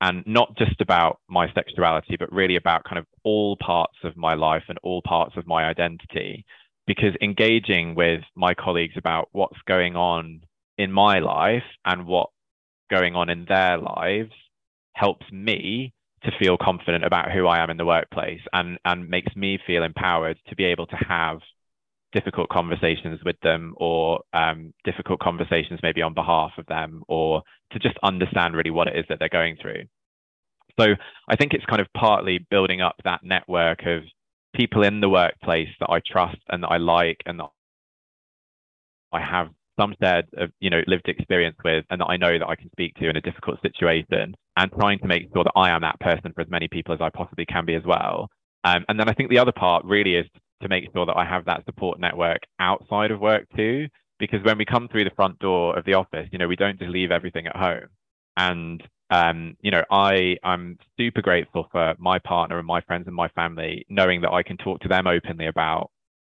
and 0.00 0.22
not 0.26 0.56
just 0.56 0.80
about 0.80 1.18
my 1.28 1.52
sexuality, 1.52 2.16
but 2.18 2.32
really 2.32 2.56
about 2.56 2.84
kind 2.84 2.98
of 2.98 3.06
all 3.24 3.56
parts 3.56 3.96
of 4.04 4.16
my 4.16 4.34
life 4.34 4.64
and 4.68 4.78
all 4.82 5.02
parts 5.02 5.36
of 5.36 5.46
my 5.46 5.64
identity. 5.64 6.44
Because 6.86 7.14
engaging 7.20 7.94
with 7.94 8.22
my 8.34 8.54
colleagues 8.54 8.94
about 8.96 9.28
what's 9.32 9.58
going 9.66 9.96
on 9.96 10.40
in 10.78 10.90
my 10.90 11.18
life 11.18 11.62
and 11.84 12.06
what's 12.06 12.32
going 12.90 13.14
on 13.14 13.28
in 13.30 13.44
their 13.48 13.78
lives 13.78 14.32
helps 14.94 15.30
me 15.30 15.92
to 16.24 16.30
feel 16.38 16.56
confident 16.56 17.04
about 17.04 17.30
who 17.32 17.46
I 17.46 17.62
am 17.62 17.70
in 17.70 17.76
the 17.76 17.86
workplace 17.86 18.40
and, 18.52 18.78
and 18.84 19.08
makes 19.08 19.34
me 19.36 19.58
feel 19.66 19.82
empowered 19.82 20.38
to 20.48 20.56
be 20.56 20.64
able 20.64 20.86
to 20.86 20.96
have 20.96 21.38
difficult 22.12 22.48
conversations 22.48 23.20
with 23.24 23.36
them 23.42 23.74
or 23.76 24.20
um, 24.32 24.72
difficult 24.84 25.20
conversations 25.20 25.80
maybe 25.82 26.02
on 26.02 26.14
behalf 26.14 26.52
of 26.58 26.66
them 26.66 27.02
or 27.08 27.42
to 27.72 27.78
just 27.78 27.96
understand 28.02 28.54
really 28.54 28.70
what 28.70 28.88
it 28.88 28.96
is 28.96 29.04
that 29.08 29.18
they're 29.18 29.28
going 29.28 29.56
through. 29.60 29.84
So 30.78 30.94
I 31.28 31.36
think 31.36 31.52
it's 31.52 31.64
kind 31.66 31.80
of 31.80 31.88
partly 31.96 32.46
building 32.50 32.80
up 32.80 32.96
that 33.04 33.20
network 33.22 33.84
of 33.86 34.02
people 34.54 34.82
in 34.82 35.00
the 35.00 35.08
workplace 35.08 35.68
that 35.80 35.90
I 35.90 36.00
trust 36.04 36.40
and 36.48 36.62
that 36.62 36.68
I 36.68 36.78
like 36.78 37.18
and 37.26 37.38
that 37.38 37.50
I 39.12 39.20
have 39.20 39.48
some 39.78 39.94
shared 40.02 40.26
of 40.36 40.50
you 40.60 40.70
know 40.70 40.82
lived 40.86 41.08
experience 41.08 41.56
with 41.64 41.84
and 41.90 42.00
that 42.00 42.06
I 42.06 42.16
know 42.16 42.38
that 42.38 42.48
I 42.48 42.56
can 42.56 42.70
speak 42.72 42.94
to 42.96 43.08
in 43.08 43.16
a 43.16 43.20
difficult 43.20 43.60
situation 43.62 44.34
and 44.56 44.72
trying 44.72 44.98
to 44.98 45.06
make 45.06 45.28
sure 45.32 45.44
that 45.44 45.52
I 45.56 45.70
am 45.70 45.82
that 45.82 46.00
person 46.00 46.32
for 46.34 46.42
as 46.42 46.50
many 46.50 46.68
people 46.68 46.94
as 46.94 47.00
I 47.00 47.08
possibly 47.10 47.46
can 47.46 47.64
be 47.64 47.74
as 47.74 47.84
well. 47.84 48.28
Um, 48.64 48.84
and 48.88 48.98
then 49.00 49.08
I 49.08 49.14
think 49.14 49.30
the 49.30 49.38
other 49.38 49.52
part 49.52 49.84
really 49.84 50.16
is 50.16 50.26
to 50.62 50.68
make 50.68 50.84
sure 50.94 51.06
that 51.06 51.16
I 51.16 51.24
have 51.24 51.44
that 51.46 51.64
support 51.64 51.98
network 52.00 52.40
outside 52.58 53.10
of 53.10 53.20
work 53.20 53.46
too. 53.56 53.88
Because 54.18 54.42
when 54.44 54.58
we 54.58 54.66
come 54.66 54.88
through 54.88 55.04
the 55.04 55.16
front 55.16 55.38
door 55.38 55.78
of 55.78 55.84
the 55.86 55.94
office, 55.94 56.28
you 56.30 56.38
know, 56.38 56.48
we 56.48 56.56
don't 56.56 56.78
just 56.78 56.90
leave 56.90 57.10
everything 57.10 57.46
at 57.46 57.56
home. 57.56 57.86
And 58.36 58.82
um, 59.10 59.56
you 59.60 59.70
know, 59.70 59.82
I 59.90 60.36
I'm 60.44 60.78
super 60.96 61.20
grateful 61.20 61.66
for 61.72 61.94
my 61.98 62.18
partner 62.20 62.58
and 62.58 62.66
my 62.66 62.80
friends 62.82 63.06
and 63.06 63.16
my 63.16 63.28
family, 63.28 63.84
knowing 63.88 64.20
that 64.20 64.32
I 64.32 64.42
can 64.42 64.56
talk 64.56 64.80
to 64.80 64.88
them 64.88 65.06
openly 65.06 65.46
about 65.46 65.90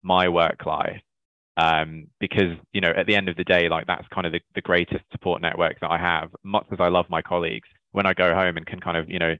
my 0.02 0.28
work 0.28 0.64
life. 0.64 1.00
Um, 1.58 2.06
because 2.18 2.56
you 2.72 2.80
know, 2.80 2.92
at 2.96 3.06
the 3.06 3.14
end 3.14 3.28
of 3.28 3.36
the 3.36 3.44
day, 3.44 3.68
like 3.68 3.86
that's 3.86 4.08
kind 4.08 4.26
of 4.26 4.32
the, 4.32 4.40
the 4.54 4.62
greatest 4.62 5.04
support 5.12 5.42
network 5.42 5.80
that 5.80 5.90
I 5.90 5.98
have. 5.98 6.30
Much 6.44 6.66
as 6.72 6.78
I 6.80 6.88
love 6.88 7.06
my 7.10 7.20
colleagues, 7.20 7.68
when 7.92 8.06
I 8.06 8.14
go 8.14 8.34
home 8.34 8.56
and 8.56 8.66
can 8.66 8.80
kind 8.80 8.96
of 8.96 9.10
you 9.10 9.18
know 9.18 9.34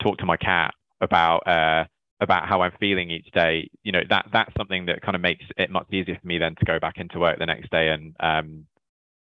talk 0.00 0.18
to 0.18 0.26
my 0.26 0.36
cat 0.36 0.72
about 1.00 1.46
uh, 1.48 1.84
about 2.22 2.48
how 2.48 2.62
I'm 2.62 2.72
feeling 2.78 3.10
each 3.10 3.30
day, 3.32 3.68
you 3.82 3.92
know, 3.92 4.02
that 4.08 4.26
that's 4.32 4.52
something 4.56 4.86
that 4.86 5.02
kind 5.02 5.16
of 5.16 5.20
makes 5.20 5.44
it 5.56 5.70
much 5.70 5.86
easier 5.92 6.18
for 6.20 6.26
me 6.26 6.38
then 6.38 6.54
to 6.54 6.64
go 6.64 6.78
back 6.78 6.98
into 6.98 7.18
work 7.18 7.38
the 7.38 7.46
next 7.46 7.70
day 7.70 7.88
and 7.88 8.14
um, 8.20 8.66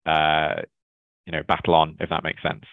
uh, 0.05 0.61
you 1.25 1.31
know, 1.31 1.43
battle 1.43 1.75
on, 1.75 1.97
if 1.99 2.09
that 2.09 2.23
makes 2.23 2.41
sense. 2.41 2.63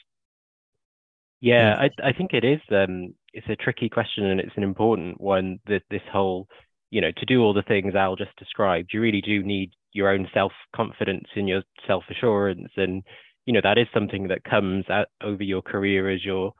Yeah, 1.40 1.74
I 1.76 1.90
I 2.08 2.12
think 2.12 2.32
it 2.34 2.44
is. 2.44 2.60
Um, 2.70 3.14
it's 3.32 3.48
a 3.48 3.56
tricky 3.56 3.88
question 3.88 4.26
and 4.26 4.40
it's 4.40 4.56
an 4.56 4.62
important 4.62 5.20
one. 5.20 5.58
That 5.66 5.82
this 5.90 6.02
whole, 6.12 6.46
you 6.90 7.00
know, 7.00 7.10
to 7.16 7.26
do 7.26 7.42
all 7.42 7.52
the 7.52 7.62
things 7.62 7.94
Al 7.96 8.14
just 8.16 8.36
described, 8.36 8.90
you 8.92 9.00
really 9.00 9.20
do 9.20 9.42
need 9.42 9.72
your 9.92 10.08
own 10.08 10.28
self 10.32 10.52
confidence 10.74 11.26
and 11.34 11.48
your 11.48 11.62
self 11.86 12.04
assurance, 12.10 12.70
and 12.76 13.02
you 13.44 13.52
know 13.52 13.60
that 13.62 13.78
is 13.78 13.88
something 13.92 14.28
that 14.28 14.44
comes 14.44 14.84
out 14.88 15.08
over 15.20 15.42
your 15.42 15.62
career 15.62 16.08
as 16.10 16.24
you're 16.24 16.52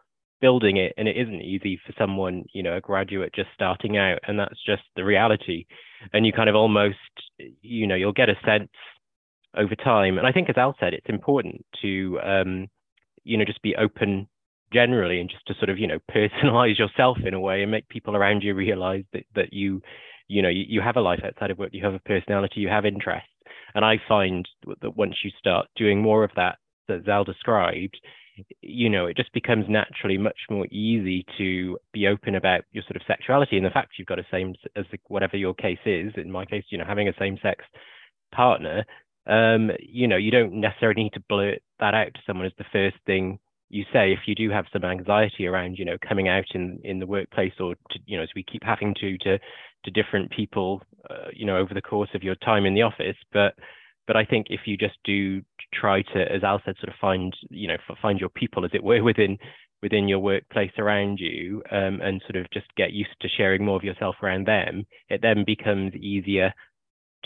building 0.43 0.77
it 0.77 0.93
and 0.99 1.09
it 1.09 1.17
isn't 1.17 1.41
easy 1.41 1.81
for 1.87 1.95
someone 1.97 2.45
you 2.53 2.63
know 2.63 2.77
a 2.77 2.81
graduate 2.81 3.33
just 3.35 3.49
starting 3.55 3.97
out 3.97 4.19
and 4.27 4.39
that's 4.39 4.63
just 4.67 4.83
the 4.97 5.05
reality. 5.05 5.65
And 6.13 6.27
you 6.27 6.33
kind 6.33 6.51
of 6.51 6.57
almost 6.57 6.99
you 7.63 7.87
know 7.87 7.95
you'll 7.95 8.13
get 8.13 8.29
a 8.29 8.37
sense 8.45 8.69
over 9.57 9.75
time. 9.77 10.19
And 10.19 10.27
i 10.27 10.33
think 10.33 10.51
as 10.51 10.59
al 10.59 10.77
said 10.79 10.93
it's 10.93 11.09
important 11.09 11.65
to 11.81 12.19
um 12.23 12.69
you 13.25 13.39
know 13.39 13.45
just 13.45 13.63
be 13.63 13.77
open 13.77 14.29
generally 14.73 15.21
and 15.21 15.31
just 15.31 15.47
to 15.47 15.55
sort 15.55 15.71
of 15.71 15.79
you 15.79 15.87
know 15.87 15.99
personalize 16.15 16.79
yourself 16.79 17.19
in 17.25 17.35
a 17.35 17.41
way 17.41 17.63
and 17.63 17.71
make 17.71 17.89
people 17.89 18.17
around 18.17 18.43
you 18.43 18.55
realize 18.55 19.05
that 19.13 19.25
that 19.35 19.53
you 19.53 19.81
you 20.29 20.43
know 20.43 20.49
you, 20.49 20.65
you 20.69 20.81
have 20.81 20.97
a 20.97 21.01
life 21.01 21.21
outside 21.25 21.51
of 21.51 21.59
work 21.59 21.71
you 21.73 21.85
have 21.85 21.95
a 21.95 22.01
personality 22.01 22.61
you 22.61 22.69
have 22.69 22.85
interests. 22.85 23.29
And 23.75 23.85
i 23.85 23.99
find 24.09 24.47
that 24.83 24.97
once 24.97 25.17
you 25.25 25.31
start 25.39 25.67
doing 25.77 26.03
more 26.03 26.25
of 26.25 26.31
that 26.37 26.59
that 26.89 27.05
zal 27.05 27.25
described 27.25 27.97
you 28.61 28.89
know, 28.89 29.07
it 29.07 29.17
just 29.17 29.33
becomes 29.33 29.67
naturally 29.69 30.19
much 30.19 30.39
more 30.51 30.67
easy 30.67 31.25
to 31.39 31.79
be 31.93 32.07
open 32.07 32.35
about 32.35 32.63
your 32.73 32.83
sort 32.85 32.97
of 32.97 33.03
sexuality 33.07 33.57
and 33.57 33.67
the 33.67 33.71
fact 33.71 33.93
you've 33.99 34.09
got 34.09 34.19
a 34.19 34.27
same 34.31 34.55
as 34.77 34.85
whatever 35.09 35.37
your 35.37 35.55
case 35.55 35.79
is. 35.85 36.13
In 36.17 36.31
my 36.31 36.45
case, 36.45 36.65
you 36.71 36.79
know, 36.79 36.85
having 36.87 37.09
a 37.09 37.15
same 37.19 37.39
sex 37.43 37.65
partner, 38.35 38.85
um, 39.27 39.71
you 39.81 40.09
know, 40.09 40.17
you 40.17 40.31
don't 40.31 40.55
necessarily 40.55 41.05
need 41.05 41.13
to 41.15 41.25
blurt 41.29 41.61
that 41.81 41.95
out 41.95 42.13
to 42.15 42.21
someone 42.27 42.47
as 42.47 42.53
the 42.59 42.65
first 42.73 42.97
thing 43.07 43.39
you 43.69 43.85
say 43.93 44.13
if 44.13 44.21
you 44.27 44.35
do 44.35 44.51
have 44.51 44.67
some 44.73 44.85
anxiety 44.85 45.47
around, 45.47 45.79
you 45.79 45.85
know, 45.85 45.97
coming 46.07 46.29
out 46.29 46.45
in 46.55 46.79
in 46.85 46.99
the 46.99 47.07
workplace 47.07 47.55
or 47.59 47.75
to, 47.91 47.99
you 48.07 48.17
know, 48.17 48.23
as 48.23 48.29
we 48.37 48.45
keep 48.45 48.63
having 48.63 48.95
to 49.01 49.17
to 49.19 49.39
to 49.85 49.91
different 49.91 50.31
people, 50.31 50.83
uh, 51.11 51.29
you 51.33 51.47
know, 51.47 51.57
over 51.57 51.75
the 51.75 51.83
course 51.83 52.11
of 52.15 52.23
your 52.23 52.37
time 52.37 52.67
in 52.67 52.75
the 52.75 52.83
office, 52.83 53.17
but 53.33 53.55
but 54.07 54.17
I 54.17 54.25
think 54.25 54.47
if 54.51 54.61
you 54.67 54.77
just 54.77 54.97
do 55.05 55.43
try 55.73 56.03
to, 56.03 56.21
as 56.21 56.43
Al 56.43 56.61
said, 56.65 56.77
sort 56.81 56.89
of 56.89 57.01
find, 57.01 57.35
you 57.51 57.69
know, 57.69 57.77
find 58.01 58.19
your 58.21 58.29
people, 58.29 58.65
as 58.65 58.71
it 58.75 58.83
were, 58.83 59.03
within 59.05 59.39
within 59.83 60.07
your 60.07 60.21
workplace 60.21 60.71
around 60.79 61.19
you, 61.19 61.61
um, 61.73 62.01
and 62.01 62.23
sort 62.23 62.37
of 62.37 62.49
just 62.53 62.67
get 62.77 62.93
used 62.93 63.11
to 63.21 63.29
sharing 63.37 63.65
more 63.65 63.77
of 63.77 63.83
yourself 63.83 64.15
around 64.23 64.47
them, 64.47 64.87
it 65.09 65.21
then 65.23 65.43
becomes 65.45 65.93
easier 65.95 66.55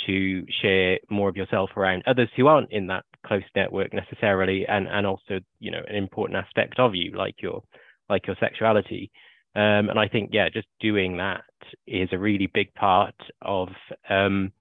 to 0.07 0.43
share 0.63 0.99
more 1.11 1.29
of 1.29 1.37
yourself 1.37 1.69
around 1.77 2.03
others 2.07 2.31
who 2.35 2.47
aren't 2.47 2.73
in 2.73 2.87
that 2.87 3.05
close 3.27 3.43
network 3.55 3.93
necessarily, 3.93 4.67
and 4.67 4.87
and 4.89 5.07
also, 5.07 5.41
you 5.61 5.71
know, 5.71 5.83
an 5.89 5.97
important 5.97 6.39
aspect 6.39 6.79
of 6.79 6.95
you, 6.95 7.13
like 7.17 7.37
your 7.43 7.63
like 8.09 8.27
your 8.27 8.37
sexuality. 8.41 9.11
Um, 9.55 9.89
and 9.89 9.99
I 9.99 10.07
think, 10.07 10.31
yeah, 10.33 10.51
just 10.51 10.69
doing 10.81 11.17
that 11.17 11.45
is 11.87 12.11
a 12.13 12.19
really 12.19 12.47
big 12.53 12.75
part 12.75 13.15
of, 13.41 13.69
um, 14.11 14.53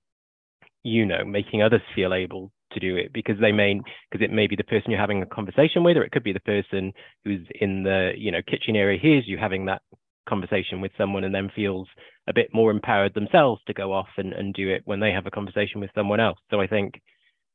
you 0.85 1.03
know, 1.03 1.25
making 1.25 1.63
others 1.63 1.81
feel 1.95 2.13
able 2.13 2.51
to 2.71 2.79
do 2.79 2.95
it 2.95 3.11
because 3.11 3.39
they 3.41 3.51
may, 3.51 3.81
because 4.11 4.23
it 4.23 4.31
may 4.31 4.45
be 4.45 4.55
the 4.55 4.63
person 4.63 4.91
you're 4.91 4.99
having 4.99 5.23
a 5.23 5.25
conversation 5.25 5.83
with, 5.83 5.97
or 5.97 6.03
it 6.03 6.11
could 6.11 6.23
be 6.23 6.31
the 6.31 6.39
person 6.41 6.93
who's 7.23 7.41
in 7.59 7.81
the, 7.81 8.11
you 8.15 8.31
know, 8.31 8.41
kitchen 8.47 8.75
area 8.75 8.99
hears 9.01 9.23
you 9.27 9.35
having 9.35 9.65
that 9.65 9.81
conversation 10.29 10.81
with 10.81 10.91
someone 10.95 11.23
and 11.23 11.33
then 11.33 11.49
feels 11.55 11.87
a 12.27 12.33
bit 12.33 12.53
more 12.53 12.69
empowered 12.69 13.15
themselves 13.15 13.61
to 13.65 13.73
go 13.73 13.91
off 13.91 14.09
and, 14.17 14.31
and 14.33 14.53
do 14.53 14.69
it 14.69 14.83
when 14.85 14.99
they 14.99 15.11
have 15.11 15.25
a 15.25 15.31
conversation 15.31 15.81
with 15.81 15.89
someone 15.95 16.19
else. 16.19 16.37
So 16.51 16.61
I 16.61 16.67
think, 16.67 17.01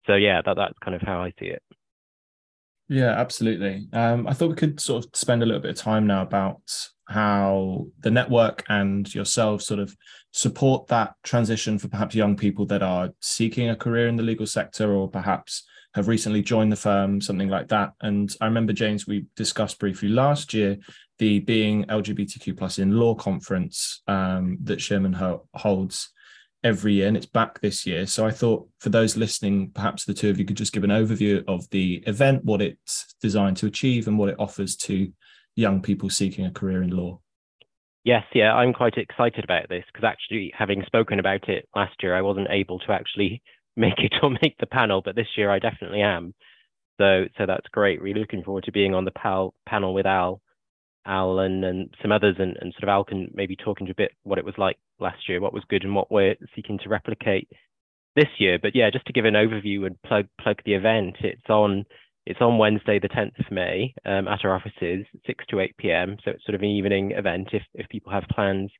so 0.08 0.14
yeah, 0.14 0.42
that, 0.44 0.56
that's 0.56 0.78
kind 0.84 0.96
of 0.96 1.02
how 1.02 1.20
I 1.20 1.32
see 1.38 1.46
it. 1.46 1.62
Yeah, 2.88 3.10
absolutely. 3.10 3.86
Um, 3.92 4.26
I 4.26 4.32
thought 4.32 4.50
we 4.50 4.56
could 4.56 4.80
sort 4.80 5.04
of 5.04 5.10
spend 5.14 5.44
a 5.44 5.46
little 5.46 5.62
bit 5.62 5.70
of 5.70 5.76
time 5.76 6.08
now 6.08 6.22
about 6.22 6.62
how 7.10 7.86
the 7.98 8.10
network 8.10 8.64
and 8.68 9.12
yourself 9.12 9.62
sort 9.62 9.80
of 9.80 9.96
support 10.32 10.86
that 10.86 11.14
transition 11.24 11.76
for 11.76 11.88
perhaps 11.88 12.14
young 12.14 12.36
people 12.36 12.64
that 12.66 12.82
are 12.82 13.10
seeking 13.20 13.68
a 13.68 13.76
career 13.76 14.06
in 14.06 14.14
the 14.14 14.22
legal 14.22 14.46
sector 14.46 14.92
or 14.94 15.10
perhaps 15.10 15.64
have 15.94 16.06
recently 16.06 16.40
joined 16.40 16.70
the 16.70 16.76
firm, 16.76 17.20
something 17.20 17.48
like 17.48 17.66
that. 17.66 17.94
And 18.00 18.32
I 18.40 18.44
remember, 18.44 18.72
James, 18.72 19.08
we 19.08 19.26
discussed 19.34 19.80
briefly 19.80 20.08
last 20.08 20.54
year 20.54 20.78
the 21.18 21.40
Being 21.40 21.84
LGBTQ 21.86 22.56
plus 22.56 22.78
in 22.78 22.92
Law 22.92 23.16
conference 23.16 24.02
um, 24.06 24.58
that 24.62 24.80
Shearman 24.80 25.12
ho- 25.12 25.48
holds 25.52 26.10
every 26.62 26.94
year, 26.94 27.08
and 27.08 27.16
it's 27.16 27.26
back 27.26 27.60
this 27.60 27.86
year. 27.86 28.06
So 28.06 28.24
I 28.24 28.30
thought 28.30 28.68
for 28.78 28.90
those 28.90 29.16
listening, 29.16 29.72
perhaps 29.74 30.04
the 30.04 30.14
two 30.14 30.30
of 30.30 30.38
you 30.38 30.44
could 30.44 30.56
just 30.56 30.72
give 30.72 30.84
an 30.84 30.90
overview 30.90 31.42
of 31.48 31.68
the 31.70 32.04
event, 32.06 32.44
what 32.44 32.62
it's 32.62 33.14
designed 33.20 33.56
to 33.56 33.66
achieve, 33.66 34.06
and 34.06 34.16
what 34.16 34.28
it 34.28 34.38
offers 34.38 34.76
to 34.76 35.12
young 35.60 35.80
people 35.80 36.10
seeking 36.10 36.44
a 36.44 36.50
career 36.50 36.82
in 36.82 36.90
law? 36.90 37.20
Yes, 38.02 38.24
yeah, 38.34 38.54
I'm 38.54 38.72
quite 38.72 38.96
excited 38.96 39.44
about 39.44 39.68
this 39.68 39.84
because 39.92 40.06
actually, 40.06 40.52
having 40.56 40.82
spoken 40.86 41.18
about 41.18 41.48
it 41.48 41.68
last 41.76 42.02
year, 42.02 42.16
I 42.16 42.22
wasn't 42.22 42.48
able 42.50 42.78
to 42.80 42.92
actually 42.92 43.42
make 43.76 43.98
it 43.98 44.14
or 44.22 44.30
make 44.30 44.56
the 44.58 44.66
panel, 44.66 45.02
but 45.04 45.14
this 45.14 45.28
year 45.36 45.50
I 45.50 45.58
definitely 45.58 46.00
am. 46.00 46.34
So, 46.98 47.24
so 47.38 47.46
that's 47.46 47.66
great. 47.72 48.02
Really 48.02 48.20
looking 48.20 48.42
forward 48.42 48.64
to 48.64 48.72
being 48.72 48.94
on 48.94 49.04
the 49.04 49.10
pal- 49.10 49.54
panel 49.66 49.94
with 49.94 50.06
Al, 50.06 50.40
Al, 51.06 51.38
and, 51.38 51.94
some 52.02 52.12
others, 52.12 52.36
and, 52.38 52.56
and 52.60 52.72
sort 52.74 52.84
of 52.84 52.88
Al 52.88 53.04
can 53.04 53.30
maybe 53.32 53.56
talk 53.56 53.80
into 53.80 53.92
a 53.92 53.96
bit 53.96 54.12
what 54.22 54.38
it 54.38 54.44
was 54.44 54.58
like 54.58 54.76
last 54.98 55.28
year, 55.28 55.40
what 55.40 55.54
was 55.54 55.64
good, 55.68 55.84
and 55.84 55.94
what 55.94 56.10
we're 56.10 56.36
seeking 56.54 56.78
to 56.82 56.88
replicate 56.88 57.48
this 58.16 58.28
year. 58.38 58.58
But 58.60 58.74
yeah, 58.74 58.90
just 58.90 59.06
to 59.06 59.12
give 59.12 59.24
an 59.24 59.34
overview 59.34 59.86
and 59.86 60.00
plug 60.02 60.26
plug 60.40 60.56
the 60.64 60.74
event, 60.74 61.16
it's 61.20 61.48
on 61.48 61.84
it's 62.26 62.40
on 62.40 62.58
Wednesday, 62.58 62.98
the 62.98 63.08
10th 63.08 63.38
of 63.38 63.50
May, 63.50 63.94
um, 64.04 64.28
at 64.28 64.44
our 64.44 64.54
offices, 64.54 65.06
6 65.26 65.44
to 65.50 65.60
8 65.60 65.76
p.m. 65.78 66.16
So 66.24 66.32
it's 66.32 66.44
sort 66.44 66.54
of 66.54 66.60
an 66.60 66.68
evening 66.68 67.12
event 67.12 67.48
if, 67.52 67.62
if 67.74 67.88
people 67.88 68.12
have 68.12 68.24
plans 68.30 68.70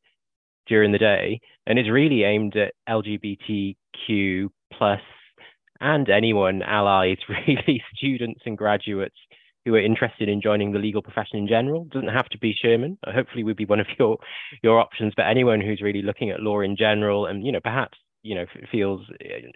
during 0.66 0.92
the 0.92 0.98
day. 0.98 1.40
And 1.66 1.78
it's 1.78 1.90
really 1.90 2.22
aimed 2.24 2.56
at 2.56 2.74
LGBTQ 2.88 4.48
plus 4.72 5.00
and 5.80 6.08
anyone, 6.10 6.62
allies, 6.62 7.16
really, 7.28 7.82
students 7.96 8.42
and 8.44 8.56
graduates 8.56 9.16
who 9.64 9.74
are 9.74 9.80
interested 9.80 10.28
in 10.28 10.40
joining 10.40 10.72
the 10.72 10.78
legal 10.78 11.02
profession 11.02 11.38
in 11.38 11.48
general. 11.48 11.82
It 11.82 11.90
doesn't 11.90 12.08
have 12.08 12.28
to 12.30 12.38
be 12.38 12.54
Shearman. 12.60 12.98
Hopefully, 13.04 13.44
would 13.44 13.56
be 13.56 13.66
one 13.66 13.80
of 13.80 13.86
your 13.98 14.18
your 14.62 14.78
options. 14.78 15.12
But 15.16 15.26
anyone 15.26 15.60
who's 15.60 15.82
really 15.82 16.02
looking 16.02 16.30
at 16.30 16.40
law 16.40 16.60
in 16.60 16.76
general, 16.76 17.26
and 17.26 17.44
you 17.44 17.52
know, 17.52 17.60
perhaps 17.60 17.98
you 18.22 18.34
know 18.34 18.46
feels 18.70 19.06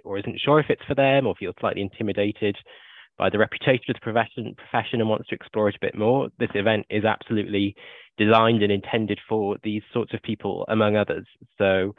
or 0.04 0.18
isn't 0.18 0.40
sure 0.40 0.60
if 0.60 0.66
it's 0.68 0.84
for 0.86 0.94
them, 0.94 1.26
or 1.26 1.34
feels 1.34 1.54
slightly 1.60 1.82
intimidated 1.82 2.56
by 3.18 3.30
the 3.30 3.38
reputation 3.38 3.84
of 3.88 3.94
the 3.94 4.00
profession, 4.00 4.54
profession 4.56 5.00
and 5.00 5.08
wants 5.08 5.28
to 5.28 5.34
explore 5.34 5.68
it 5.68 5.76
a 5.76 5.80
bit 5.80 5.96
more, 5.96 6.28
this 6.38 6.50
event 6.54 6.86
is 6.90 7.04
absolutely 7.04 7.76
designed 8.18 8.62
and 8.62 8.72
intended 8.72 9.20
for 9.28 9.56
these 9.62 9.82
sorts 9.92 10.12
of 10.14 10.22
people, 10.22 10.64
among 10.68 10.96
others. 10.96 11.26
So, 11.58 11.94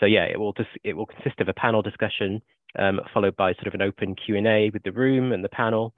so 0.00 0.06
yeah, 0.06 0.24
it 0.24 0.38
will 0.38 0.52
just 0.52 0.70
it 0.84 0.94
will 0.94 1.06
consist 1.06 1.40
of 1.40 1.48
a 1.48 1.54
panel 1.54 1.82
discussion 1.82 2.42
um, 2.78 3.00
followed 3.14 3.36
by 3.36 3.54
sort 3.54 3.68
of 3.68 3.74
an 3.74 3.82
open 3.82 4.14
Q 4.14 4.36
and 4.36 4.46
A 4.46 4.70
with 4.72 4.82
the 4.82 4.92
room 4.92 5.32
and 5.32 5.44
the 5.44 5.48
panel, 5.48 5.94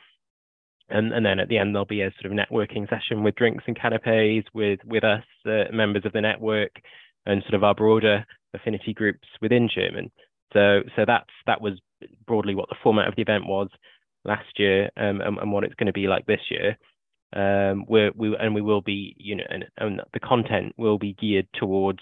and 0.88 1.12
and 1.12 1.24
then 1.24 1.40
at 1.40 1.48
the 1.48 1.58
end 1.58 1.74
there'll 1.74 1.86
be 1.86 2.02
a 2.02 2.12
sort 2.20 2.32
of 2.32 2.38
networking 2.38 2.88
session 2.88 3.22
with 3.22 3.34
drinks 3.34 3.64
and 3.66 3.78
canapes 3.78 4.48
with 4.54 4.80
with 4.84 5.04
us 5.04 5.24
uh, 5.46 5.64
members 5.72 6.04
of 6.04 6.12
the 6.12 6.20
network 6.20 6.72
and 7.26 7.42
sort 7.42 7.54
of 7.54 7.64
our 7.64 7.74
broader 7.74 8.24
affinity 8.54 8.94
groups 8.94 9.28
within 9.40 9.68
Shearman. 9.72 10.10
So 10.52 10.82
so 10.96 11.04
that's 11.06 11.30
that 11.46 11.60
was 11.60 11.74
broadly 12.26 12.54
what 12.54 12.68
the 12.68 12.76
format 12.82 13.08
of 13.08 13.16
the 13.16 13.22
event 13.22 13.46
was 13.46 13.68
last 14.28 14.58
year 14.58 14.90
um, 14.96 15.20
and, 15.20 15.38
and, 15.38 15.50
what 15.52 15.64
it's 15.64 15.74
going 15.74 15.86
to 15.88 15.92
be 15.92 16.06
like 16.06 16.26
this 16.26 16.40
year. 16.50 16.76
Um, 17.34 17.84
we 17.88 18.36
and 18.38 18.54
we 18.54 18.62
will 18.62 18.80
be, 18.80 19.14
you 19.18 19.36
know, 19.36 19.44
and, 19.50 19.64
and 19.78 20.00
the 20.14 20.20
content 20.20 20.74
will 20.78 20.98
be 20.98 21.14
geared 21.14 21.48
towards 21.54 22.00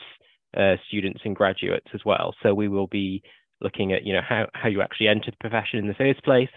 uh, 0.57 0.77
students 0.89 1.21
and 1.25 1.35
graduates 1.35 1.89
as 1.95 2.01
well. 2.05 2.35
So 2.43 2.55
we 2.55 2.69
will 2.69 2.87
be 2.87 3.23
looking 3.61 3.93
at, 3.93 4.05
you 4.05 4.13
know, 4.13 4.21
how 4.27 4.47
how 4.53 4.69
you 4.69 4.83
actually 4.83 5.09
enter 5.09 5.31
the 5.31 5.37
profession 5.41 5.79
in 5.79 5.89
the 5.89 5.95
first 5.95 6.23
place. 6.23 6.51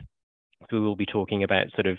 We 0.71 0.79
will 0.79 0.95
be 0.95 1.05
talking 1.05 1.43
about 1.43 1.71
sort 1.73 1.88
of, 1.88 1.97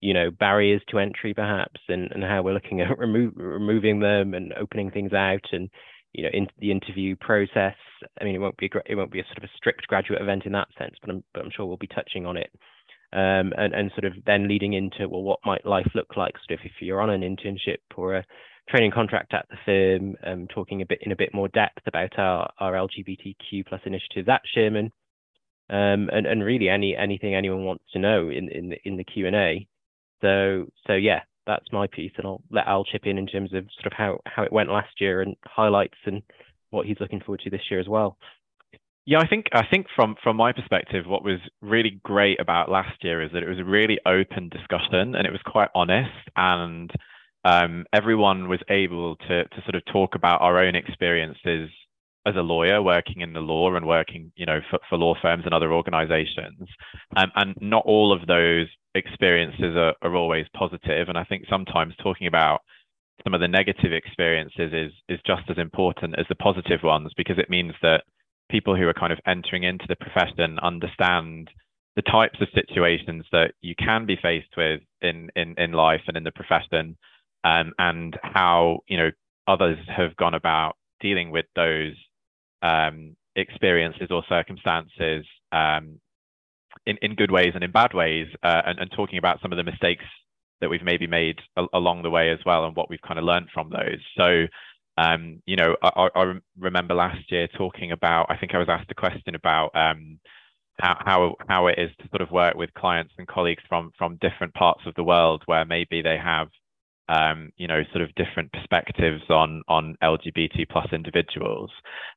you 0.00 0.12
know, 0.12 0.30
barriers 0.30 0.82
to 0.90 0.98
entry 0.98 1.32
perhaps, 1.32 1.80
and 1.88 2.10
and 2.12 2.24
how 2.24 2.42
we're 2.42 2.54
looking 2.54 2.80
at 2.80 2.98
remove, 2.98 3.32
removing 3.36 4.00
them 4.00 4.34
and 4.34 4.52
opening 4.54 4.90
things 4.90 5.12
out 5.12 5.44
and 5.52 5.70
you 6.12 6.24
know, 6.24 6.30
in 6.32 6.46
the 6.58 6.70
interview 6.70 7.16
process. 7.16 7.76
I 8.20 8.24
mean, 8.24 8.34
it 8.34 8.38
won't 8.40 8.58
be 8.58 8.66
a, 8.66 8.92
it 8.92 8.96
won't 8.96 9.12
be 9.12 9.20
a 9.20 9.24
sort 9.24 9.38
of 9.38 9.44
a 9.44 9.56
strict 9.56 9.86
graduate 9.86 10.20
event 10.20 10.44
in 10.44 10.52
that 10.52 10.68
sense, 10.78 10.94
but 11.00 11.10
I'm 11.10 11.24
but 11.32 11.44
I'm 11.44 11.50
sure 11.54 11.66
we'll 11.66 11.76
be 11.76 11.86
touching 11.86 12.26
on 12.26 12.36
it 12.36 12.50
um, 13.12 13.52
and, 13.56 13.74
and 13.74 13.90
sort 13.92 14.04
of 14.04 14.14
then 14.24 14.48
leading 14.48 14.72
into 14.72 15.08
well, 15.08 15.22
what 15.22 15.40
might 15.44 15.66
life 15.66 15.88
look 15.94 16.16
like? 16.16 16.34
Sort 16.46 16.58
of 16.58 16.64
if 16.64 16.72
you're 16.80 17.00
on 17.00 17.10
an 17.10 17.22
internship 17.22 17.78
or 17.96 18.16
a 18.16 18.24
training 18.68 18.92
contract 18.92 19.34
at 19.34 19.46
the 19.50 19.56
firm, 19.66 20.16
um, 20.26 20.46
talking 20.48 20.82
a 20.82 20.86
bit 20.86 21.00
in 21.02 21.12
a 21.12 21.16
bit 21.16 21.34
more 21.34 21.48
depth 21.48 21.86
about 21.86 22.18
our, 22.18 22.50
our 22.58 22.72
LGBTQ 22.72 23.66
plus 23.66 23.80
initiatives 23.84 24.28
at 24.28 24.42
Shearman, 24.54 24.92
um, 25.70 26.08
and 26.12 26.26
and 26.26 26.42
really 26.42 26.68
any 26.68 26.96
anything 26.96 27.34
anyone 27.34 27.64
wants 27.64 27.84
to 27.92 27.98
know 27.98 28.28
in 28.28 28.48
in 28.48 28.70
the, 28.70 28.76
in 28.84 28.96
the 28.96 29.04
Q 29.04 29.26
and 29.26 29.36
A. 29.36 29.66
So 30.20 30.66
so 30.86 30.94
yeah, 30.94 31.20
that's 31.46 31.72
my 31.72 31.86
piece, 31.86 32.12
and 32.16 32.26
I'll 32.26 32.42
let 32.50 32.66
Al 32.66 32.84
chip 32.84 33.02
in 33.04 33.18
in 33.18 33.26
terms 33.26 33.52
of 33.52 33.66
sort 33.74 33.86
of 33.86 33.92
how 33.92 34.20
how 34.24 34.42
it 34.42 34.52
went 34.52 34.70
last 34.70 35.00
year 35.00 35.22
and 35.22 35.36
highlights 35.44 35.98
and 36.06 36.22
what 36.70 36.86
he's 36.86 37.00
looking 37.00 37.20
forward 37.20 37.40
to 37.44 37.50
this 37.50 37.70
year 37.70 37.80
as 37.80 37.88
well. 37.88 38.16
Yeah, 39.04 39.18
I 39.18 39.26
think 39.26 39.46
I 39.52 39.64
think 39.68 39.86
from 39.96 40.14
from 40.22 40.36
my 40.36 40.52
perspective, 40.52 41.06
what 41.06 41.24
was 41.24 41.40
really 41.60 42.00
great 42.04 42.40
about 42.40 42.70
last 42.70 43.02
year 43.02 43.20
is 43.20 43.32
that 43.32 43.42
it 43.42 43.48
was 43.48 43.58
a 43.58 43.64
really 43.64 43.98
open 44.06 44.48
discussion 44.48 45.16
and 45.16 45.26
it 45.26 45.32
was 45.32 45.40
quite 45.44 45.70
honest, 45.74 46.10
and 46.36 46.90
um, 47.44 47.84
everyone 47.92 48.48
was 48.48 48.60
able 48.70 49.16
to 49.16 49.44
to 49.44 49.62
sort 49.64 49.74
of 49.74 49.84
talk 49.86 50.14
about 50.14 50.40
our 50.40 50.58
own 50.58 50.76
experiences 50.76 51.68
as 52.26 52.36
a 52.36 52.40
lawyer 52.42 52.80
working 52.80 53.20
in 53.22 53.32
the 53.32 53.40
law 53.40 53.74
and 53.74 53.84
working, 53.84 54.30
you 54.36 54.46
know, 54.46 54.60
for, 54.70 54.78
for 54.88 54.96
law 54.96 55.14
firms 55.20 55.42
and 55.44 55.52
other 55.52 55.72
organizations. 55.72 56.68
Um, 57.16 57.32
and 57.34 57.56
not 57.60 57.82
all 57.84 58.12
of 58.12 58.28
those 58.28 58.68
experiences 58.94 59.74
are, 59.76 59.94
are 60.02 60.14
always 60.14 60.46
positive. 60.56 61.08
And 61.08 61.18
I 61.18 61.24
think 61.24 61.46
sometimes 61.50 61.94
talking 62.00 62.28
about 62.28 62.60
some 63.24 63.34
of 63.34 63.40
the 63.40 63.48
negative 63.48 63.92
experiences 63.92 64.72
is 64.72 64.92
is 65.08 65.18
just 65.26 65.42
as 65.50 65.58
important 65.58 66.14
as 66.18 66.26
the 66.28 66.36
positive 66.36 66.84
ones 66.84 67.10
because 67.16 67.38
it 67.38 67.50
means 67.50 67.74
that 67.82 68.04
people 68.52 68.76
who 68.76 68.86
are 68.88 68.94
kind 68.94 69.12
of 69.12 69.20
entering 69.26 69.64
into 69.64 69.86
the 69.88 69.96
profession 69.96 70.60
understand 70.60 71.50
the 71.96 72.02
types 72.02 72.40
of 72.40 72.48
situations 72.54 73.24
that 73.32 73.52
you 73.62 73.74
can 73.76 74.06
be 74.06 74.16
faced 74.22 74.54
with 74.56 74.82
in 75.00 75.30
in, 75.36 75.56
in 75.58 75.72
life 75.72 76.02
and 76.08 76.16
in 76.16 76.24
the 76.24 76.32
profession 76.32 76.96
um, 77.44 77.72
and 77.78 78.18
how 78.22 78.80
you 78.88 78.98
know 78.98 79.10
others 79.48 79.78
have 79.88 80.16
gone 80.16 80.34
about 80.34 80.76
dealing 81.00 81.30
with 81.32 81.46
those 81.56 81.94
um, 82.62 83.16
experiences 83.36 84.08
or 84.10 84.22
circumstances 84.28 85.26
um, 85.52 85.98
in, 86.86 86.96
in 87.02 87.14
good 87.14 87.30
ways 87.30 87.52
and 87.54 87.64
in 87.64 87.72
bad 87.72 87.94
ways 87.94 88.28
uh, 88.42 88.62
and, 88.66 88.78
and 88.78 88.90
talking 88.92 89.18
about 89.18 89.40
some 89.42 89.52
of 89.52 89.56
the 89.56 89.64
mistakes 89.64 90.04
that 90.60 90.70
we've 90.70 90.84
maybe 90.84 91.06
made 91.06 91.38
a- 91.56 91.66
along 91.74 92.02
the 92.02 92.10
way 92.10 92.30
as 92.30 92.38
well 92.46 92.66
and 92.66 92.76
what 92.76 92.88
we've 92.88 93.02
kind 93.06 93.18
of 93.18 93.24
learned 93.24 93.48
from 93.52 93.70
those. 93.70 94.00
So 94.16 94.46
um, 94.96 95.42
you 95.46 95.56
know, 95.56 95.76
I, 95.82 96.08
I, 96.14 96.34
remember 96.58 96.94
last 96.94 97.30
year 97.30 97.48
talking 97.48 97.92
about. 97.92 98.26
I 98.28 98.36
think 98.36 98.54
I 98.54 98.58
was 98.58 98.68
asked 98.68 98.90
a 98.90 98.94
question 98.94 99.34
about 99.34 99.70
um, 99.74 100.18
how, 100.80 100.96
how 101.04 101.34
how 101.48 101.66
it 101.68 101.78
is 101.78 101.90
to 102.00 102.08
sort 102.10 102.22
of 102.22 102.30
work 102.30 102.54
with 102.54 102.74
clients 102.74 103.14
and 103.18 103.26
colleagues 103.26 103.62
from 103.68 103.92
from 103.96 104.18
different 104.20 104.54
parts 104.54 104.82
of 104.86 104.94
the 104.94 105.04
world 105.04 105.42
where 105.46 105.64
maybe 105.64 106.02
they 106.02 106.18
have 106.22 106.48
um, 107.08 107.52
you 107.56 107.66
know, 107.66 107.82
sort 107.92 108.02
of 108.02 108.14
different 108.14 108.52
perspectives 108.52 109.22
on 109.28 109.62
on 109.68 109.96
LGBT 110.02 110.68
plus 110.70 110.86
individuals. 110.92 111.70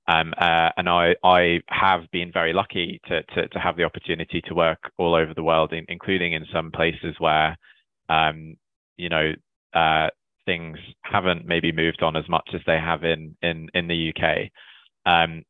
Um, 0.08 0.34
uh, 0.38 0.70
and 0.78 0.88
I 0.88 1.16
I 1.24 1.62
have 1.68 2.10
been 2.12 2.32
very 2.32 2.54
lucky 2.54 3.02
to, 3.08 3.24
to, 3.24 3.48
to 3.48 3.60
have 3.60 3.78
the 3.78 3.84
opportunity 3.84 4.42
to 4.42 4.54
work 4.54 4.92
all 4.98 5.16
over 5.16 5.34
the 5.34 5.44
world, 5.44 5.74
in, 5.74 5.86
including 5.90 6.34
in 6.34 6.46
some 6.54 6.72
places 6.72 7.16
where, 7.20 7.58
um, 8.10 8.56
you 8.96 9.10
know, 9.10 9.34
uh, 9.74 10.10
things 10.46 10.78
haven't 11.02 11.46
maybe 11.46 11.72
moved 11.72 12.04
on 12.04 12.16
as 12.16 12.28
much 12.30 12.50
as 12.54 12.62
they 12.66 12.78
have 12.78 13.04
in 13.04 13.36
in 13.42 13.70
in 13.74 13.88
the 13.88 14.14
UK. 14.14 14.52
Um, 15.06 15.44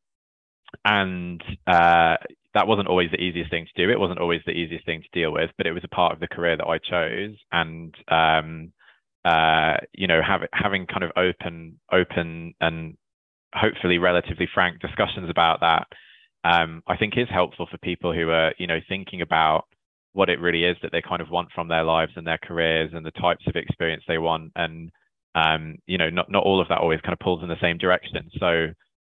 and 0.84 1.42
uh, 1.66 2.16
that 2.54 2.66
wasn't 2.66 2.88
always 2.88 3.10
the 3.10 3.20
easiest 3.20 3.50
thing 3.50 3.66
to 3.66 3.86
do. 3.86 3.90
It 3.90 4.00
wasn't 4.00 4.20
always 4.20 4.40
the 4.46 4.52
easiest 4.52 4.84
thing 4.84 5.02
to 5.02 5.18
deal 5.18 5.32
with, 5.32 5.50
but 5.56 5.66
it 5.66 5.72
was 5.72 5.84
a 5.84 5.94
part 5.94 6.12
of 6.12 6.20
the 6.20 6.28
career 6.28 6.56
that 6.56 6.66
I 6.66 6.78
chose. 6.78 7.36
And 7.52 7.94
um, 8.08 8.72
uh, 9.26 9.78
you 9.92 10.06
know, 10.06 10.20
have, 10.22 10.42
having 10.52 10.86
kind 10.86 11.02
of 11.02 11.10
open, 11.16 11.80
open 11.92 12.54
and 12.60 12.96
hopefully 13.52 13.98
relatively 13.98 14.48
frank 14.54 14.80
discussions 14.80 15.28
about 15.28 15.60
that, 15.60 15.86
um, 16.44 16.82
I 16.86 16.96
think 16.96 17.14
is 17.16 17.28
helpful 17.28 17.66
for 17.68 17.76
people 17.78 18.12
who 18.12 18.30
are, 18.30 18.54
you 18.56 18.68
know, 18.68 18.78
thinking 18.88 19.22
about 19.22 19.64
what 20.16 20.30
it 20.30 20.40
really 20.40 20.64
is 20.64 20.78
that 20.80 20.92
they 20.92 21.02
kind 21.02 21.20
of 21.20 21.28
want 21.28 21.52
from 21.54 21.68
their 21.68 21.84
lives 21.84 22.12
and 22.16 22.26
their 22.26 22.38
careers 22.38 22.90
and 22.94 23.04
the 23.04 23.10
types 23.10 23.44
of 23.46 23.54
experience 23.54 24.02
they 24.08 24.16
want. 24.16 24.50
And, 24.56 24.90
um, 25.34 25.76
you 25.86 25.98
know, 25.98 26.08
not, 26.08 26.30
not 26.30 26.42
all 26.42 26.58
of 26.58 26.68
that 26.68 26.78
always 26.78 27.02
kind 27.02 27.12
of 27.12 27.18
pulls 27.18 27.42
in 27.42 27.50
the 27.50 27.60
same 27.60 27.76
direction. 27.76 28.30
So, 28.40 28.68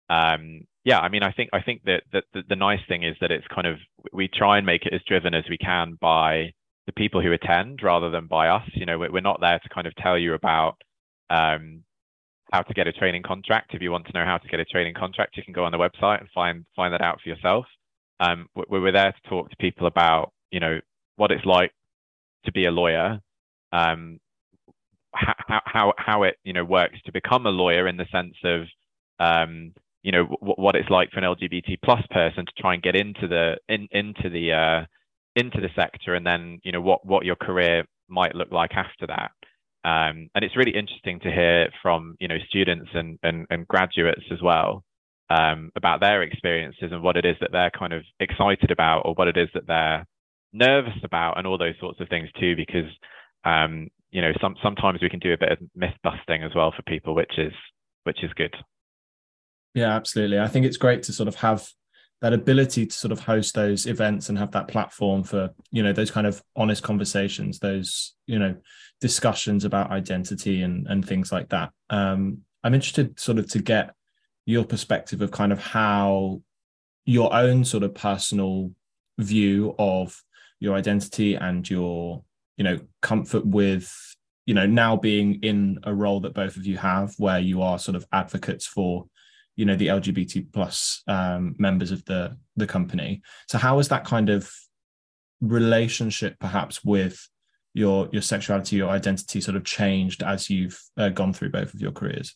um, 0.08 0.62
yeah, 0.82 0.98
I 1.00 1.10
mean, 1.10 1.22
I 1.22 1.30
think 1.32 1.50
I 1.52 1.60
think 1.60 1.82
that, 1.84 2.04
that 2.14 2.24
the, 2.48 2.56
nice 2.56 2.80
thing 2.88 3.02
is 3.02 3.16
that 3.20 3.30
it's 3.30 3.46
kind 3.54 3.66
of 3.66 3.76
we 4.14 4.28
try 4.28 4.56
and 4.56 4.66
make 4.66 4.86
it 4.86 4.94
as 4.94 5.02
driven 5.06 5.34
as 5.34 5.44
we 5.50 5.58
can 5.58 5.98
by 6.00 6.52
the 6.86 6.92
people 6.92 7.20
who 7.20 7.32
attend 7.32 7.80
rather 7.82 8.10
than 8.10 8.26
by 8.26 8.48
us. 8.48 8.68
You 8.72 8.86
know, 8.86 8.98
we're, 8.98 9.12
we're 9.12 9.20
not 9.20 9.40
there 9.42 9.58
to 9.58 9.68
kind 9.68 9.86
of 9.86 9.94
tell 9.96 10.18
you 10.18 10.32
about 10.32 10.76
um, 11.28 11.82
how 12.50 12.62
to 12.62 12.74
get 12.74 12.86
a 12.86 12.92
training 12.92 13.24
contract. 13.24 13.74
If 13.74 13.82
you 13.82 13.90
want 13.90 14.06
to 14.06 14.12
know 14.14 14.24
how 14.24 14.38
to 14.38 14.48
get 14.48 14.60
a 14.60 14.64
training 14.64 14.94
contract, 14.94 15.36
you 15.36 15.42
can 15.42 15.52
go 15.52 15.64
on 15.64 15.72
the 15.72 15.78
website 15.78 16.20
and 16.20 16.28
find 16.34 16.64
find 16.74 16.94
that 16.94 17.02
out 17.02 17.20
for 17.22 17.28
yourself. 17.28 17.66
Um, 18.20 18.46
we're, 18.54 18.80
we're 18.80 18.92
there 18.92 19.12
to 19.12 19.28
talk 19.28 19.50
to 19.50 19.56
people 19.56 19.86
about 19.86 20.32
you 20.50 20.60
know 20.60 20.80
what 21.16 21.30
it's 21.30 21.44
like 21.44 21.72
to 22.44 22.52
be 22.52 22.66
a 22.66 22.70
lawyer, 22.70 23.20
um, 23.72 24.20
how 25.14 25.60
how 25.64 25.92
how 25.96 26.22
it 26.24 26.36
you 26.44 26.52
know 26.52 26.64
works 26.64 26.98
to 27.06 27.12
become 27.12 27.46
a 27.46 27.50
lawyer 27.50 27.86
in 27.86 27.96
the 27.96 28.06
sense 28.10 28.34
of 28.44 28.62
um, 29.20 29.72
you 30.02 30.12
know 30.12 30.24
w- 30.24 30.54
what 30.56 30.76
it's 30.76 30.90
like 30.90 31.10
for 31.10 31.20
an 31.20 31.24
LGBT 31.24 31.78
plus 31.84 32.02
person 32.10 32.46
to 32.46 32.52
try 32.58 32.74
and 32.74 32.82
get 32.82 32.96
into 32.96 33.28
the 33.28 33.56
in, 33.68 33.88
into 33.92 34.28
the 34.28 34.52
uh, 34.52 34.86
into 35.36 35.60
the 35.60 35.70
sector, 35.74 36.14
and 36.14 36.26
then 36.26 36.60
you 36.64 36.72
know 36.72 36.80
what 36.80 37.06
what 37.06 37.24
your 37.24 37.36
career 37.36 37.84
might 38.08 38.34
look 38.34 38.52
like 38.52 38.72
after 38.74 39.06
that. 39.06 39.30
Um, 39.84 40.30
and 40.34 40.42
it's 40.44 40.56
really 40.56 40.74
interesting 40.74 41.20
to 41.20 41.30
hear 41.30 41.68
from 41.82 42.16
you 42.20 42.28
know 42.28 42.38
students 42.48 42.90
and 42.94 43.18
and, 43.22 43.46
and 43.50 43.68
graduates 43.68 44.24
as 44.32 44.42
well 44.42 44.84
um, 45.30 45.70
about 45.76 46.00
their 46.00 46.22
experiences 46.22 46.90
and 46.90 47.02
what 47.02 47.16
it 47.16 47.24
is 47.24 47.36
that 47.40 47.52
they're 47.52 47.70
kind 47.70 47.92
of 47.92 48.02
excited 48.20 48.70
about, 48.70 49.02
or 49.04 49.14
what 49.14 49.28
it 49.28 49.36
is 49.36 49.48
that 49.54 49.66
they're 49.66 50.06
nervous 50.54 50.96
about, 51.02 51.36
and 51.36 51.46
all 51.46 51.58
those 51.58 51.74
sorts 51.80 52.00
of 52.00 52.08
things 52.08 52.30
too. 52.40 52.56
Because 52.56 52.90
um, 53.44 53.88
you 54.10 54.22
know 54.22 54.32
some 54.40 54.56
sometimes 54.62 55.02
we 55.02 55.10
can 55.10 55.20
do 55.20 55.32
a 55.32 55.38
bit 55.38 55.52
of 55.52 55.58
myth 55.74 55.94
busting 56.02 56.42
as 56.42 56.54
well 56.54 56.72
for 56.74 56.82
people, 56.82 57.14
which 57.14 57.38
is 57.38 57.52
which 58.04 58.22
is 58.22 58.32
good. 58.34 58.54
Yeah, 59.74 59.94
absolutely. 59.94 60.38
I 60.38 60.48
think 60.48 60.64
it's 60.64 60.76
great 60.76 61.02
to 61.04 61.12
sort 61.12 61.28
of 61.28 61.34
have 61.36 61.68
that 62.24 62.32
ability 62.32 62.86
to 62.86 62.96
sort 62.96 63.12
of 63.12 63.20
host 63.20 63.54
those 63.54 63.84
events 63.84 64.30
and 64.30 64.38
have 64.38 64.52
that 64.52 64.66
platform 64.66 65.22
for 65.22 65.50
you 65.70 65.82
know 65.82 65.92
those 65.92 66.10
kind 66.10 66.26
of 66.26 66.42
honest 66.56 66.82
conversations 66.82 67.58
those 67.58 68.14
you 68.26 68.38
know 68.38 68.56
discussions 68.98 69.62
about 69.62 69.90
identity 69.90 70.62
and 70.62 70.86
and 70.86 71.06
things 71.06 71.30
like 71.30 71.50
that 71.50 71.70
um 71.90 72.38
i'm 72.62 72.72
interested 72.72 73.20
sort 73.20 73.38
of 73.38 73.46
to 73.46 73.58
get 73.60 73.94
your 74.46 74.64
perspective 74.64 75.20
of 75.20 75.30
kind 75.32 75.52
of 75.52 75.60
how 75.60 76.40
your 77.04 77.34
own 77.34 77.62
sort 77.62 77.82
of 77.82 77.94
personal 77.94 78.70
view 79.18 79.74
of 79.78 80.23
your 80.64 80.74
identity 80.74 81.34
and 81.34 81.68
your 81.68 82.24
you 82.56 82.64
know 82.64 82.78
comfort 83.02 83.44
with 83.44 83.92
you 84.46 84.54
know 84.54 84.66
now 84.66 84.96
being 84.96 85.38
in 85.42 85.78
a 85.84 85.94
role 85.94 86.20
that 86.20 86.32
both 86.32 86.56
of 86.56 86.66
you 86.66 86.78
have 86.78 87.12
where 87.18 87.38
you 87.38 87.60
are 87.60 87.78
sort 87.78 87.94
of 87.94 88.06
advocates 88.12 88.66
for 88.66 89.04
you 89.56 89.66
know 89.66 89.76
the 89.76 89.88
lgbt 89.88 90.50
plus 90.52 91.02
um, 91.06 91.54
members 91.58 91.90
of 91.92 92.02
the 92.06 92.36
the 92.56 92.66
company. 92.66 93.22
So 93.46 93.58
how 93.58 93.78
is 93.78 93.88
that 93.88 94.04
kind 94.04 94.30
of 94.30 94.50
relationship 95.40 96.38
perhaps 96.38 96.82
with 96.82 97.28
your 97.74 98.08
your 98.10 98.22
sexuality 98.22 98.76
your 98.76 98.88
identity 98.88 99.40
sort 99.42 99.56
of 99.56 99.64
changed 99.64 100.22
as 100.22 100.48
you've 100.48 100.80
uh, 100.96 101.10
gone 101.10 101.34
through 101.34 101.50
both 101.50 101.74
of 101.74 101.80
your 101.80 101.92
careers? 101.92 102.34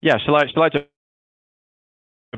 Yeah 0.00 0.18
shall 0.24 0.36
i 0.36 0.46
shall 0.52 0.62
i 0.62 0.68
just 0.68 0.84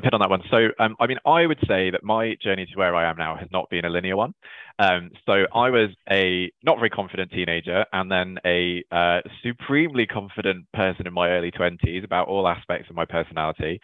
hit 0.02 0.14
on 0.14 0.20
that 0.20 0.30
one. 0.30 0.42
So, 0.50 0.68
um, 0.78 0.96
I 1.00 1.06
mean, 1.06 1.18
I 1.26 1.46
would 1.46 1.58
say 1.66 1.90
that 1.90 2.02
my 2.02 2.36
journey 2.42 2.66
to 2.66 2.78
where 2.78 2.94
I 2.94 3.08
am 3.08 3.16
now 3.16 3.36
has 3.36 3.48
not 3.52 3.70
been 3.70 3.84
a 3.84 3.90
linear 3.90 4.16
one. 4.16 4.34
Um, 4.78 5.10
so, 5.26 5.46
I 5.54 5.70
was 5.70 5.90
a 6.10 6.50
not 6.62 6.78
very 6.78 6.90
confident 6.90 7.30
teenager, 7.30 7.84
and 7.92 8.10
then 8.10 8.38
a 8.44 8.84
uh, 8.90 9.20
supremely 9.42 10.06
confident 10.06 10.66
person 10.72 11.06
in 11.06 11.12
my 11.12 11.30
early 11.30 11.50
twenties 11.50 12.04
about 12.04 12.28
all 12.28 12.46
aspects 12.48 12.90
of 12.90 12.96
my 12.96 13.04
personality, 13.04 13.80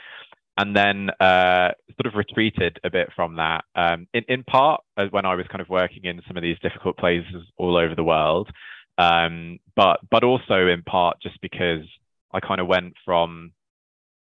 and 0.57 0.77
then 0.77 1.11
uh, 1.21 1.71
sort 2.01 2.07
of 2.07 2.15
retreated 2.15 2.79
a 2.85 2.91
bit 2.91 3.09
from 3.15 3.37
that. 3.37 3.65
Um, 3.75 4.07
in 4.15 4.25
in 4.29 4.45
part 4.45 4.83
as 4.97 5.11
when 5.11 5.27
I 5.27 5.35
was 5.35 5.47
kind 5.49 5.61
of 5.61 5.69
working 5.69 6.05
in 6.05 6.21
some 6.27 6.37
of 6.37 6.43
these 6.43 6.59
difficult 6.61 6.97
places 6.97 7.45
all 7.57 7.77
over 7.77 7.95
the 7.95 8.05
world, 8.05 8.51
um, 8.99 9.59
but 9.75 10.01
but 10.11 10.25
also 10.25 10.67
in 10.69 10.83
part 10.83 11.21
just 11.23 11.41
because 11.41 11.85
I 12.33 12.41
kind 12.41 12.61
of 12.61 12.67
went 12.67 12.95
from 13.05 13.53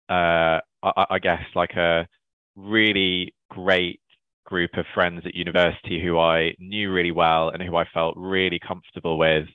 uh, 0.09 0.61
I, 0.83 1.07
I 1.11 1.18
guess, 1.18 1.43
like 1.55 1.72
a 1.72 2.07
really 2.57 3.35
great 3.51 4.01
group 4.45 4.70
of 4.76 4.87
friends 4.95 5.22
at 5.26 5.35
university 5.35 6.01
who 6.03 6.18
I 6.18 6.55
knew 6.59 6.91
really 6.91 7.11
well 7.11 7.51
and 7.51 7.62
who 7.62 7.76
I 7.76 7.85
felt 7.93 8.14
really 8.16 8.59
comfortable 8.59 9.18
with 9.18 9.47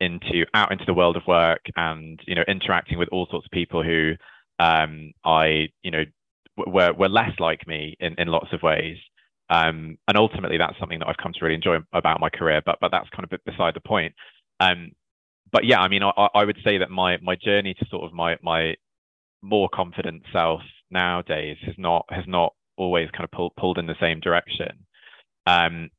into 0.00 0.46
out 0.54 0.72
into 0.72 0.84
the 0.86 0.94
world 0.94 1.16
of 1.16 1.26
work 1.26 1.60
and 1.76 2.20
you 2.26 2.34
know 2.34 2.44
interacting 2.46 2.98
with 2.98 3.08
all 3.10 3.26
sorts 3.30 3.46
of 3.46 3.50
people 3.50 3.82
who 3.82 4.12
um, 4.58 5.12
I 5.24 5.68
you 5.82 5.90
know 5.90 6.04
were 6.56 6.92
were 6.92 7.08
less 7.08 7.32
like 7.38 7.66
me 7.66 7.96
in 8.00 8.14
in 8.18 8.28
lots 8.28 8.52
of 8.52 8.62
ways. 8.62 8.96
Um, 9.50 9.96
and 10.06 10.16
ultimately, 10.18 10.58
that's 10.58 10.78
something 10.78 10.98
that 10.98 11.08
I've 11.08 11.16
come 11.16 11.32
to 11.32 11.38
really 11.44 11.54
enjoy 11.54 11.78
about 11.92 12.20
my 12.20 12.28
career. 12.28 12.62
But 12.64 12.78
but 12.80 12.90
that's 12.90 13.08
kind 13.10 13.24
of 13.30 13.38
beside 13.44 13.74
the 13.74 13.80
point. 13.80 14.14
Um, 14.60 14.92
but 15.52 15.64
yeah, 15.64 15.80
I 15.80 15.88
mean, 15.88 16.02
I, 16.02 16.28
I 16.34 16.44
would 16.44 16.58
say 16.64 16.78
that 16.78 16.90
my 16.90 17.18
my 17.22 17.36
journey 17.36 17.74
to 17.74 17.86
sort 17.90 18.04
of 18.04 18.12
my 18.12 18.36
my 18.42 18.74
more 19.42 19.68
confident 19.72 20.22
self 20.32 20.60
nowadays 20.90 21.56
has 21.64 21.74
not 21.78 22.06
has 22.10 22.24
not 22.26 22.54
always 22.76 23.10
kind 23.10 23.24
of 23.24 23.30
pulled 23.30 23.54
pulled 23.56 23.78
in 23.78 23.86
the 23.86 23.96
same 24.00 24.20
direction. 24.20 24.86
Um, 25.46 25.90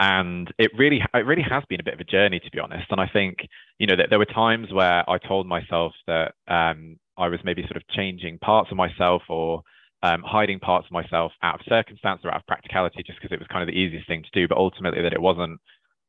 and 0.00 0.52
it 0.58 0.70
really 0.76 1.02
it 1.12 1.26
really 1.26 1.42
has 1.42 1.62
been 1.68 1.80
a 1.80 1.84
bit 1.84 1.94
of 1.94 2.00
a 2.00 2.04
journey 2.04 2.40
to 2.40 2.50
be 2.50 2.58
honest. 2.58 2.86
And 2.90 3.00
I 3.00 3.08
think 3.12 3.38
you 3.78 3.86
know 3.86 3.96
that 3.96 4.10
there 4.10 4.18
were 4.18 4.24
times 4.24 4.72
where 4.72 5.08
I 5.08 5.18
told 5.18 5.46
myself 5.46 5.92
that 6.06 6.34
um, 6.48 6.98
I 7.16 7.28
was 7.28 7.40
maybe 7.44 7.62
sort 7.62 7.76
of 7.76 7.86
changing 7.88 8.38
parts 8.38 8.70
of 8.70 8.76
myself 8.76 9.22
or 9.28 9.62
um, 10.02 10.22
hiding 10.22 10.60
parts 10.60 10.86
of 10.86 10.92
myself 10.92 11.32
out 11.42 11.60
of 11.60 11.66
circumstance 11.68 12.20
or 12.24 12.30
out 12.30 12.40
of 12.40 12.46
practicality 12.46 13.02
just 13.06 13.18
because 13.20 13.32
it 13.32 13.38
was 13.38 13.48
kind 13.48 13.62
of 13.62 13.72
the 13.72 13.78
easiest 13.78 14.06
thing 14.06 14.22
to 14.22 14.40
do, 14.40 14.46
but 14.46 14.58
ultimately 14.58 15.02
that 15.02 15.14
it 15.14 15.22
wasn't 15.22 15.58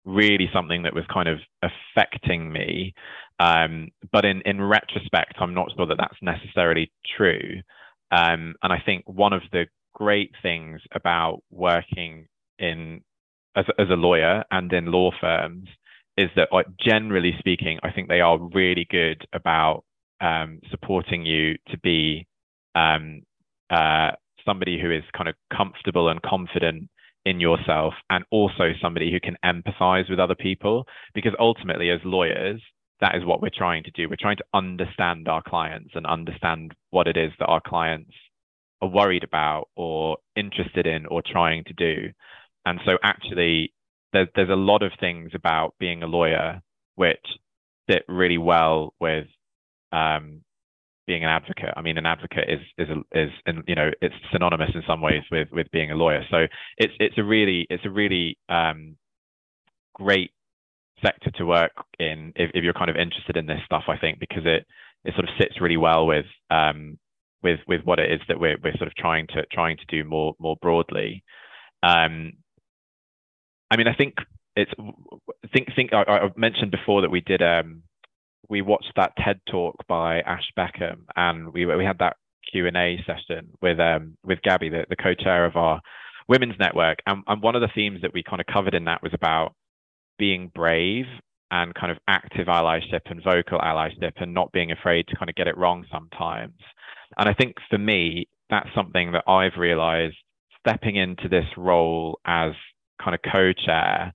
really 0.04 0.50
something 0.54 0.84
that 0.84 0.94
was 0.94 1.06
kind 1.12 1.30
of 1.30 1.40
affecting 1.64 2.52
me. 2.52 2.94
Um, 3.40 3.90
but 4.12 4.26
in, 4.26 4.42
in 4.46 4.62
retrospect, 4.62 5.36
I'm 5.40 5.54
not 5.54 5.72
sure 5.76 5.86
that 5.88 5.98
that's 5.98 6.22
necessarily 6.22 6.92
true. 7.18 7.62
Um, 8.12 8.56
and 8.64 8.72
I 8.72 8.82
think 8.86 9.04
one 9.08 9.34
of 9.34 9.42
the 9.52 9.66
great 9.94 10.32
things 10.42 10.82
about 10.94 11.40
working 11.52 12.28
in 12.60 13.02
as, 13.56 13.66
as 13.80 13.88
a 13.90 13.96
lawyer 13.96 14.44
and 14.52 14.72
in 14.72 14.92
law 14.92 15.12
firms 15.20 15.68
is 16.18 16.30
that, 16.36 16.48
generally 16.80 17.34
speaking, 17.40 17.80
I 17.84 17.92
think 17.92 18.08
they 18.08 18.22
are 18.22 18.40
really 18.54 18.88
good 18.90 19.26
about 19.34 19.84
um, 20.22 20.60
supporting 20.72 21.26
you 21.26 21.56
to 21.70 21.78
be 21.80 22.26
um, 22.74 23.24
uh, 23.70 24.12
somebody 24.46 24.80
who 24.82 24.92
is 24.92 25.04
kind 25.16 25.28
of 25.28 25.36
comfortable 25.56 26.10
and 26.10 26.22
confident 26.22 26.90
in 27.26 27.40
yourself 27.40 27.94
and 28.10 28.24
also 28.32 28.72
somebody 28.82 29.12
who 29.12 29.20
can 29.20 29.36
empathize 29.44 30.10
with 30.10 30.20
other 30.20 30.36
people 30.36 30.86
because 31.14 31.34
ultimately 31.40 31.90
as 31.90 32.00
lawyers 32.06 32.62
that 33.02 33.16
is 33.16 33.26
what 33.26 33.42
we're 33.42 33.50
trying 33.56 33.84
to 33.84 33.92
do 33.92 34.10
we're 34.10 34.16
trying 34.20 34.38
to 34.38 34.46
understand 34.54 35.28
our 35.28 35.42
clients 35.42 35.92
and 35.96 36.06
understand 36.06 36.74
what 36.92 37.08
it 37.08 37.18
is 37.18 37.32
that 37.40 37.46
our 37.46 37.62
clients 37.66 38.12
are 38.82 38.90
worried 38.90 39.24
about 39.24 39.68
or 39.76 40.18
interested 40.36 40.86
in 40.86 41.06
or 41.08 41.22
trying 41.26 41.64
to 41.64 41.74
do 41.74 42.10
and 42.66 42.80
so 42.86 42.98
actually 43.04 43.74
there's, 44.14 44.28
there's 44.36 44.50
a 44.50 44.56
lot 44.56 44.82
of 44.82 44.92
things 45.00 45.32
about 45.34 45.74
being 45.80 46.04
a 46.04 46.08
lawyer 46.08 46.62
which 46.96 47.26
fit 47.88 48.04
really 48.08 48.38
well 48.38 48.94
with 49.00 49.28
um, 49.92 50.42
being 51.08 51.24
an 51.24 51.30
advocate. 51.30 51.74
I 51.76 51.82
mean, 51.82 51.98
an 51.98 52.06
advocate 52.06 52.50
is 52.50 52.60
is 52.78 52.88
is 53.12 53.30
you 53.68 53.76
know 53.76 53.92
it's 54.02 54.16
synonymous 54.32 54.72
in 54.74 54.84
some 54.88 55.02
ways 55.02 55.24
with 55.32 55.50
with 55.52 55.68
being 55.72 55.92
a 55.92 55.96
lawyer. 55.96 56.24
So 56.32 56.48
it's 56.78 56.94
it's 57.00 57.18
a 57.18 57.24
really 57.24 57.68
it's 57.70 57.86
a 57.86 57.90
really 57.90 58.38
um, 58.50 58.98
great 59.94 60.32
sector 61.02 61.32
to 61.32 61.46
work 61.46 61.72
in 62.00 62.34
if, 62.36 62.52
if 62.54 62.64
you're 62.64 62.74
kind 62.74 62.90
of 62.90 62.96
interested 62.96 63.38
in 63.38 63.46
this 63.46 63.60
stuff. 63.66 63.84
I 63.88 63.98
think 63.98 64.20
because 64.20 64.44
it 64.46 64.66
it 65.04 65.14
sort 65.14 65.30
of 65.30 65.36
sits 65.40 65.62
really 65.62 65.78
well 65.78 66.06
with 66.08 66.26
um, 66.50 66.98
with 67.44 67.60
with 67.68 67.82
what 67.84 68.00
it 68.00 68.12
is 68.12 68.22
that 68.28 68.40
we're 68.40 68.58
we're 68.64 68.78
sort 68.78 68.88
of 68.88 68.96
trying 68.96 69.28
to 69.28 69.46
trying 69.52 69.78
to 69.78 69.86
do 69.88 70.08
more 70.08 70.36
more 70.40 70.58
broadly. 70.62 71.24
Um, 71.84 72.34
I 73.70 73.78
mean, 73.78 73.88
I 73.88 73.94
think 73.94 74.16
it's 74.56 74.72
think 75.54 75.70
think 75.76 75.94
I, 75.94 76.04
I 76.04 76.30
mentioned 76.36 76.72
before 76.72 77.02
that 77.02 77.12
we 77.12 77.22
did 77.22 77.42
um 77.42 77.84
we 78.50 78.62
watched 78.62 78.92
that 78.96 79.14
TED 79.18 79.42
talk 79.50 79.76
by 79.88 80.22
Ash 80.22 80.52
Beckham, 80.58 81.02
and 81.16 81.54
we 81.54 81.66
we 81.66 81.86
had 81.86 82.00
that 82.00 82.18
Q 82.52 82.68
and 82.68 82.78
A 82.78 82.98
session 83.06 83.50
with 83.62 83.80
um 83.80 84.18
with 84.24 84.42
Gabby, 84.42 84.70
the, 84.70 84.86
the 84.90 84.96
co-chair 84.96 85.46
of 85.46 85.56
our 85.56 85.82
women's 86.28 86.56
network, 86.60 87.00
and, 87.06 87.24
and 87.28 87.42
one 87.42 87.56
of 87.56 87.62
the 87.62 87.70
themes 87.76 88.02
that 88.02 88.14
we 88.14 88.24
kind 88.24 88.42
of 88.42 88.48
covered 88.48 88.74
in 88.74 88.86
that 88.86 89.04
was 89.04 89.14
about 89.14 89.54
being 90.18 90.52
brave 90.54 91.06
and 91.52 91.74
kind 91.76 91.92
of 91.92 91.98
active 92.08 92.48
allyship 92.48 93.02
and 93.06 93.24
vocal 93.24 93.60
allyship 93.60 94.14
and 94.18 94.34
not 94.34 94.52
being 94.52 94.72
afraid 94.72 95.08
to 95.08 95.16
kind 95.16 95.30
of 95.30 95.36
get 95.36 95.48
it 95.48 95.58
wrong 95.58 95.86
sometimes. 95.92 96.60
And 97.18 97.30
I 97.30 97.34
think 97.34 97.56
for 97.70 97.78
me, 97.78 98.28
that's 98.50 98.70
something 98.76 99.12
that 99.14 99.24
I've 99.28 99.58
realized 99.58 100.18
stepping 100.60 100.96
into 100.96 101.30
this 101.30 101.46
role 101.58 102.20
as 102.26 102.52
kind 103.02 103.16
of 103.16 103.22
co-chair 103.32 104.14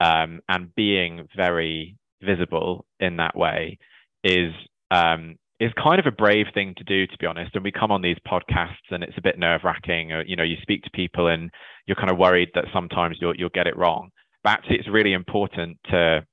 um, 0.00 0.40
and 0.48 0.74
being 0.74 1.26
very 1.36 1.96
visible 2.22 2.84
in 3.00 3.16
that 3.16 3.36
way 3.36 3.78
is 4.24 4.52
um, 4.90 5.36
is 5.58 5.72
kind 5.82 5.98
of 5.98 6.06
a 6.06 6.10
brave 6.10 6.46
thing 6.52 6.74
to 6.76 6.84
do, 6.84 7.06
to 7.06 7.18
be 7.18 7.26
honest. 7.26 7.54
And 7.54 7.64
we 7.64 7.72
come 7.72 7.90
on 7.90 8.02
these 8.02 8.18
podcasts, 8.28 8.90
and 8.90 9.02
it's 9.02 9.16
a 9.16 9.22
bit 9.22 9.38
nerve 9.38 9.62
wracking. 9.64 10.10
You 10.26 10.36
know, 10.36 10.42
you 10.42 10.56
speak 10.60 10.82
to 10.82 10.90
people, 10.90 11.28
and 11.28 11.50
you're 11.86 11.96
kind 11.96 12.10
of 12.10 12.18
worried 12.18 12.50
that 12.54 12.66
sometimes 12.72 13.16
you'll 13.20 13.34
you'll 13.36 13.48
get 13.48 13.66
it 13.66 13.76
wrong. 13.76 14.10
Actually, 14.46 14.76
it's 14.78 14.88
really 14.88 15.12
important 15.12 15.78
to 15.90 16.24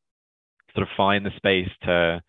sort 0.75 0.83
of 0.83 0.89
find 0.95 1.25
the 1.25 1.31
space 1.37 1.69
to 1.83 2.21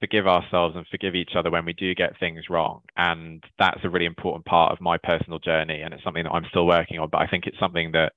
forgive 0.00 0.26
ourselves 0.26 0.76
and 0.76 0.86
forgive 0.90 1.14
each 1.14 1.32
other 1.36 1.50
when 1.50 1.64
we 1.64 1.74
do 1.74 1.94
get 1.94 2.18
things 2.18 2.44
wrong. 2.48 2.80
And 2.96 3.42
that's 3.58 3.80
a 3.84 3.90
really 3.90 4.06
important 4.06 4.44
part 4.46 4.72
of 4.72 4.80
my 4.80 4.96
personal 4.98 5.38
journey, 5.38 5.82
and 5.82 5.92
it's 5.92 6.02
something 6.04 6.24
that 6.24 6.32
I'm 6.32 6.46
still 6.50 6.66
working 6.66 6.98
on. 6.98 7.08
But 7.10 7.22
I 7.22 7.26
think 7.26 7.46
it's 7.46 7.58
something 7.58 7.92
that 7.92 8.12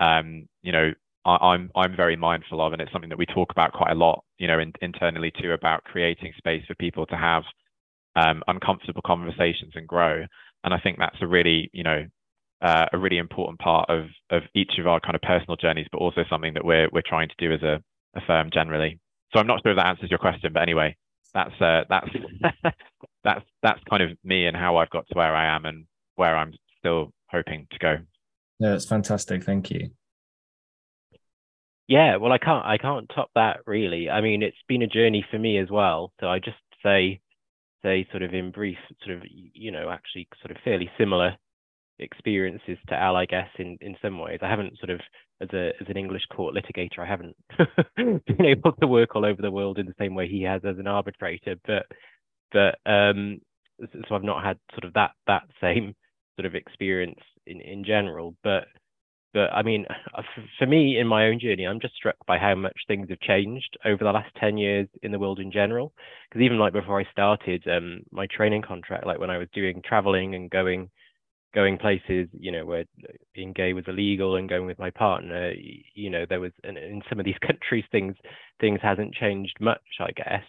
um, 0.00 0.48
you 0.62 0.72
know 0.72 0.92
I, 1.24 1.54
am 1.54 1.70
I'm 1.74 1.96
very 1.96 2.16
mindful 2.16 2.60
of, 2.64 2.72
and 2.72 2.82
it's 2.82 2.92
something 2.92 3.10
that 3.10 3.18
we 3.18 3.26
talk 3.26 3.50
about 3.50 3.72
quite 3.72 3.92
a 3.92 3.98
lot, 3.98 4.24
you 4.38 4.46
know, 4.46 4.58
in, 4.58 4.72
internally 4.82 5.32
too, 5.40 5.52
about 5.52 5.84
creating 5.84 6.32
space 6.36 6.64
for 6.66 6.74
people 6.74 7.06
to 7.06 7.16
have 7.16 7.42
um, 8.16 8.42
uncomfortable 8.46 9.02
conversations 9.04 9.72
and 9.74 9.88
grow. 9.88 10.24
And 10.64 10.74
I 10.74 10.80
think 10.80 10.98
that's 10.98 11.16
a 11.20 11.26
really, 11.26 11.70
you 11.72 11.82
know, 11.82 12.04
uh, 12.64 12.86
a 12.94 12.98
really 12.98 13.18
important 13.18 13.58
part 13.58 13.88
of 13.90 14.06
of 14.30 14.42
each 14.54 14.72
of 14.78 14.86
our 14.86 14.98
kind 14.98 15.14
of 15.14 15.20
personal 15.20 15.56
journeys, 15.56 15.86
but 15.92 15.98
also 15.98 16.24
something 16.30 16.54
that 16.54 16.64
we're 16.64 16.88
we're 16.92 17.02
trying 17.06 17.28
to 17.28 17.34
do 17.38 17.52
as 17.52 17.62
a, 17.62 17.80
a 18.16 18.20
firm 18.26 18.48
generally. 18.52 18.98
So 19.32 19.38
I'm 19.38 19.46
not 19.46 19.60
sure 19.62 19.72
if 19.72 19.76
that 19.76 19.86
answers 19.86 20.10
your 20.10 20.18
question, 20.18 20.52
but 20.52 20.62
anyway, 20.62 20.96
that's 21.34 21.60
uh, 21.60 21.82
that's 21.90 22.08
that's 23.24 23.44
that's 23.62 23.80
kind 23.88 24.02
of 24.02 24.16
me 24.24 24.46
and 24.46 24.56
how 24.56 24.78
I've 24.78 24.90
got 24.90 25.06
to 25.08 25.14
where 25.14 25.34
I 25.34 25.54
am 25.54 25.66
and 25.66 25.84
where 26.16 26.36
I'm 26.36 26.54
still 26.78 27.12
hoping 27.26 27.66
to 27.70 27.78
go. 27.78 27.96
Yeah, 28.58 28.70
that's 28.70 28.86
fantastic. 28.86 29.44
Thank 29.44 29.70
you. 29.70 29.90
Yeah, 31.86 32.16
well, 32.16 32.32
I 32.32 32.38
can't 32.38 32.64
I 32.64 32.78
can't 32.78 33.10
top 33.14 33.28
that 33.34 33.58
really. 33.66 34.08
I 34.08 34.22
mean, 34.22 34.42
it's 34.42 34.56
been 34.68 34.80
a 34.80 34.86
journey 34.86 35.26
for 35.30 35.38
me 35.38 35.58
as 35.58 35.68
well. 35.70 36.12
So 36.18 36.28
I 36.28 36.38
just 36.38 36.56
say 36.82 37.20
say 37.82 38.06
sort 38.10 38.22
of 38.22 38.32
in 38.32 38.52
brief, 38.52 38.78
sort 39.04 39.18
of 39.18 39.22
you 39.26 39.70
know 39.70 39.90
actually 39.90 40.28
sort 40.40 40.50
of 40.50 40.62
fairly 40.64 40.90
similar 40.96 41.36
experiences 41.98 42.78
to 42.88 42.94
Al, 42.94 43.16
I 43.16 43.26
guess 43.26 43.48
in 43.58 43.78
in 43.80 43.96
some 44.02 44.18
ways. 44.18 44.40
I 44.42 44.48
haven't 44.48 44.78
sort 44.78 44.90
of 44.90 45.00
as 45.40 45.48
a 45.52 45.70
as 45.80 45.88
an 45.88 45.96
English 45.96 46.26
court 46.34 46.54
litigator, 46.54 47.00
I 47.00 47.06
haven't 47.06 47.36
been 48.26 48.44
able 48.44 48.72
to 48.72 48.86
work 48.86 49.14
all 49.14 49.24
over 49.24 49.42
the 49.42 49.50
world 49.50 49.78
in 49.78 49.86
the 49.86 49.94
same 49.98 50.14
way 50.14 50.28
he 50.28 50.42
has 50.42 50.62
as 50.64 50.78
an 50.78 50.86
arbitrator, 50.86 51.56
but 51.66 51.86
but 52.52 52.78
um 52.90 53.40
so 54.08 54.14
I've 54.14 54.22
not 54.22 54.44
had 54.44 54.58
sort 54.72 54.84
of 54.84 54.94
that 54.94 55.12
that 55.26 55.44
same 55.60 55.94
sort 56.36 56.46
of 56.46 56.54
experience 56.54 57.20
in 57.46 57.60
in 57.60 57.84
general, 57.84 58.34
but 58.42 58.64
but 59.34 59.52
I 59.52 59.62
mean, 59.62 59.84
uh, 60.16 60.22
for 60.58 60.66
me 60.66 60.98
in 60.98 61.08
my 61.08 61.26
own 61.26 61.40
journey, 61.40 61.64
I'm 61.66 61.80
just 61.80 61.96
struck 61.96 62.14
by 62.26 62.38
how 62.38 62.54
much 62.54 62.76
things 62.86 63.08
have 63.10 63.18
changed 63.18 63.76
over 63.84 64.04
the 64.04 64.12
last 64.12 64.32
10 64.38 64.56
years 64.56 64.86
in 65.02 65.10
the 65.10 65.18
world 65.18 65.40
in 65.40 65.50
general. 65.50 65.92
Because 66.28 66.42
even 66.42 66.58
like 66.58 66.72
before 66.72 67.00
I 67.00 67.10
started 67.10 67.64
um, 67.66 68.04
my 68.12 68.28
training 68.28 68.62
contract, 68.62 69.06
like 69.06 69.18
when 69.18 69.30
I 69.30 69.38
was 69.38 69.48
doing 69.52 69.82
traveling 69.84 70.36
and 70.36 70.48
going 70.48 70.88
going 71.54 71.78
places, 71.78 72.28
you 72.32 72.50
know, 72.50 72.64
where 72.66 72.84
being 73.34 73.52
gay 73.52 73.72
was 73.72 73.84
illegal 73.86 74.36
and 74.36 74.48
going 74.48 74.66
with 74.66 74.78
my 74.78 74.90
partner, 74.90 75.52
you 75.94 76.10
know, 76.10 76.24
there 76.28 76.40
was 76.40 76.52
in 76.64 77.02
some 77.08 77.18
of 77.18 77.24
these 77.24 77.38
countries 77.46 77.84
things 77.90 78.16
things 78.60 78.80
hasn't 78.82 79.14
changed 79.14 79.56
much, 79.60 79.82
I 80.00 80.10
guess. 80.16 80.44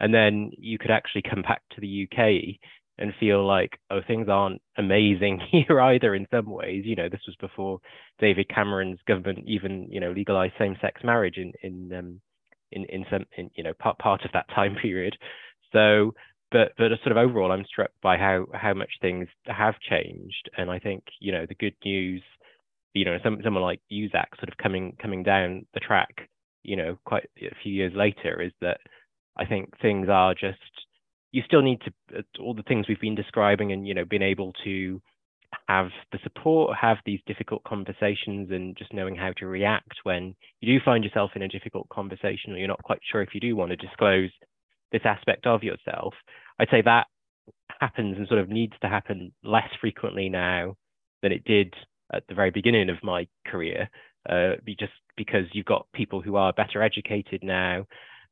And 0.00 0.12
then 0.12 0.52
you 0.58 0.78
could 0.78 0.90
actually 0.90 1.22
come 1.22 1.42
back 1.42 1.62
to 1.74 1.80
the 1.80 2.08
UK 2.10 2.58
and 2.98 3.12
feel 3.18 3.44
like, 3.46 3.78
oh, 3.90 4.00
things 4.06 4.28
aren't 4.28 4.62
amazing 4.78 5.40
here 5.50 5.80
either 5.80 6.14
in 6.14 6.26
some 6.30 6.46
ways. 6.46 6.84
You 6.86 6.96
know, 6.96 7.08
this 7.08 7.22
was 7.26 7.36
before 7.40 7.80
David 8.20 8.48
Cameron's 8.48 9.00
government 9.06 9.44
even, 9.46 9.88
you 9.90 10.00
know, 10.00 10.12
legalized 10.12 10.54
same-sex 10.58 11.02
marriage 11.02 11.36
in 11.36 11.52
in 11.62 11.92
um, 11.96 12.20
in 12.72 12.84
in 12.86 13.04
some 13.10 13.24
in, 13.36 13.50
you 13.54 13.64
know 13.64 13.72
part 13.74 13.98
part 13.98 14.24
of 14.24 14.32
that 14.32 14.48
time 14.54 14.76
period. 14.80 15.16
So, 15.72 16.14
but 16.54 16.72
but 16.78 16.92
sort 17.02 17.10
of 17.10 17.16
overall, 17.16 17.50
I'm 17.50 17.64
struck 17.64 17.90
by 18.00 18.16
how 18.16 18.46
how 18.54 18.74
much 18.74 18.92
things 19.02 19.26
have 19.46 19.74
changed, 19.80 20.48
and 20.56 20.70
I 20.70 20.78
think 20.78 21.02
you 21.18 21.32
know 21.32 21.46
the 21.46 21.56
good 21.56 21.74
news, 21.84 22.22
you 22.94 23.04
know, 23.04 23.18
some, 23.24 23.40
someone 23.42 23.64
like 23.64 23.80
Zach, 24.12 24.28
sort 24.36 24.48
of 24.48 24.56
coming 24.56 24.96
coming 25.02 25.24
down 25.24 25.66
the 25.74 25.80
track, 25.80 26.30
you 26.62 26.76
know, 26.76 26.96
quite 27.04 27.28
a 27.42 27.54
few 27.60 27.72
years 27.72 27.92
later, 27.96 28.40
is 28.40 28.52
that 28.60 28.78
I 29.36 29.46
think 29.46 29.76
things 29.82 30.08
are 30.08 30.32
just 30.32 30.60
you 31.32 31.42
still 31.44 31.60
need 31.60 31.80
to 31.80 32.18
uh, 32.20 32.22
all 32.40 32.54
the 32.54 32.62
things 32.62 32.86
we've 32.88 33.00
been 33.00 33.16
describing 33.16 33.72
and 33.72 33.84
you 33.88 33.94
know 33.94 34.04
being 34.04 34.22
able 34.22 34.52
to 34.62 35.02
have 35.68 35.88
the 36.12 36.18
support 36.22 36.76
have 36.80 36.98
these 37.04 37.20
difficult 37.26 37.64
conversations 37.64 38.52
and 38.52 38.76
just 38.76 38.92
knowing 38.92 39.16
how 39.16 39.32
to 39.38 39.46
react 39.46 39.94
when 40.04 40.36
you 40.60 40.78
do 40.78 40.84
find 40.84 41.02
yourself 41.02 41.32
in 41.34 41.42
a 41.42 41.48
difficult 41.48 41.88
conversation 41.88 42.52
or 42.52 42.58
you're 42.58 42.68
not 42.68 42.82
quite 42.82 42.98
sure 43.10 43.22
if 43.22 43.34
you 43.34 43.40
do 43.40 43.56
want 43.56 43.70
to 43.70 43.76
disclose 43.76 44.30
this 44.92 45.02
aspect 45.04 45.46
of 45.46 45.62
yourself 45.62 46.14
i'd 46.60 46.68
say 46.70 46.82
that 46.82 47.06
happens 47.80 48.16
and 48.16 48.28
sort 48.28 48.40
of 48.40 48.48
needs 48.48 48.74
to 48.80 48.88
happen 48.88 49.32
less 49.42 49.68
frequently 49.80 50.28
now 50.28 50.74
than 51.22 51.32
it 51.32 51.44
did 51.44 51.74
at 52.12 52.22
the 52.28 52.34
very 52.34 52.50
beginning 52.50 52.90
of 52.90 52.96
my 53.02 53.26
career 53.46 53.88
uh, 54.28 54.52
just 54.78 54.92
because 55.16 55.44
you've 55.52 55.66
got 55.66 55.86
people 55.92 56.20
who 56.20 56.36
are 56.36 56.52
better 56.52 56.82
educated 56.82 57.42
now 57.42 57.84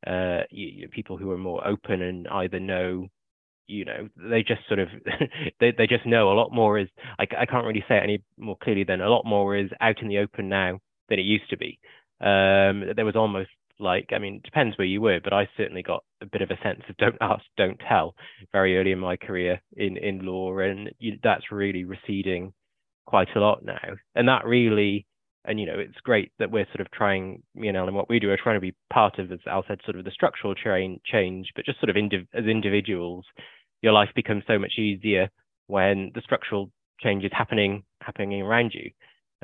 uh, 0.06 0.40
you, 0.50 0.88
people 0.88 1.16
who 1.16 1.30
are 1.30 1.38
more 1.38 1.66
open 1.66 2.02
and 2.02 2.26
either 2.28 2.58
know 2.58 3.08
you 3.68 3.84
know 3.84 4.08
they 4.16 4.42
just 4.42 4.60
sort 4.68 4.80
of 4.80 4.88
they, 5.60 5.72
they 5.76 5.86
just 5.86 6.06
know 6.06 6.30
a 6.32 6.34
lot 6.34 6.52
more 6.52 6.78
is 6.78 6.88
I, 7.18 7.26
I 7.38 7.46
can't 7.46 7.66
really 7.66 7.84
say 7.88 7.96
it 7.96 8.02
any 8.02 8.22
more 8.36 8.56
clearly 8.62 8.84
than 8.84 9.00
a 9.00 9.08
lot 9.08 9.24
more 9.24 9.56
is 9.56 9.70
out 9.80 10.02
in 10.02 10.08
the 10.08 10.18
open 10.18 10.48
now 10.48 10.80
than 11.08 11.18
it 11.18 11.22
used 11.22 11.50
to 11.50 11.56
be. 11.56 11.78
Um, 12.20 12.94
there 12.94 13.04
was 13.04 13.16
almost 13.16 13.50
like 13.78 14.10
i 14.14 14.18
mean 14.18 14.36
it 14.36 14.42
depends 14.42 14.76
where 14.78 14.86
you 14.86 15.00
were 15.00 15.20
but 15.22 15.32
i 15.32 15.48
certainly 15.56 15.82
got 15.82 16.04
a 16.20 16.26
bit 16.26 16.42
of 16.42 16.50
a 16.50 16.62
sense 16.62 16.82
of 16.88 16.96
don't 16.96 17.16
ask 17.20 17.42
don't 17.56 17.80
tell 17.88 18.14
very 18.52 18.78
early 18.78 18.92
in 18.92 18.98
my 18.98 19.16
career 19.16 19.60
in 19.76 19.96
in 19.96 20.24
law 20.24 20.56
and 20.58 20.90
you, 20.98 21.18
that's 21.22 21.50
really 21.50 21.84
receding 21.84 22.52
quite 23.06 23.28
a 23.34 23.40
lot 23.40 23.64
now. 23.64 23.96
And 24.14 24.28
that 24.28 24.46
really 24.46 25.06
and 25.44 25.58
you 25.58 25.66
know 25.66 25.78
it's 25.78 26.00
great 26.04 26.30
that 26.38 26.50
we're 26.50 26.66
sort 26.66 26.80
of 26.80 26.90
trying 26.92 27.42
me 27.54 27.68
and 27.68 27.76
Alan 27.76 27.94
what 27.94 28.08
we 28.08 28.20
do 28.20 28.30
are 28.30 28.38
trying 28.42 28.56
to 28.56 28.60
be 28.60 28.74
part 28.92 29.18
of 29.18 29.32
as 29.32 29.40
Al 29.46 29.64
said 29.66 29.80
sort 29.84 29.96
of 29.98 30.04
the 30.04 30.10
structural 30.12 30.54
train 30.54 31.00
change 31.04 31.48
but 31.54 31.64
just 31.64 31.80
sort 31.80 31.90
of 31.90 31.96
indiv- 31.96 32.28
as 32.32 32.44
individuals 32.44 33.24
your 33.82 33.92
life 33.92 34.10
becomes 34.14 34.44
so 34.46 34.58
much 34.58 34.74
easier 34.78 35.28
when 35.66 36.12
the 36.14 36.20
structural 36.22 36.70
change 37.00 37.24
is 37.24 37.32
happening 37.34 37.82
happening 38.00 38.40
around 38.40 38.72
you. 38.72 38.90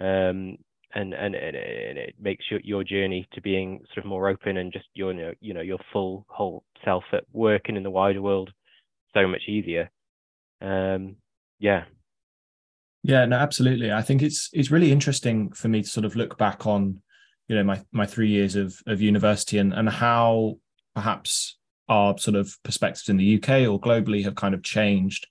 Um, 0.01 0.59
and, 0.95 1.12
and 1.12 1.34
and 1.34 1.57
it 1.57 2.14
makes 2.18 2.45
your 2.51 2.61
your 2.64 2.82
journey 2.82 3.28
to 3.32 3.41
being 3.41 3.80
sort 3.93 4.05
of 4.05 4.09
more 4.09 4.28
open 4.28 4.57
and 4.57 4.72
just 4.72 4.86
your 4.95 5.12
you 5.41 5.55
know 5.55 5.61
your 5.61 5.78
full 5.93 6.24
whole 6.28 6.64
self 6.84 7.05
at 7.12 7.24
work 7.32 7.62
and 7.66 7.76
in 7.76 7.82
the 7.82 7.91
wider 7.91 8.22
world 8.22 8.51
so 9.14 9.26
much 9.28 9.43
easier 9.49 9.91
um, 10.61 11.16
yeah 11.59 11.84
yeah, 13.03 13.24
no, 13.24 13.36
absolutely. 13.36 13.93
I 13.93 14.03
think 14.03 14.22
it's 14.22 14.51
it's 14.53 14.70
really 14.70 14.93
interesting 14.93 15.53
for 15.53 15.68
me 15.68 15.82
to 15.82 15.89
sort 15.89 16.05
of 16.05 16.16
look 16.16 16.36
back 16.36 16.66
on, 16.66 17.01
you 17.47 17.57
know, 17.57 17.64
my 17.64 17.82
my 17.93 18.07
three 18.07 18.28
years 18.28 18.57
of 18.57 18.76
of 18.86 19.01
university 19.01 19.59
and 19.59 19.72
and 19.72 19.89
how 19.89 20.59
perhaps 20.95 21.57
our 21.89 22.18
sort 22.18 22.36
of 22.36 22.55
perspectives 22.64 23.09
in 23.09 23.16
the 23.16 23.36
UK 23.36 23.66
or 23.68 23.80
globally 23.80 24.24
have 24.24 24.34
kind 24.34 24.55
of 24.55 24.62
changed 24.62 25.26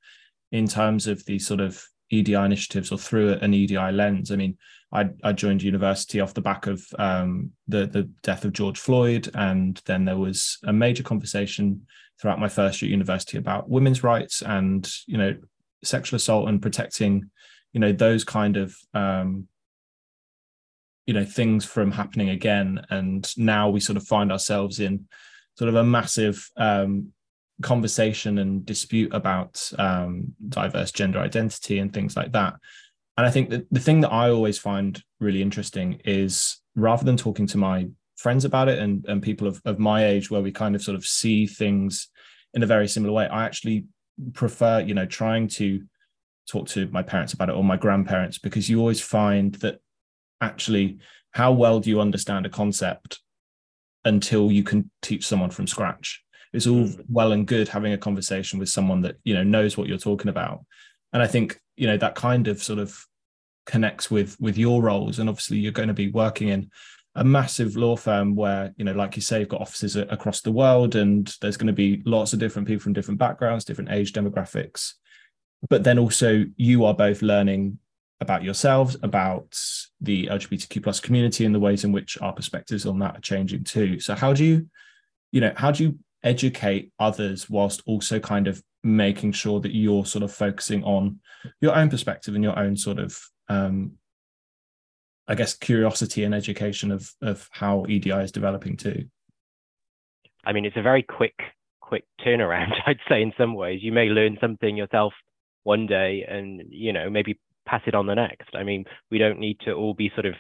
in 0.52 0.66
terms 0.66 1.08
of 1.08 1.24
the 1.26 1.38
sort 1.38 1.60
of 1.60 1.84
EDI 2.10 2.34
initiatives 2.34 2.92
or 2.92 2.98
through 2.98 3.34
an 3.34 3.54
EDI 3.54 3.92
lens. 3.92 4.32
I 4.32 4.36
mean, 4.36 4.58
I, 4.92 5.10
I 5.24 5.34
joined 5.34 5.62
university 5.62 6.20
off 6.22 6.34
the 6.34 6.42
back 6.42 6.68
of 6.68 6.86
um, 6.98 7.52
the 7.68 7.86
the 7.88 8.04
death 8.24 8.46
of 8.46 8.54
George 8.54 8.80
Floyd, 8.80 9.30
and 9.34 9.82
then 9.86 10.06
there 10.06 10.18
was 10.18 10.60
a 10.64 10.74
major 10.74 11.04
conversation 11.04 11.86
throughout 12.20 12.40
my 12.40 12.48
first 12.48 12.82
year 12.82 12.88
at 12.88 12.92
university 12.92 13.38
about 13.38 13.70
women's 13.70 14.04
rights 14.04 14.42
and 14.42 14.92
you 15.06 15.18
know 15.18 15.36
sexual 15.84 16.18
assault 16.18 16.50
and 16.50 16.62
protecting 16.62 17.30
you 17.74 17.80
know 17.80 17.92
those 17.92 18.24
kind 18.24 18.58
of 18.58 18.76
um, 18.94 19.48
you 21.06 21.14
know 21.14 21.26
things 21.26 21.66
from 21.66 21.92
happening 21.92 22.30
again 22.30 22.82
and 22.90 23.32
now 23.38 23.70
we 23.70 23.80
sort 23.80 23.98
of 23.98 24.08
find 24.08 24.32
ourselves 24.32 24.80
in 24.80 25.08
sort 25.58 25.70
of 25.70 25.76
a 25.76 25.84
massive 25.84 26.50
um, 26.58 27.12
conversation 27.62 28.38
and 28.38 28.66
dispute 28.66 29.14
about 29.14 29.72
um, 29.80 30.34
diverse 30.50 30.92
gender 30.92 31.20
identity 31.20 31.80
and 31.80 31.94
things 31.94 32.16
like 32.16 32.32
that 32.32 32.54
and 33.18 33.26
i 33.26 33.32
think 33.32 33.50
that 33.50 33.66
the 33.72 33.80
thing 33.80 34.02
that 34.02 34.12
i 34.12 34.30
always 34.30 34.58
find 34.58 35.04
really 35.20 35.42
interesting 35.42 36.00
is 36.06 36.62
rather 36.76 37.04
than 37.04 37.18
talking 37.18 37.48
to 37.48 37.58
my 37.58 37.88
friends 38.16 38.46
about 38.46 38.68
it 38.68 38.80
and, 38.80 39.06
and 39.08 39.22
people 39.22 39.48
of, 39.48 39.62
of 39.66 39.80
my 39.80 40.06
age 40.06 40.30
where 40.30 40.42
we 40.42 40.52
kind 40.52 40.76
of 40.76 40.82
sort 40.82 40.96
of 40.96 41.06
see 41.06 41.48
things 41.48 42.10
in 42.54 42.64
a 42.64 42.68
very 42.68 42.88
similar 42.88 43.14
way 43.14 43.28
i 43.28 43.46
actually 43.46 43.86
prefer 44.34 44.80
you 44.80 44.94
know 44.94 45.06
trying 45.06 45.48
to 45.48 45.82
talk 46.48 46.68
to 46.68 46.88
my 46.92 47.04
parents 47.04 47.34
about 47.34 47.50
it 47.50 47.56
or 47.56 47.64
my 47.64 47.78
grandparents 47.78 48.38
because 48.38 48.70
you 48.70 48.80
always 48.80 49.02
find 49.02 49.56
that 49.56 49.80
actually 50.42 50.98
how 51.32 51.52
well 51.52 51.80
do 51.80 51.90
you 51.90 52.00
understand 52.00 52.46
a 52.46 52.50
concept 52.50 53.20
until 54.08 54.52
you 54.52 54.64
can 54.64 54.90
teach 55.02 55.28
someone 55.28 55.50
from 55.50 55.68
scratch. 55.68 56.24
It's 56.54 56.68
all 56.68 56.86
mm. 56.86 57.06
well 57.10 57.32
and 57.32 57.48
good 57.48 57.68
having 57.68 57.94
a 57.94 57.98
conversation 57.98 58.60
with 58.60 58.70
someone 58.70 59.02
that 59.02 59.18
you 59.24 59.34
know 59.34 59.44
knows 59.44 59.78
what 59.78 59.88
you're 59.88 59.98
talking 59.98 60.30
about, 60.30 60.66
and 61.14 61.22
I 61.22 61.28
think 61.28 61.60
you 61.76 61.88
know 61.88 61.98
that 61.98 62.16
kind 62.16 62.48
of 62.48 62.62
sort 62.62 62.80
of 62.80 63.06
connects 63.66 64.10
with 64.10 64.40
with 64.40 64.58
your 64.58 64.82
roles. 64.82 65.20
And 65.20 65.30
obviously, 65.30 65.58
you're 65.58 65.72
going 65.72 65.90
to 65.90 65.94
be 65.94 66.10
working 66.10 66.50
in 66.50 66.72
a 67.18 67.24
massive 67.24 67.76
law 67.76 67.96
firm 67.96 68.36
where 68.36 68.74
you 68.78 68.86
know 68.86 68.94
like 68.94 69.16
you 69.16 69.22
say 69.22 69.40
you've 69.40 69.50
got 69.50 69.62
offices 69.62 69.96
across 69.96 70.42
the 70.42 70.52
world 70.52 70.96
and 70.96 71.36
there's 71.42 71.58
going 71.58 71.68
to 71.68 71.74
be 71.74 72.02
lots 72.06 72.32
of 72.32 72.40
different 72.40 72.68
people 72.68 72.82
from 72.82 72.94
different 72.94 73.20
backgrounds 73.20 73.66
different 73.66 73.92
age 73.92 74.14
demographics 74.14 74.94
but 75.68 75.84
then 75.84 75.98
also 75.98 76.46
you 76.58 76.86
are 76.86 76.94
both 76.94 77.24
learning 77.24 77.80
about 78.22 78.44
yourselves 78.44 78.96
about 79.02 79.60
the 80.00 80.28
lgbtq 80.28 80.82
plus 80.84 81.00
community 81.00 81.44
and 81.44 81.56
the 81.56 81.60
ways 81.60 81.84
in 81.84 81.92
which 81.92 82.20
our 82.22 82.34
perspectives 82.34 82.86
on 82.86 83.00
that 83.00 83.18
are 83.18 83.22
changing 83.22 83.64
too 83.64 84.00
so 84.00 84.14
how 84.14 84.32
do 84.32 84.46
you 84.46 84.70
you 85.32 85.42
know 85.42 85.52
how 85.56 85.72
do 85.72 85.84
you 85.84 86.00
educate 86.28 86.92
others 87.00 87.50
whilst 87.50 87.82
also 87.86 88.20
kind 88.20 88.48
of 88.48 88.62
making 88.84 89.32
sure 89.32 89.62
that 89.62 89.74
you're 89.74 90.06
sort 90.06 90.24
of 90.24 90.32
focusing 90.32 90.84
on 90.84 91.20
your 91.62 91.74
own 91.74 91.90
perspective 91.90 92.36
and 92.36 92.44
your 92.44 92.60
own 92.60 92.76
sort 92.76 93.00
of 93.00 93.18
um, 93.48 93.94
I 95.28 95.36
guess 95.36 95.54
curiosity 95.54 96.26
and 96.26 96.36
education 96.36 96.92
of 96.92 97.10
of 97.22 97.50
how 97.52 97.86
EDI 97.88 98.12
is 98.12 98.32
developing 98.32 98.76
too. 98.76 99.06
I 100.46 100.54
mean, 100.54 100.66
it's 100.66 100.78
a 100.78 100.82
very 100.82 101.04
quick 101.04 101.36
quick 101.82 102.04
turnaround. 102.26 102.74
I'd 102.86 103.00
say 103.10 103.22
in 103.22 103.34
some 103.38 103.54
ways 103.56 103.80
you 103.82 103.94
may 103.94 104.06
learn 104.06 104.38
something 104.42 104.76
yourself 104.76 105.14
one 105.64 105.88
day, 105.88 106.26
and 106.28 106.62
you 106.70 106.92
know 106.92 107.10
maybe 107.10 107.40
pass 107.66 107.82
it 107.88 107.96
on 107.96 108.08
the 108.08 108.16
next. 108.16 108.54
I 108.54 108.64
mean, 108.64 108.84
we 109.12 109.18
don't 109.18 109.40
need 109.40 109.60
to 109.62 109.72
all 109.74 109.94
be 109.94 110.12
sort 110.14 110.26
of 110.26 110.36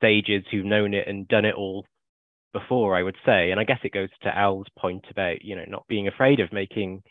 sages 0.00 0.44
who've 0.50 0.64
known 0.64 0.94
it 0.94 1.06
and 1.08 1.28
done 1.28 1.44
it 1.44 1.54
all 1.54 1.86
before. 2.52 2.96
I 2.96 3.02
would 3.02 3.16
say, 3.24 3.50
and 3.50 3.60
I 3.60 3.64
guess 3.64 3.80
it 3.84 3.92
goes 3.92 4.08
to 4.22 4.36
Al's 4.36 4.66
point 4.78 5.04
about 5.10 5.42
you 5.44 5.56
know 5.56 5.64
not 5.68 5.86
being 5.88 6.08
afraid 6.08 6.40
of 6.40 6.52
making 6.52 7.02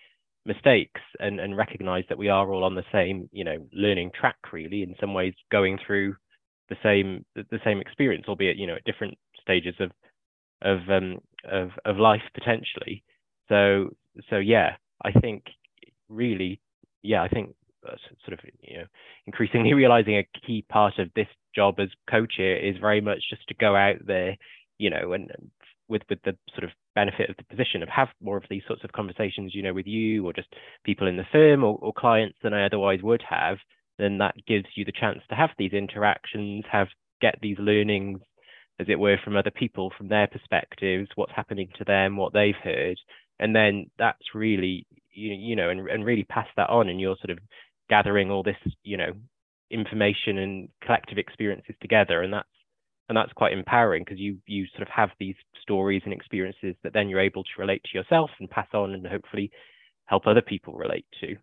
mistakes 0.45 1.01
and 1.19 1.39
and 1.39 1.55
recognize 1.57 2.03
that 2.09 2.17
we 2.17 2.29
are 2.29 2.51
all 2.51 2.63
on 2.63 2.75
the 2.75 2.83
same 2.91 3.29
you 3.31 3.43
know 3.43 3.67
learning 3.73 4.11
track 4.19 4.37
really 4.51 4.81
in 4.83 4.95
some 4.99 5.13
ways 5.13 5.33
going 5.51 5.77
through 5.85 6.15
the 6.69 6.77
same 6.81 7.25
the 7.35 7.59
same 7.63 7.81
experience, 7.81 8.25
albeit 8.27 8.57
you 8.57 8.65
know 8.65 8.75
at 8.75 8.83
different 8.85 9.17
stages 9.41 9.75
of 9.79 9.91
of 10.61 10.79
um, 10.89 11.19
of 11.49 11.69
of 11.85 11.97
life 11.97 12.21
potentially. 12.33 13.03
So 13.49 13.89
so 14.29 14.37
yeah, 14.37 14.75
I 15.03 15.11
think 15.11 15.43
really 16.09 16.61
yeah, 17.03 17.21
I 17.23 17.27
think 17.27 17.53
uh, 17.87 17.95
sort 18.25 18.39
of 18.39 18.45
you 18.61 18.79
know 18.79 18.85
increasingly 19.27 19.73
realizing 19.81 20.17
a 20.17 20.27
key 20.45 20.65
part 20.69 20.97
of 20.97 21.09
this 21.15 21.27
job 21.53 21.75
as 21.79 21.89
co-chair 22.09 22.57
is 22.57 22.77
very 22.77 23.01
much 23.01 23.19
just 23.29 23.45
to 23.49 23.53
go 23.55 23.75
out 23.75 23.97
there, 24.05 24.37
you 24.81 24.89
know, 24.89 25.13
and, 25.13 25.31
with 25.87 26.03
with 26.09 26.19
the 26.23 26.35
sort 26.55 26.63
of 26.63 26.69
benefit 26.95 27.29
of 27.29 27.35
the 27.35 27.43
position 27.43 27.83
of 27.83 27.89
have 27.89 28.07
more 28.21 28.37
of 28.37 28.43
these 28.49 28.63
sorts 28.65 28.83
of 28.85 28.91
conversations, 28.93 29.53
you 29.53 29.61
know, 29.61 29.73
with 29.73 29.87
you 29.87 30.25
or 30.25 30.31
just 30.31 30.47
people 30.85 31.05
in 31.05 31.17
the 31.17 31.25
firm 31.33 31.65
or, 31.65 31.77
or 31.81 31.91
clients 31.91 32.37
than 32.41 32.53
I 32.53 32.65
otherwise 32.65 32.99
would 33.03 33.23
have 33.29 33.57
then 34.01 34.17
that 34.17 34.35
gives 34.47 34.65
you 34.75 34.83
the 34.83 34.91
chance 34.91 35.19
to 35.29 35.35
have 35.35 35.51
these 35.57 35.73
interactions, 35.73 36.63
have 36.71 36.87
get 37.21 37.35
these 37.41 37.57
learnings, 37.59 38.19
as 38.79 38.87
it 38.89 38.99
were, 38.99 39.17
from 39.23 39.37
other 39.37 39.51
people, 39.51 39.91
from 39.95 40.07
their 40.07 40.27
perspectives, 40.27 41.09
what's 41.15 41.35
happening 41.35 41.69
to 41.77 41.83
them, 41.83 42.17
what 42.17 42.33
they've 42.33 42.55
heard, 42.63 42.97
and 43.39 43.55
then 43.55 43.85
that's 43.99 44.33
really 44.33 44.85
you, 45.13 45.33
you 45.33 45.55
know, 45.55 45.69
and, 45.69 45.87
and 45.89 46.05
really 46.05 46.23
pass 46.23 46.47
that 46.57 46.69
on, 46.69 46.89
and 46.89 46.99
you're 46.99 47.17
sort 47.17 47.29
of 47.29 47.39
gathering 47.89 48.31
all 48.31 48.43
this, 48.43 48.55
you 48.83 48.97
know, 48.97 49.11
information 49.69 50.37
and 50.39 50.69
collective 50.83 51.17
experiences 51.17 51.75
together, 51.81 52.21
and 52.23 52.33
that's 52.33 52.47
and 53.11 53.17
that's 53.17 53.33
quite 53.33 53.51
empowering 53.51 54.03
because 54.05 54.21
you 54.21 54.37
you 54.45 54.65
sort 54.73 54.83
of 54.83 54.87
have 54.87 55.09
these 55.19 55.35
stories 55.61 56.01
and 56.05 56.13
experiences 56.13 56.75
that 56.81 56.93
then 56.93 57.09
you're 57.09 57.19
able 57.19 57.43
to 57.43 57.49
relate 57.59 57.83
to 57.83 57.97
yourself 57.97 58.29
and 58.39 58.49
pass 58.49 58.69
on 58.73 58.93
and 58.93 59.05
hopefully 59.05 59.51
help 60.05 60.25
other 60.25 60.41
people 60.41 60.75
relate 60.75 61.05
to. 61.19 61.35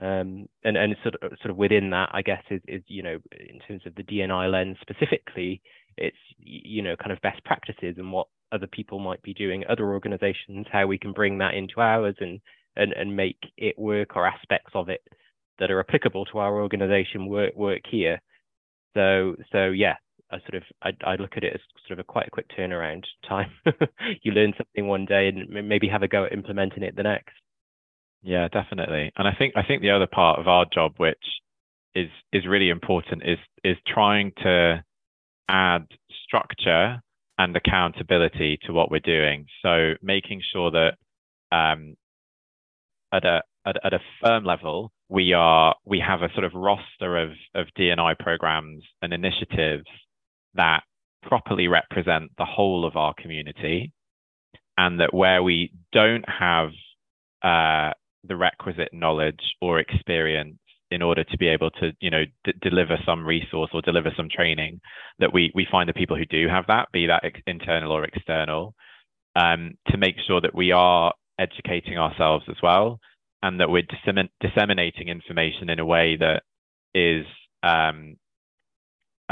Um, 0.00 0.48
and 0.64 0.78
and 0.78 0.96
sort 1.02 1.16
of 1.16 1.32
sort 1.42 1.50
of 1.50 1.58
within 1.58 1.90
that, 1.90 2.08
I 2.14 2.22
guess 2.22 2.42
is 2.50 2.62
is 2.66 2.80
you 2.86 3.02
know 3.02 3.18
in 3.38 3.58
terms 3.68 3.82
of 3.84 3.94
the 3.94 4.04
DNI 4.04 4.50
lens 4.50 4.78
specifically, 4.80 5.60
it's 5.98 6.16
you 6.38 6.80
know 6.80 6.96
kind 6.96 7.12
of 7.12 7.20
best 7.20 7.44
practices 7.44 7.96
and 7.98 8.10
what 8.10 8.28
other 8.50 8.66
people 8.66 8.98
might 8.98 9.20
be 9.20 9.34
doing, 9.34 9.64
other 9.68 9.92
organisations, 9.92 10.64
how 10.72 10.86
we 10.86 10.96
can 10.96 11.12
bring 11.12 11.36
that 11.38 11.52
into 11.52 11.78
ours 11.78 12.16
and 12.20 12.40
and 12.74 12.94
and 12.94 13.14
make 13.14 13.36
it 13.58 13.78
work 13.78 14.16
or 14.16 14.26
aspects 14.26 14.72
of 14.74 14.88
it 14.88 15.02
that 15.58 15.70
are 15.70 15.80
applicable 15.80 16.24
to 16.24 16.38
our 16.38 16.62
organisation 16.62 17.26
work 17.26 17.54
work 17.54 17.82
here. 17.90 18.18
So 18.94 19.36
so 19.52 19.66
yeah, 19.66 19.96
I 20.32 20.38
sort 20.40 20.54
of 20.54 20.62
I, 20.82 20.90
I 21.06 21.16
look 21.16 21.32
at 21.36 21.44
it 21.44 21.52
as 21.54 21.60
sort 21.86 21.98
of 21.98 22.02
a 22.02 22.04
quite 22.04 22.26
a 22.26 22.30
quick 22.30 22.46
turnaround 22.56 23.04
time. 23.28 23.50
you 24.22 24.32
learn 24.32 24.54
something 24.56 24.86
one 24.86 25.04
day 25.04 25.28
and 25.28 25.68
maybe 25.68 25.88
have 25.88 26.02
a 26.02 26.08
go 26.08 26.24
at 26.24 26.32
implementing 26.32 26.82
it 26.82 26.96
the 26.96 27.02
next. 27.02 27.34
Yeah, 28.22 28.48
definitely. 28.48 29.12
And 29.16 29.28
I 29.28 29.32
think 29.38 29.54
I 29.56 29.62
think 29.62 29.82
the 29.82 29.90
other 29.90 30.06
part 30.06 30.38
of 30.38 30.48
our 30.48 30.64
job, 30.72 30.94
which 30.96 31.24
is 31.94 32.08
is 32.32 32.46
really 32.46 32.70
important, 32.70 33.22
is 33.24 33.38
is 33.62 33.76
trying 33.86 34.32
to 34.42 34.82
add 35.48 35.86
structure 36.24 37.02
and 37.38 37.56
accountability 37.56 38.58
to 38.64 38.72
what 38.72 38.90
we're 38.90 39.00
doing. 39.00 39.46
So 39.62 39.94
making 40.02 40.42
sure 40.52 40.70
that 40.70 40.94
um, 41.54 41.96
at 43.12 43.24
a 43.24 43.42
at, 43.66 43.76
at 43.84 43.92
a 43.92 44.00
firm 44.22 44.44
level, 44.44 44.92
we 45.08 45.32
are 45.32 45.74
we 45.84 46.00
have 46.00 46.22
a 46.22 46.32
sort 46.32 46.44
of 46.44 46.52
roster 46.54 47.18
of 47.18 47.30
of 47.54 47.66
DNI 47.78 48.18
programs 48.18 48.82
and 49.02 49.12
initiatives 49.12 49.84
that 50.54 50.82
properly 51.22 51.68
represent 51.68 52.30
the 52.38 52.44
whole 52.44 52.84
of 52.84 52.96
our 52.96 53.14
community, 53.14 53.92
and 54.78 55.00
that 55.00 55.14
where 55.14 55.42
we 55.42 55.72
don't 55.92 56.24
have 56.28 56.70
uh, 57.42 57.92
the 58.24 58.36
requisite 58.36 58.92
knowledge 58.92 59.40
or 59.60 59.78
experience 59.80 60.58
in 60.90 61.02
order 61.02 61.24
to 61.24 61.38
be 61.38 61.48
able 61.48 61.70
to 61.70 61.92
you 62.00 62.10
know 62.10 62.24
d- 62.44 62.52
deliver 62.60 62.98
some 63.06 63.24
resource 63.24 63.70
or 63.72 63.82
deliver 63.82 64.12
some 64.16 64.28
training 64.28 64.80
that 65.18 65.32
we 65.32 65.50
we 65.54 65.66
find 65.70 65.88
the 65.88 65.94
people 65.94 66.16
who 66.16 66.26
do 66.26 66.48
have 66.48 66.66
that 66.68 66.88
be 66.92 67.06
that 67.06 67.24
ex- 67.24 67.40
internal 67.46 67.92
or 67.92 68.04
external 68.04 68.74
um, 69.36 69.74
to 69.88 69.96
make 69.96 70.16
sure 70.26 70.40
that 70.40 70.54
we 70.54 70.72
are 70.72 71.12
educating 71.38 71.98
ourselves 71.98 72.44
as 72.48 72.56
well 72.62 73.00
and 73.42 73.60
that 73.60 73.70
we're 73.70 73.82
dissemin- 73.82 74.28
disseminating 74.40 75.08
information 75.08 75.70
in 75.70 75.78
a 75.78 75.84
way 75.84 76.16
that 76.16 76.42
is 76.94 77.24
um, 77.62 78.16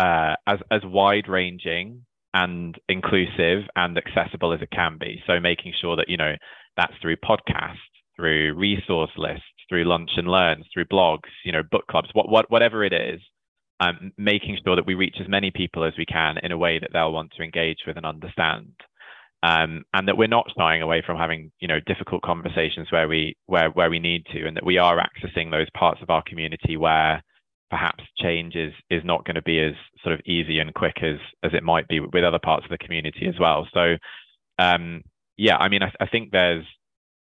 uh, 0.00 0.34
as 0.46 0.58
as 0.70 0.80
wide 0.84 1.28
ranging 1.28 2.04
and 2.32 2.76
inclusive 2.88 3.64
and 3.74 3.98
accessible 3.98 4.52
as 4.52 4.62
it 4.62 4.70
can 4.70 4.96
be 4.98 5.20
so 5.26 5.40
making 5.40 5.72
sure 5.80 5.96
that 5.96 6.08
you 6.08 6.16
know 6.16 6.34
that's 6.76 6.94
through 7.02 7.16
podcasts 7.16 7.74
through 8.20 8.54
resource 8.54 9.10
lists, 9.16 9.44
through 9.68 9.84
lunch 9.84 10.10
and 10.16 10.28
learns, 10.28 10.66
through 10.72 10.84
blogs, 10.84 11.30
you 11.44 11.52
know, 11.52 11.62
book 11.70 11.86
clubs, 11.90 12.10
what, 12.12 12.28
what, 12.28 12.50
whatever 12.50 12.84
it 12.84 12.92
is, 12.92 13.20
um, 13.80 14.12
making 14.18 14.58
sure 14.62 14.76
that 14.76 14.86
we 14.86 14.94
reach 14.94 15.16
as 15.20 15.28
many 15.28 15.50
people 15.50 15.84
as 15.84 15.94
we 15.96 16.04
can 16.04 16.36
in 16.42 16.52
a 16.52 16.58
way 16.58 16.78
that 16.78 16.90
they'll 16.92 17.12
want 17.12 17.32
to 17.36 17.42
engage 17.42 17.78
with 17.86 17.96
and 17.96 18.04
understand. 18.04 18.72
Um, 19.42 19.84
and 19.94 20.06
that 20.06 20.18
we're 20.18 20.28
not 20.28 20.52
shying 20.54 20.82
away 20.82 21.02
from 21.04 21.16
having, 21.16 21.50
you 21.60 21.68
know, 21.68 21.80
difficult 21.86 22.20
conversations 22.20 22.88
where 22.90 23.08
we 23.08 23.36
where 23.46 23.70
where 23.70 23.88
we 23.88 23.98
need 23.98 24.26
to, 24.34 24.46
and 24.46 24.54
that 24.54 24.66
we 24.66 24.76
are 24.76 24.98
accessing 24.98 25.50
those 25.50 25.70
parts 25.70 26.02
of 26.02 26.10
our 26.10 26.22
community 26.26 26.76
where 26.76 27.22
perhaps 27.70 28.04
change 28.18 28.56
is 28.56 28.72
is 28.90 29.02
not 29.04 29.24
going 29.24 29.36
to 29.36 29.42
be 29.42 29.60
as 29.60 29.74
sort 30.02 30.14
of 30.14 30.20
easy 30.26 30.58
and 30.58 30.74
quick 30.74 30.96
as 31.02 31.18
as 31.42 31.52
it 31.54 31.62
might 31.62 31.88
be 31.88 32.00
with 32.00 32.24
other 32.24 32.38
parts 32.38 32.64
of 32.64 32.70
the 32.70 32.78
community 32.78 33.26
as 33.26 33.38
well. 33.38 33.68
So, 33.72 33.96
um, 34.58 35.02
yeah, 35.36 35.56
I 35.56 35.68
mean, 35.68 35.82
I, 35.82 35.92
I 36.00 36.06
think 36.06 36.30
there's 36.30 36.64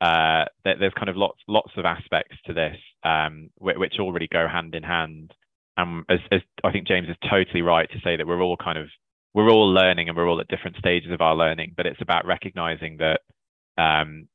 uh, 0.02 0.46
there's 0.64 0.94
kind 0.94 1.10
of 1.10 1.18
lots 1.18 1.40
lots 1.48 1.72
of 1.78 1.86
aspects 1.86 2.38
to 2.46 2.54
this 2.54 2.78
um, 3.04 3.50
which, 3.58 3.78
which 3.78 3.94
already 4.00 4.28
go 4.28 4.48
hand 4.48 4.76
in 4.76 4.84
hand. 4.84 5.34
And 5.78 6.06
as, 6.10 6.20
as, 6.32 6.42
I 6.64 6.72
think 6.72 6.88
James 6.88 7.10
is 7.10 7.18
totally 7.30 7.62
right 7.62 7.90
to 7.92 8.00
say 8.04 8.16
that 8.16 8.28
we're 8.28 8.42
all 8.42 8.58
kind 8.58 8.78
of 8.78 8.88
we're 9.34 9.50
all 9.50 9.74
learning 9.74 10.08
and 10.08 10.18
we're 10.18 10.30
all 10.30 10.40
at 10.40 10.48
different 10.48 10.78
stages 10.78 11.12
of 11.12 11.22
our 11.22 11.36
learning, 11.36 11.74
but 11.76 11.86
it's 11.86 12.02
about 12.02 12.26
recognizing 12.26 12.98
that 12.98 13.20
um, 13.78 14.30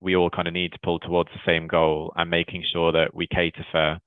we 0.00 0.16
all 0.16 0.28
kind 0.28 0.48
of 0.48 0.54
need 0.54 0.72
to 0.72 0.78
pull 0.82 0.98
towards 0.98 1.30
the 1.30 1.40
same 1.50 1.68
goal 1.68 2.12
and 2.16 2.28
making 2.28 2.64
sure 2.72 2.90
that 2.92 3.14
we 3.14 3.28
cater 3.28 3.64
for 3.70 3.98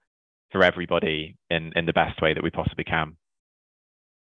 for 0.52 0.64
everybody 0.64 1.38
in 1.50 1.74
in 1.76 1.86
the 1.86 1.94
best 1.94 2.22
way 2.22 2.34
that 2.34 2.44
we 2.44 2.50
possibly 2.50 2.84
can. 2.84 3.18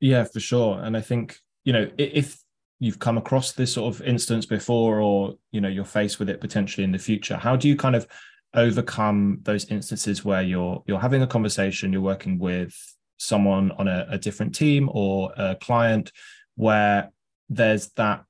Yeah, 0.00 0.24
for 0.24 0.40
sure. 0.40 0.80
And 0.82 0.96
I 0.96 1.00
think 1.00 1.38
you 1.64 1.72
know 1.72 1.90
if 1.98 2.38
you've 2.78 2.98
come 2.98 3.16
across 3.16 3.52
this 3.52 3.72
sort 3.72 3.94
of 3.94 4.02
instance 4.02 4.46
before 4.46 5.00
or 5.00 5.34
you 5.50 5.60
know 5.60 5.68
you're 5.68 5.84
faced 5.84 6.18
with 6.18 6.28
it 6.28 6.40
potentially 6.40 6.84
in 6.84 6.92
the 6.92 6.98
future 6.98 7.36
how 7.36 7.56
do 7.56 7.68
you 7.68 7.76
kind 7.76 7.96
of 7.96 8.06
overcome 8.54 9.38
those 9.42 9.70
instances 9.70 10.24
where 10.24 10.42
you're 10.42 10.82
you're 10.86 11.00
having 11.00 11.22
a 11.22 11.26
conversation 11.26 11.92
you're 11.92 12.02
working 12.02 12.38
with 12.38 12.74
someone 13.18 13.70
on 13.72 13.88
a, 13.88 14.06
a 14.10 14.18
different 14.18 14.54
team 14.54 14.90
or 14.92 15.32
a 15.36 15.56
client 15.56 16.12
where 16.56 17.10
there's 17.48 17.88
that 17.92 18.24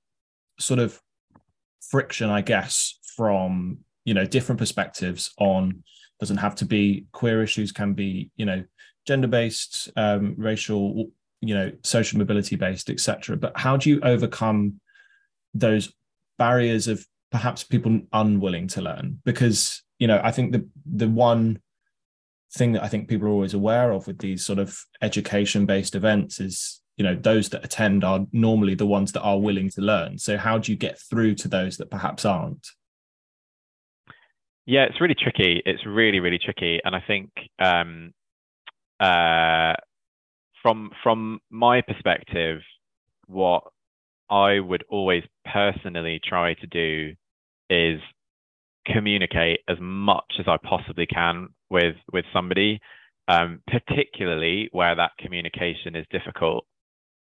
sort 0.58 0.80
of 0.80 1.00
friction 1.80 2.30
i 2.30 2.40
guess 2.40 2.98
from 3.16 3.78
you 4.04 4.14
know 4.14 4.24
different 4.24 4.58
perspectives 4.58 5.32
on 5.38 5.82
doesn't 6.20 6.38
have 6.38 6.54
to 6.54 6.64
be 6.64 7.06
queer 7.12 7.42
issues 7.42 7.72
can 7.72 7.92
be 7.92 8.30
you 8.36 8.46
know 8.46 8.64
gender 9.06 9.28
based 9.28 9.90
um, 9.96 10.34
racial 10.36 11.06
you 11.40 11.54
know 11.54 11.70
social 11.82 12.18
mobility 12.18 12.56
based 12.56 12.90
etc 12.90 13.36
but 13.36 13.52
how 13.56 13.76
do 13.76 13.90
you 13.90 14.00
overcome 14.02 14.80
those 15.54 15.92
barriers 16.38 16.88
of 16.88 17.06
perhaps 17.30 17.64
people 17.64 18.00
unwilling 18.12 18.68
to 18.68 18.80
learn? 18.80 19.20
Because 19.24 19.82
you 19.98 20.06
know 20.06 20.20
i 20.22 20.30
think 20.30 20.52
the 20.52 20.66
the 20.84 21.08
one 21.08 21.58
thing 22.52 22.72
that 22.72 22.82
i 22.82 22.88
think 22.88 23.08
people 23.08 23.26
are 23.26 23.30
always 23.30 23.54
aware 23.54 23.92
of 23.92 24.06
with 24.06 24.18
these 24.18 24.44
sort 24.44 24.58
of 24.58 24.78
education 25.02 25.66
based 25.66 25.94
events 25.94 26.38
is 26.40 26.80
you 26.96 27.04
know 27.04 27.14
those 27.14 27.48
that 27.50 27.64
attend 27.64 28.04
are 28.04 28.26
normally 28.32 28.74
the 28.74 28.86
ones 28.86 29.12
that 29.12 29.22
are 29.22 29.38
willing 29.38 29.68
to 29.70 29.82
learn. 29.82 30.18
So 30.18 30.38
how 30.38 30.58
do 30.58 30.72
you 30.72 30.78
get 30.78 30.98
through 30.98 31.34
to 31.36 31.48
those 31.48 31.76
that 31.76 31.90
perhaps 31.90 32.24
aren't 32.24 32.66
yeah 34.66 34.84
it's 34.84 35.00
really 35.00 35.14
tricky. 35.14 35.62
It's 35.64 35.86
really 35.86 36.20
really 36.20 36.38
tricky. 36.38 36.80
And 36.84 36.94
i 36.94 37.02
think 37.06 37.30
um 37.58 38.12
uh 39.00 39.74
from 40.62 40.90
from 41.02 41.40
my 41.50 41.80
perspective 41.82 42.60
what 43.26 43.62
i 44.30 44.58
would 44.58 44.84
always 44.88 45.22
personally 45.52 46.20
try 46.26 46.54
to 46.54 46.66
do 46.66 47.12
is 47.68 48.00
communicate 48.86 49.60
as 49.68 49.76
much 49.80 50.32
as 50.38 50.46
i 50.48 50.56
possibly 50.56 51.06
can 51.06 51.48
with 51.70 51.96
with 52.12 52.24
somebody 52.32 52.80
um, 53.28 53.60
particularly 53.66 54.68
where 54.72 54.94
that 54.94 55.10
communication 55.18 55.96
is 55.96 56.06
difficult 56.10 56.64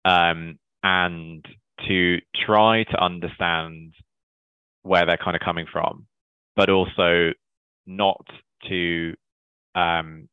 um, 0.04 0.58
and 0.82 1.44
to 1.88 2.18
try 2.46 2.84
to 2.84 3.02
understand 3.02 3.94
where 4.82 5.06
they're 5.06 5.16
kind 5.16 5.36
of 5.36 5.42
coming 5.42 5.66
from, 5.70 6.06
but 6.56 6.70
also 6.70 7.32
not 7.86 8.24
to 8.68 9.14
um, 9.74 10.28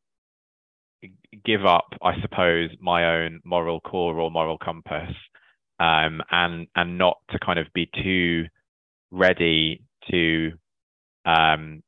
give 1.45 1.65
up, 1.65 1.87
I 2.03 2.19
suppose, 2.21 2.69
my 2.79 3.05
own 3.23 3.41
moral 3.43 3.79
core 3.81 4.19
or 4.19 4.31
moral 4.31 4.57
compass, 4.57 5.11
um, 5.79 6.21
and 6.31 6.67
and 6.75 6.97
not 6.97 7.17
to 7.31 7.39
kind 7.39 7.59
of 7.59 7.67
be 7.73 7.89
too 8.03 8.45
ready 9.11 9.83
to 10.11 10.51
um, 11.25 11.83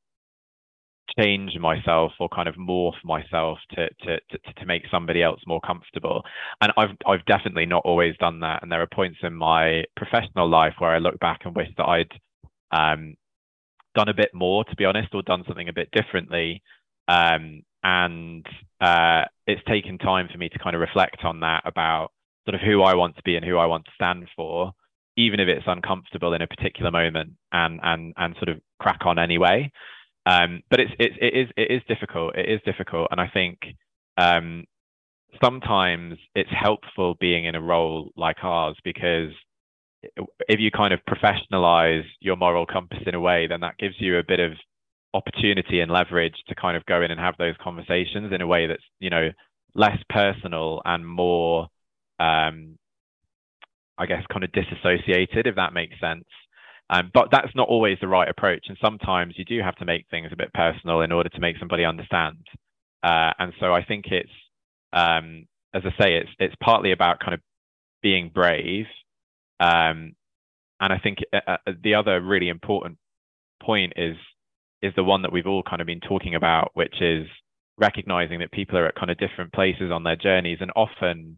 change 1.19 1.57
myself 1.59 2.11
or 2.19 2.29
kind 2.29 2.47
of 2.47 2.55
morph 2.55 2.95
myself 3.03 3.59
to, 3.71 3.89
to 4.03 4.19
to 4.31 4.53
to 4.57 4.65
make 4.65 4.84
somebody 4.91 5.21
else 5.21 5.41
more 5.45 5.61
comfortable. 5.61 6.23
And 6.61 6.71
i've 6.77 6.95
i've 7.07 7.25
definitely 7.25 7.65
not 7.65 7.84
always 7.86 8.15
done 8.19 8.39
that. 8.41 8.63
And 8.63 8.71
there 8.71 8.81
are 8.81 8.88
points 8.88 9.19
in 9.23 9.34
my 9.34 9.84
professional 9.95 10.49
life 10.49 10.73
where 10.79 10.91
i 10.91 10.97
look 10.99 11.19
back 11.19 11.41
and 11.45 11.55
wish 11.55 11.69
that 11.77 11.86
i'd 11.86 12.11
um, 12.71 13.15
done 13.95 14.09
a 14.09 14.13
bit 14.13 14.33
more 14.33 14.63
to 14.65 14.75
be 14.75 14.85
honest 14.85 15.13
or 15.13 15.21
done 15.21 15.43
something 15.47 15.69
a 15.69 15.73
bit 15.73 15.89
differently. 15.91 16.61
Um, 17.07 17.63
and 17.83 18.45
uh, 18.79 19.25
it's 19.45 19.61
taken 19.67 19.97
time 19.97 20.29
for 20.31 20.37
me 20.37 20.49
to 20.49 20.59
kind 20.59 20.75
of 20.75 20.81
reflect 20.81 21.23
on 21.23 21.41
that 21.41 21.63
about 21.65 22.11
sort 22.45 22.55
of 22.55 22.61
who 22.61 22.81
i 22.81 22.93
want 22.93 23.15
to 23.15 23.21
be 23.23 23.35
and 23.37 23.45
who 23.45 23.57
i 23.57 23.65
want 23.65 23.85
to 23.85 23.91
stand 23.95 24.27
for 24.35 24.73
even 25.15 25.39
if 25.39 25.47
it's 25.47 25.65
uncomfortable 25.67 26.33
in 26.33 26.41
a 26.41 26.47
particular 26.47 26.91
moment 26.91 27.33
and 27.51 27.79
and 27.83 28.13
and 28.17 28.35
sort 28.35 28.49
of 28.49 28.59
crack 28.79 29.05
on 29.05 29.19
anyway. 29.19 29.71
Um, 30.25 30.61
but 30.69 30.79
it's, 30.79 30.91
it's 30.99 31.15
it 31.21 31.33
is 31.37 31.47
it 31.57 31.71
is 31.71 31.81
difficult. 31.87 32.35
It 32.35 32.49
is 32.49 32.61
difficult, 32.65 33.09
and 33.11 33.19
I 33.19 33.27
think 33.27 33.59
um, 34.17 34.65
sometimes 35.43 36.17
it's 36.33 36.49
helpful 36.51 37.15
being 37.19 37.45
in 37.45 37.55
a 37.55 37.61
role 37.61 38.11
like 38.15 38.37
ours 38.43 38.77
because 38.83 39.31
if 40.47 40.60
you 40.60 40.72
kind 40.72 40.93
of 40.93 40.99
professionalize 41.08 42.04
your 42.20 42.36
moral 42.36 42.66
compass 42.66 42.99
in 43.06 43.16
a 43.16 43.20
way, 43.20 43.47
then 43.47 43.62
that 43.62 43.78
gives 43.78 43.95
you 43.99 44.18
a 44.18 44.24
bit 44.24 44.39
of 44.39 44.51
opportunity 45.14 45.80
and 45.80 45.91
leverage 45.91 46.36
to 46.47 46.56
kind 46.56 46.76
of 46.76 46.86
go 46.86 47.01
in 47.01 47.12
and 47.12 47.20
have 47.20 47.36
those 47.38 47.56
conversations 47.62 48.34
in 48.34 48.41
a 48.41 48.47
way 48.47 48.68
that's 48.68 48.84
you 48.99 49.10
know 49.10 49.30
less 49.76 49.97
personal 50.10 50.82
and 50.86 51.06
more 51.08 51.68
um, 52.20 52.78
I 53.97 54.06
guess 54.06 54.24
kind 54.32 54.43
of 54.43 54.51
disassociated, 54.51 55.47
if 55.47 55.56
that 55.56 55.74
makes 55.74 55.99
sense. 55.99 56.26
Um, 56.89 57.12
but 57.14 57.30
that's 57.32 57.56
not 57.56 57.70
always 57.70 57.97
the 58.01 58.08
right 58.08 58.28
approach. 58.28 58.66
And 58.68 58.78
sometimes 58.82 59.36
you 59.38 59.45
do 59.45 59.60
have 59.62 59.76
to 59.78 59.86
make 59.86 60.06
things 60.10 60.30
a 60.32 60.36
bit 60.36 60.54
personal 60.54 61.01
in 61.01 61.12
order 61.12 61.30
to 61.30 61.39
make 61.39 61.58
somebody 61.58 61.86
understand. 61.86 62.45
Uh, 63.01 63.32
and 63.39 63.54
so 63.60 63.74
I 63.74 63.84
think 63.84 64.06
it's, 64.08 64.32
um, 64.91 65.45
as 65.74 65.84
I 65.86 66.04
say, 66.04 66.16
it's 66.18 66.30
it's 66.39 66.56
partly 66.62 66.91
about 66.91 67.20
kind 67.20 67.34
of 67.34 67.41
being 68.01 68.30
brave. 68.34 68.86
Um, 69.64 70.16
and 70.80 70.91
I 70.91 70.99
think 71.01 71.20
uh, 71.32 71.39
uh, 71.47 71.72
the 71.82 71.95
other 71.95 72.20
really 72.22 72.49
important 72.49 72.97
point 73.61 73.93
is 73.95 74.18
is 74.82 74.91
the 74.97 75.03
one 75.03 75.22
that 75.22 75.32
we've 75.32 75.47
all 75.47 75.64
kind 75.64 75.82
of 75.82 75.88
been 75.88 76.01
talking 76.01 76.36
about, 76.36 76.72
which 76.74 76.95
is 76.99 77.26
recognizing 77.78 78.39
that 78.39 78.51
people 78.51 78.78
are 78.78 78.88
at 78.88 78.95
kind 78.95 79.09
of 79.09 79.18
different 79.18 79.53
places 79.53 79.91
on 79.91 80.03
their 80.03 80.18
journeys, 80.18 80.57
and 80.59 80.72
often 80.76 81.38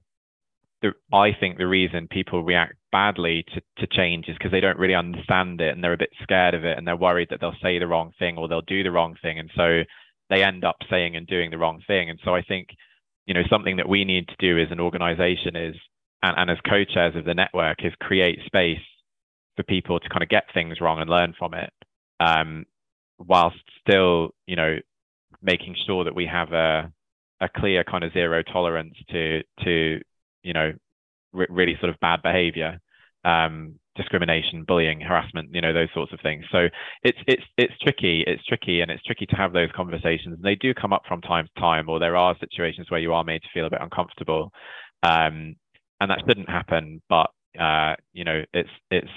the, 0.81 0.91
I 1.15 1.29
think 1.39 1.57
the 1.57 1.67
reason 1.67 2.07
people 2.09 2.43
react 2.43 2.73
badly 2.91 3.45
to, 3.53 3.61
to 3.85 3.87
change 3.95 4.27
is 4.27 4.35
because 4.37 4.51
they 4.51 4.61
don't 4.61 4.79
really 4.79 4.95
understand 4.95 5.61
it 5.61 5.73
and 5.73 5.83
they're 5.83 5.93
a 5.93 5.97
bit 5.97 6.09
scared 6.23 6.53
of 6.53 6.65
it 6.65 6.77
and 6.77 6.87
they're 6.87 6.97
worried 6.97 7.27
that 7.29 7.39
they'll 7.39 7.55
say 7.61 7.77
the 7.77 7.87
wrong 7.87 8.11
thing 8.17 8.37
or 8.37 8.47
they'll 8.47 8.61
do 8.61 8.83
the 8.83 8.91
wrong 8.91 9.15
thing. 9.21 9.39
And 9.39 9.49
so 9.55 9.81
they 10.29 10.43
end 10.43 10.63
up 10.63 10.77
saying 10.89 11.15
and 11.15 11.27
doing 11.27 11.51
the 11.51 11.57
wrong 11.57 11.81
thing. 11.87 12.09
And 12.09 12.19
so 12.25 12.35
I 12.35 12.41
think, 12.41 12.69
you 13.25 13.33
know, 13.33 13.43
something 13.49 13.77
that 13.77 13.87
we 13.87 14.05
need 14.05 14.27
to 14.27 14.35
do 14.39 14.59
as 14.59 14.71
an 14.71 14.79
organization 14.79 15.55
is, 15.55 15.75
and, 16.25 16.37
and 16.37 16.49
as 16.49 16.57
co-chairs 16.67 17.15
of 17.15 17.25
the 17.25 17.33
network 17.33 17.85
is 17.85 17.93
create 17.99 18.39
space 18.45 18.79
for 19.55 19.63
people 19.63 19.99
to 19.99 20.09
kind 20.09 20.23
of 20.23 20.29
get 20.29 20.45
things 20.53 20.81
wrong 20.81 20.99
and 20.99 21.09
learn 21.09 21.33
from 21.37 21.53
it. 21.53 21.71
Um, 22.19 22.65
whilst 23.19 23.57
still, 23.81 24.31
you 24.47 24.55
know, 24.55 24.77
making 25.41 25.75
sure 25.85 26.03
that 26.03 26.15
we 26.15 26.25
have 26.25 26.51
a, 26.51 26.91
a 27.41 27.49
clear 27.55 27.83
kind 27.83 28.03
of 28.03 28.13
zero 28.13 28.41
tolerance 28.41 28.95
to, 29.11 29.43
to, 29.63 29.99
you 30.43 30.53
know, 30.53 30.73
re- 31.31 31.47
really 31.49 31.77
sort 31.79 31.89
of 31.89 31.99
bad 31.99 32.21
behavior, 32.23 32.79
um, 33.23 33.75
discrimination, 33.95 34.63
bullying, 34.63 34.99
harassment, 35.01 35.49
you 35.53 35.61
know, 35.61 35.73
those 35.73 35.89
sorts 35.93 36.11
of 36.11 36.19
things. 36.21 36.43
So 36.51 36.67
it's 37.03 37.17
it's 37.27 37.43
it's 37.57 37.77
tricky. 37.81 38.23
It's 38.27 38.43
tricky, 38.45 38.81
and 38.81 38.91
it's 38.91 39.03
tricky 39.03 39.25
to 39.27 39.35
have 39.35 39.53
those 39.53 39.69
conversations. 39.75 40.35
And 40.35 40.43
they 40.43 40.55
do 40.55 40.73
come 40.73 40.93
up 40.93 41.03
from 41.07 41.21
time 41.21 41.47
to 41.47 41.61
time, 41.61 41.87
or 41.87 41.99
there 41.99 42.17
are 42.17 42.35
situations 42.39 42.87
where 42.89 42.99
you 42.99 43.13
are 43.13 43.23
made 43.23 43.41
to 43.43 43.49
feel 43.53 43.65
a 43.65 43.69
bit 43.69 43.81
uncomfortable, 43.81 44.51
um, 45.03 45.55
and 45.99 46.11
that 46.11 46.19
shouldn't 46.27 46.49
happen. 46.49 47.01
But 47.09 47.31
uh, 47.59 47.95
you 48.13 48.23
know, 48.23 48.43
it's 48.53 48.69
it's 48.91 49.11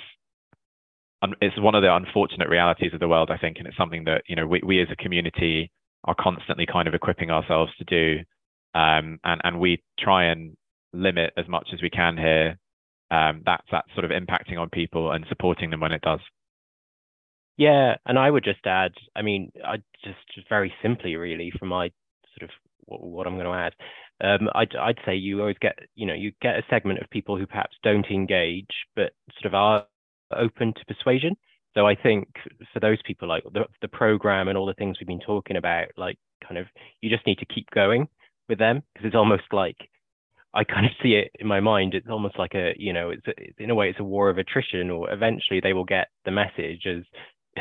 it's 1.41 1.59
one 1.61 1.75
of 1.75 1.83
the 1.83 1.95
unfortunate 1.95 2.49
realities 2.49 2.93
of 2.95 3.01
the 3.01 3.09
world, 3.09 3.31
I 3.31 3.39
think, 3.39 3.59
and 3.59 3.67
it's 3.67 3.77
something 3.77 4.05
that 4.05 4.23
you 4.29 4.37
know 4.37 4.47
we, 4.47 4.61
we 4.65 4.83
as 4.83 4.89
a 4.93 4.97
community 4.97 5.71
are 6.05 6.15
constantly 6.19 6.67
kind 6.67 6.87
of 6.87 6.95
equipping 6.95 7.31
ourselves 7.31 7.73
to 7.79 7.85
do, 7.85 8.21
um, 8.75 9.19
and 9.25 9.41
and 9.45 9.61
we 9.61 9.83
try 9.99 10.27
and 10.27 10.57
limit 10.93 11.33
as 11.37 11.49
much 11.49 11.69
as 11.73 11.83
we 11.83 11.91
can 11.91 12.17
here, 12.17 12.59
um, 13.11 13.43
that's 13.45 13.67
that 13.71 13.85
sort 13.95 14.05
of 14.05 14.11
impacting 14.11 14.59
on 14.59 14.71
people 14.71 15.13
and 15.13 15.25
supporting 15.29 15.71
them 15.71 15.81
when 15.81 15.93
it 15.93 16.03
does. 16.03 16.21
Yeah, 17.57 17.97
and 18.07 18.19
I 18.19 18.31
would 18.31 18.45
just 18.45 18.65
add, 18.67 18.93
I 19.17 19.23
mean, 19.23 19.51
I 19.65 19.79
just, 20.05 20.49
very 20.49 20.73
simply, 20.81 21.17
really, 21.17 21.53
from 21.59 21.69
my 21.69 21.91
sort 22.39 22.49
of 22.49 22.51
what, 22.85 23.03
what 23.03 23.27
I'm 23.27 23.35
going 23.35 23.47
to 23.47 23.53
add, 23.53 23.75
um, 24.21 24.49
I'd, 24.55 24.75
I'd 24.77 24.99
say 25.07 25.15
you 25.15 25.41
always 25.41 25.57
get, 25.61 25.79
you 25.95 26.07
know, 26.07 26.15
you 26.15 26.33
get 26.43 26.59
a 26.59 26.63
segment 26.69 27.01
of 27.01 27.11
people 27.11 27.37
who 27.37 27.47
perhaps 27.47 27.77
don't 27.83 28.07
engage, 28.07 28.71
but 28.97 29.13
sort 29.41 29.47
of 29.47 29.55
are 29.55 29.87
open 30.37 30.75
to 30.75 30.95
persuasion. 30.95 31.37
So 31.75 31.87
I 31.87 31.95
think 31.95 32.29
for 32.73 32.81
those 32.81 32.99
people, 33.05 33.29
like 33.29 33.45
the, 33.53 33.65
the 33.83 33.89
program 33.89 34.49
and 34.49 34.59
all 34.59 34.67
the 34.67 34.75
things 34.75 34.97
we've 34.99 35.07
been 35.07 35.21
talking 35.21 35.57
about, 35.57 35.89
like 35.97 36.19
kind 36.47 36.59
of, 36.59 36.67
you 37.01 37.11
just 37.11 37.27
need 37.27 37.39
to 37.39 37.47
keep 37.47 37.71
going 37.71 38.09
with 38.49 38.59
them 38.59 38.83
because 38.93 39.07
it's 39.07 39.17
almost 39.17 39.45
like 39.53 39.77
I 40.55 40.65
kind 40.65 40.87
of 40.87 40.93
see 41.03 41.15
it 41.15 41.31
in 41.39 41.47
my 41.47 41.61
mind. 41.61 41.95
It's 41.95 42.09
almost 42.09 42.39
like 42.39 42.55
a, 42.55 42.73
you 42.77 42.93
know, 42.93 43.11
it's, 43.11 43.27
a, 43.27 43.63
in 43.63 43.71
a 43.71 43.75
way, 43.75 43.91
it's 43.91 44.01
a 44.01 44.05
war 44.05 44.31
of 44.31 44.39
attrition, 44.39 44.91
or 44.91 45.13
eventually 45.13 45.61
they 45.61 45.75
will 45.75 45.85
get 45.85 46.09
the 46.25 46.31
message 46.31 46.87
as 46.87 47.05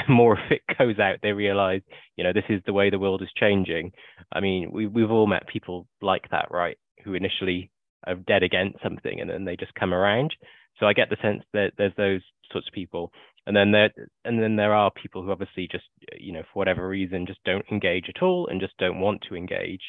more 0.10 0.34
of 0.34 0.52
it 0.52 0.62
goes 0.78 1.00
out, 1.00 1.18
they 1.22 1.32
realize, 1.32 1.82
you 2.16 2.24
know, 2.24 2.34
this 2.34 2.44
is 2.50 2.62
the 2.66 2.74
way 2.74 2.90
the 2.90 3.00
world 3.00 3.22
is 3.22 3.30
changing. 3.38 3.92
I 4.32 4.40
mean, 4.40 4.72
we, 4.72 4.88
we've 4.88 5.12
all 5.12 5.28
met 5.28 5.48
people 5.48 5.88
like 6.02 6.30
that, 6.32 6.48
right? 6.52 6.78
Who 7.04 7.14
initially 7.14 7.72
are 8.06 8.16
dead 8.16 8.44
against 8.44 8.82
something 8.84 9.20
and 9.20 9.30
then 9.30 9.46
they 9.46 9.56
just 9.56 9.74
come 9.76 9.94
around. 9.94 10.34
So 10.80 10.86
I 10.86 10.94
get 10.94 11.10
the 11.10 11.18
sense 11.22 11.44
that 11.54 11.72
there's 11.78 11.96
those 11.98 12.22
sorts 12.52 12.68
of 12.68 12.74
people. 12.74 13.12
And 13.46 13.56
then 13.56 13.72
there, 13.72 13.90
and 14.26 14.42
then 14.42 14.56
there 14.58 14.74
are 14.74 14.92
people 14.92 15.24
who 15.24 15.32
obviously 15.32 15.68
just, 15.72 15.86
you 16.18 16.34
know, 16.34 16.44
for 16.44 16.60
whatever 16.60 16.88
reason, 16.88 17.26
just 17.26 17.44
don't 17.46 17.66
engage 17.72 18.06
at 18.10 18.22
all 18.22 18.48
and 18.48 18.62
just 18.62 18.78
don't 18.78 19.00
want 19.00 19.24
to 19.30 19.36
engage. 19.36 19.82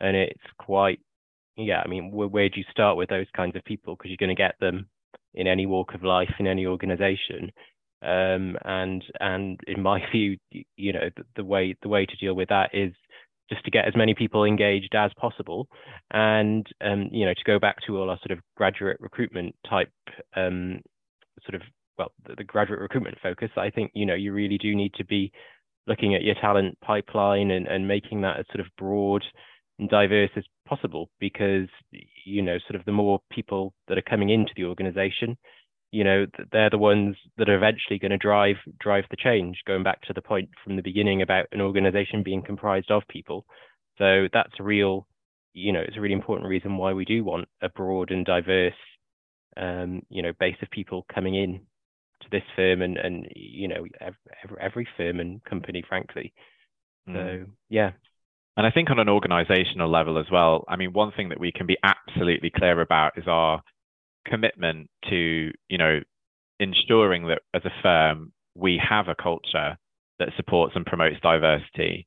And 0.00 0.16
it's 0.16 0.40
quite 0.58 1.00
yeah, 1.56 1.82
I 1.84 1.88
mean, 1.88 2.10
where, 2.10 2.28
where 2.28 2.48
do 2.48 2.58
you 2.58 2.64
start 2.70 2.96
with 2.96 3.08
those 3.08 3.26
kinds 3.36 3.56
of 3.56 3.64
people? 3.64 3.96
Because 3.96 4.10
you're 4.10 4.16
going 4.24 4.34
to 4.34 4.40
get 4.40 4.54
them 4.60 4.86
in 5.34 5.46
any 5.46 5.66
walk 5.66 5.94
of 5.94 6.02
life, 6.02 6.30
in 6.38 6.46
any 6.46 6.66
organization. 6.66 7.52
Um, 8.02 8.56
and 8.64 9.04
and 9.20 9.60
in 9.66 9.82
my 9.82 10.02
view, 10.12 10.38
you 10.76 10.92
know, 10.92 11.10
the, 11.16 11.24
the, 11.36 11.44
way 11.44 11.76
the 11.82 11.88
way 11.88 12.06
to 12.06 12.16
deal 12.16 12.34
with 12.34 12.48
that 12.48 12.70
is 12.72 12.92
just 13.50 13.64
to 13.64 13.70
get 13.70 13.86
as 13.86 13.96
many 13.96 14.14
people 14.14 14.44
engaged 14.44 14.94
as 14.94 15.10
possible, 15.18 15.68
and 16.10 16.66
um, 16.80 17.08
you 17.12 17.26
know, 17.26 17.34
to 17.34 17.44
go 17.44 17.58
back 17.58 17.76
to 17.86 17.98
all 17.98 18.10
our 18.10 18.18
sort 18.18 18.30
of 18.30 18.38
graduate 18.56 18.96
recruitment 19.00 19.54
type, 19.68 19.92
um, 20.36 20.80
sort 21.44 21.56
of 21.56 21.62
well, 21.98 22.12
the, 22.26 22.36
the 22.36 22.44
graduate 22.44 22.80
recruitment 22.80 23.18
focus. 23.22 23.50
I 23.56 23.70
think 23.70 23.90
you 23.94 24.06
know 24.06 24.14
you 24.14 24.32
really 24.32 24.58
do 24.58 24.74
need 24.74 24.94
to 24.94 25.04
be 25.04 25.32
looking 25.86 26.14
at 26.14 26.22
your 26.22 26.36
talent 26.36 26.78
pipeline 26.80 27.50
and, 27.50 27.66
and 27.66 27.88
making 27.88 28.20
that 28.20 28.38
as 28.38 28.46
sort 28.52 28.60
of 28.64 28.66
broad 28.78 29.24
and 29.78 29.88
diverse 29.88 30.30
as 30.36 30.44
possible 30.66 31.08
because 31.18 31.68
you 32.24 32.42
know 32.42 32.58
sort 32.68 32.78
of 32.78 32.84
the 32.84 32.92
more 32.92 33.20
people 33.30 33.72
that 33.88 33.98
are 33.98 34.02
coming 34.02 34.30
into 34.30 34.52
the 34.56 34.64
organization 34.64 35.36
you 35.92 36.04
know 36.04 36.26
they're 36.52 36.70
the 36.70 36.78
ones 36.78 37.16
that 37.36 37.48
are 37.48 37.56
eventually 37.56 37.98
going 37.98 38.10
to 38.10 38.18
drive 38.18 38.56
drive 38.78 39.04
the 39.10 39.16
change 39.16 39.58
going 39.66 39.82
back 39.82 40.00
to 40.02 40.12
the 40.12 40.22
point 40.22 40.48
from 40.62 40.76
the 40.76 40.82
beginning 40.82 41.22
about 41.22 41.46
an 41.52 41.60
organization 41.60 42.22
being 42.22 42.42
comprised 42.42 42.90
of 42.90 43.02
people. 43.08 43.44
So 43.98 44.28
that's 44.32 44.52
a 44.58 44.62
real 44.62 45.06
you 45.52 45.72
know 45.72 45.80
it's 45.80 45.96
a 45.96 46.00
really 46.00 46.14
important 46.14 46.48
reason 46.48 46.76
why 46.76 46.92
we 46.92 47.04
do 47.04 47.24
want 47.24 47.48
a 47.60 47.68
broad 47.68 48.10
and 48.10 48.24
diverse 48.24 48.72
um, 49.56 50.02
you 50.08 50.22
know 50.22 50.32
base 50.38 50.56
of 50.62 50.70
people 50.70 51.06
coming 51.12 51.34
in 51.34 51.60
to 52.22 52.28
this 52.30 52.44
firm 52.54 52.82
and 52.82 52.96
and 52.96 53.26
you 53.34 53.68
know 53.68 53.84
every, 54.00 54.60
every 54.60 54.88
firm 54.96 55.20
and 55.20 55.42
company 55.44 55.82
frankly. 55.88 56.32
Mm. 57.08 57.14
so 57.14 57.50
yeah. 57.68 57.92
And 58.56 58.66
I 58.66 58.70
think 58.70 58.90
on 58.90 58.98
an 58.98 59.08
organizational 59.08 59.88
level 59.88 60.18
as 60.18 60.26
well, 60.30 60.64
I 60.68 60.76
mean, 60.76 60.92
one 60.92 61.12
thing 61.12 61.30
that 61.30 61.40
we 61.40 61.50
can 61.50 61.66
be 61.66 61.78
absolutely 61.82 62.50
clear 62.50 62.80
about 62.80 63.16
is 63.16 63.24
our 63.26 63.62
commitment 64.26 64.88
to, 65.08 65.50
you 65.68 65.78
know, 65.78 66.00
ensuring 66.58 67.26
that 67.28 67.40
as 67.54 67.62
a 67.64 67.82
firm 67.82 68.32
we 68.54 68.80
have 68.88 69.08
a 69.08 69.14
culture 69.14 69.76
that 70.18 70.28
supports 70.36 70.74
and 70.76 70.84
promotes 70.84 71.16
diversity 71.22 72.06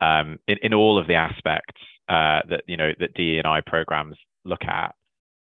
um, 0.00 0.38
in, 0.48 0.56
in 0.62 0.74
all 0.74 0.98
of 0.98 1.06
the 1.06 1.14
aspects 1.14 1.80
uh, 2.08 2.40
that 2.48 2.62
you 2.66 2.76
know 2.76 2.90
that 2.98 3.14
DE 3.14 3.38
and 3.38 3.46
I 3.46 3.60
programs 3.64 4.16
look 4.44 4.64
at, 4.64 4.94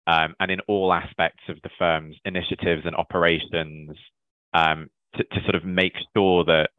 um, 0.07 0.36
and 0.39 0.51
in 0.51 0.59
all 0.68 0.93
aspects 0.93 1.43
of 1.49 1.57
the 1.64 1.70
firm's 1.80 2.16
initiatives 2.26 2.84
and 2.86 2.95
operations 2.95 3.91
um, 4.53 4.89
to, 5.16 5.24
to 5.24 5.41
sort 5.43 5.55
of 5.55 5.64
make 5.64 5.93
sure 6.16 6.43
that 6.45 6.70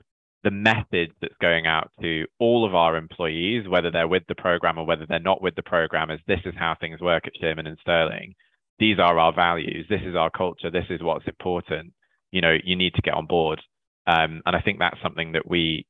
the 0.45 0.51
message 0.51 1.12
that's 1.20 1.35
going 1.41 1.66
out 1.66 1.91
to 2.01 2.26
all 2.39 2.66
of 2.66 2.74
our 2.74 2.97
employees, 2.97 3.68
whether 3.68 3.91
they're 3.91 4.09
with 4.09 4.24
the 4.28 4.35
program 4.35 4.76
or 4.76 4.85
whether 4.85 5.07
they're 5.07 5.20
not 5.20 5.41
with 5.41 5.55
the 5.55 5.62
program, 5.62 6.11
is 6.11 6.20
this 6.26 6.41
is 6.45 6.55
how 6.57 6.76
things 6.78 7.01
work 7.01 7.26
at 7.26 7.33
Shearman 7.41 7.66
and 7.66 7.78
Sterling 7.80 8.35
these 8.79 8.99
are 8.99 9.18
our 9.18 9.33
values 9.33 9.87
this 9.89 10.01
is 10.05 10.16
our 10.16 10.31
culture 10.31 10.70
this 10.70 10.87
is 10.91 11.03
what's 11.03 11.27
important 11.27 11.93
you 12.31 12.41
know 12.41 12.57
you 12.64 12.77
need 12.77 12.95
to 12.95 13.03
get 13.03 13.14
on 13.14 13.27
board 13.27 13.61
um, 14.07 14.43
and 14.47 14.57
i 14.57 14.61
think 14.61 14.79
that's 14.79 15.01
something 15.03 15.33
that 15.33 15.49
we 15.49 15.87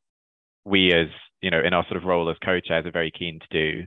we 0.64 0.92
as 0.92 1.08
you 1.40 1.50
know 1.50 1.60
in 1.60 1.74
our 1.74 1.84
sort 1.86 1.96
of 1.96 2.04
role 2.04 2.30
as 2.30 2.36
co-chairs 2.44 2.86
are 2.86 2.92
very 2.92 3.10
keen 3.10 3.38
to 3.40 3.46
do 3.50 3.80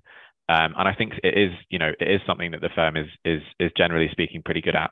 um, 0.49 0.73
and 0.77 0.87
i 0.87 0.93
think 0.93 1.13
it 1.23 1.37
is 1.37 1.51
you 1.69 1.79
know 1.79 1.91
it 1.99 2.09
is 2.09 2.21
something 2.25 2.51
that 2.51 2.61
the 2.61 2.69
firm 2.75 2.95
is 2.95 3.07
is 3.23 3.41
is 3.59 3.71
generally 3.77 4.09
speaking 4.11 4.41
pretty 4.43 4.61
good 4.61 4.75
at 4.75 4.91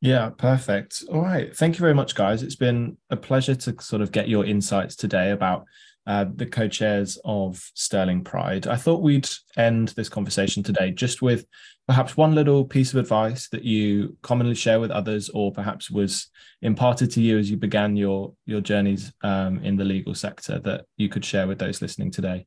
yeah, 0.00 0.30
perfect. 0.30 1.02
All 1.10 1.22
right. 1.22 1.54
Thank 1.54 1.74
you 1.74 1.80
very 1.80 1.94
much, 1.94 2.14
guys. 2.14 2.42
It's 2.42 2.54
been 2.54 2.98
a 3.10 3.16
pleasure 3.16 3.56
to 3.56 3.74
sort 3.80 4.00
of 4.00 4.12
get 4.12 4.28
your 4.28 4.44
insights 4.44 4.94
today 4.94 5.30
about 5.30 5.64
uh, 6.08 6.24
the 6.34 6.46
co 6.46 6.66
chairs 6.66 7.18
of 7.22 7.70
Sterling 7.74 8.24
Pride. 8.24 8.66
I 8.66 8.76
thought 8.76 9.02
we'd 9.02 9.28
end 9.58 9.88
this 9.88 10.08
conversation 10.08 10.62
today 10.62 10.90
just 10.90 11.20
with 11.20 11.44
perhaps 11.86 12.16
one 12.16 12.34
little 12.34 12.64
piece 12.64 12.94
of 12.94 12.98
advice 12.98 13.50
that 13.50 13.62
you 13.62 14.16
commonly 14.22 14.54
share 14.54 14.80
with 14.80 14.90
others, 14.90 15.28
or 15.28 15.52
perhaps 15.52 15.90
was 15.90 16.28
imparted 16.62 17.10
to 17.10 17.20
you 17.20 17.36
as 17.36 17.50
you 17.50 17.58
began 17.58 17.94
your, 17.94 18.32
your 18.46 18.62
journeys 18.62 19.12
um, 19.22 19.58
in 19.62 19.76
the 19.76 19.84
legal 19.84 20.14
sector 20.14 20.58
that 20.60 20.86
you 20.96 21.10
could 21.10 21.26
share 21.26 21.46
with 21.46 21.58
those 21.58 21.82
listening 21.82 22.10
today. 22.10 22.46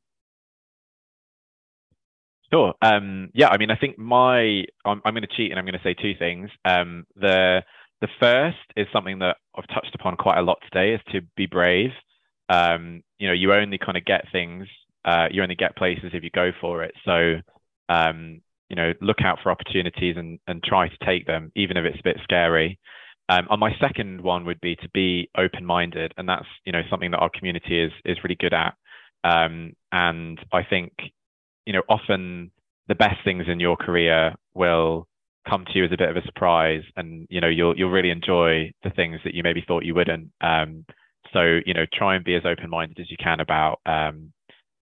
Sure. 2.51 2.73
Um, 2.81 3.29
yeah, 3.35 3.49
I 3.49 3.57
mean, 3.57 3.69
I 3.69 3.75
think 3.75 3.97
my 3.99 4.63
I'm, 4.83 5.01
I'm 5.05 5.13
going 5.13 5.21
to 5.21 5.35
cheat 5.37 5.51
and 5.51 5.59
I'm 5.59 5.65
going 5.65 5.77
to 5.77 5.83
say 5.83 5.93
two 5.93 6.15
things. 6.17 6.49
Um, 6.65 7.05
the 7.15 7.61
the 8.01 8.09
first 8.19 8.57
is 8.75 8.87
something 8.91 9.19
that 9.19 9.37
I've 9.55 9.67
touched 9.67 9.93
upon 9.93 10.17
quite 10.17 10.39
a 10.39 10.41
lot 10.41 10.57
today, 10.63 10.95
is 10.95 11.01
to 11.11 11.21
be 11.37 11.45
brave 11.45 11.91
um, 12.51 13.01
you 13.17 13.27
know, 13.27 13.33
you 13.33 13.53
only 13.53 13.77
kind 13.77 13.97
of 13.97 14.03
get 14.03 14.25
things, 14.31 14.67
uh, 15.05 15.27
you 15.31 15.41
only 15.41 15.55
get 15.55 15.77
places 15.77 16.11
if 16.13 16.23
you 16.23 16.29
go 16.29 16.51
for 16.59 16.83
it. 16.83 16.93
So, 17.05 17.35
um, 17.87 18.41
you 18.69 18.75
know, 18.75 18.93
look 18.99 19.21
out 19.23 19.39
for 19.41 19.51
opportunities 19.51 20.17
and, 20.17 20.37
and 20.47 20.61
try 20.61 20.89
to 20.89 21.05
take 21.05 21.25
them, 21.25 21.51
even 21.55 21.77
if 21.77 21.85
it's 21.85 21.99
a 21.99 22.03
bit 22.03 22.17
scary. 22.23 22.77
Um, 23.29 23.47
and 23.49 23.59
my 23.59 23.71
second 23.79 24.21
one 24.21 24.45
would 24.45 24.59
be 24.59 24.75
to 24.75 24.89
be 24.93 25.29
open-minded, 25.37 26.13
and 26.17 26.27
that's 26.27 26.47
you 26.65 26.73
know 26.73 26.81
something 26.89 27.11
that 27.11 27.19
our 27.19 27.29
community 27.29 27.81
is 27.81 27.91
is 28.03 28.17
really 28.23 28.35
good 28.35 28.53
at. 28.53 28.73
Um, 29.23 29.73
and 29.93 30.37
I 30.51 30.63
think 30.63 30.91
you 31.65 31.71
know 31.71 31.83
often 31.87 32.51
the 32.89 32.95
best 32.95 33.23
things 33.23 33.45
in 33.47 33.61
your 33.61 33.77
career 33.77 34.33
will 34.53 35.07
come 35.47 35.63
to 35.65 35.71
you 35.77 35.85
as 35.85 35.91
a 35.93 35.97
bit 35.97 36.09
of 36.09 36.17
a 36.17 36.25
surprise, 36.25 36.83
and 36.97 37.25
you 37.29 37.39
know 37.39 37.47
you'll 37.47 37.77
you'll 37.77 37.91
really 37.91 38.09
enjoy 38.09 38.71
the 38.83 38.89
things 38.89 39.21
that 39.23 39.33
you 39.33 39.43
maybe 39.43 39.63
thought 39.65 39.85
you 39.85 39.95
wouldn't. 39.95 40.31
Um, 40.41 40.85
so 41.33 41.59
you 41.65 41.73
know, 41.73 41.85
try 41.93 42.15
and 42.15 42.25
be 42.25 42.35
as 42.35 42.45
open-minded 42.45 42.99
as 42.99 43.09
you 43.09 43.17
can 43.17 43.39
about 43.39 43.79
um, 43.85 44.33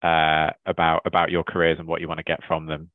uh, 0.02 0.50
about 0.66 1.02
about 1.04 1.30
your 1.30 1.44
careers 1.44 1.78
and 1.78 1.88
what 1.88 2.00
you 2.00 2.08
want 2.08 2.18
to 2.18 2.24
get 2.24 2.40
from 2.46 2.66
them. 2.66 2.90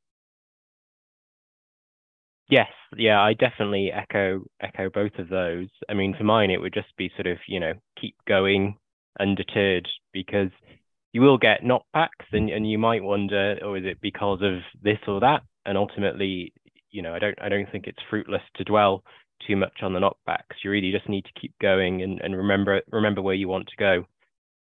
Yes, 2.50 2.70
yeah, 2.96 3.22
I 3.22 3.34
definitely 3.34 3.92
echo 3.92 4.46
echo 4.62 4.90
both 4.90 5.14
of 5.20 5.30
those. 5.30 5.68
I 5.90 5.94
mean, 5.94 6.16
for 6.18 6.24
mine, 6.24 6.50
it 6.50 6.62
would 6.62 6.74
just 6.74 6.96
be 6.98 7.12
sort 7.16 7.28
of 7.28 7.38
you 7.48 7.60
know 7.60 7.74
keep 8.00 8.16
going 8.28 8.78
undeterred 9.20 9.88
because 10.14 10.50
you 11.14 11.22
will 11.22 11.38
get 11.38 11.64
knockbacks 11.64 12.28
and, 12.32 12.50
and 12.50 12.70
you 12.70 12.78
might 12.78 13.04
wonder, 13.04 13.58
oh, 13.64 13.74
is 13.76 13.84
it 13.86 14.00
because 14.02 14.40
of 14.42 14.60
this 14.84 15.00
or 15.08 15.20
that? 15.22 15.42
And 15.66 15.78
ultimately, 15.78 16.54
you 16.92 17.02
know, 17.02 17.14
I 17.14 17.20
don't 17.20 17.42
I 17.42 17.50
don't 17.50 17.70
think 17.72 17.88
it's 17.88 17.98
fruitless 18.10 18.42
to 18.56 18.64
dwell 18.64 19.04
too 19.46 19.56
much 19.56 19.82
on 19.82 19.94
the 19.94 20.00
knockbacks. 20.00 20.64
You 20.64 20.72
really 20.72 20.92
just 20.92 21.10
need 21.10 21.26
to 21.26 21.40
keep 21.40 21.54
going 21.62 22.02
and, 22.02 22.20
and 22.22 22.36
remember 22.36 22.82
remember 22.92 23.22
where 23.22 23.36
you 23.36 23.48
want 23.48 23.68
to 23.68 23.76
go 23.78 24.06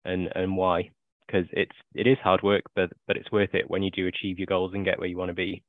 and 0.03 0.29
and 0.35 0.55
why. 0.57 0.91
Because 1.25 1.47
it's 1.51 1.75
it 1.93 2.07
is 2.07 2.17
hard 2.23 2.43
work, 2.43 2.63
but 2.75 2.91
but 3.07 3.17
it's 3.17 3.31
worth 3.31 3.53
it 3.53 3.69
when 3.69 3.83
you 3.83 3.91
do 3.91 4.07
achieve 4.07 4.39
your 4.39 4.47
goals 4.47 4.73
and 4.73 4.85
get 4.85 4.99
where 4.99 5.07
you 5.07 5.17
want 5.17 5.29
to 5.29 5.35
be. 5.35 5.63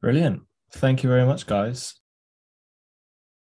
Brilliant. 0.00 0.42
Thank 0.70 1.02
you 1.02 1.08
very 1.08 1.24
much, 1.24 1.46
guys. 1.46 1.94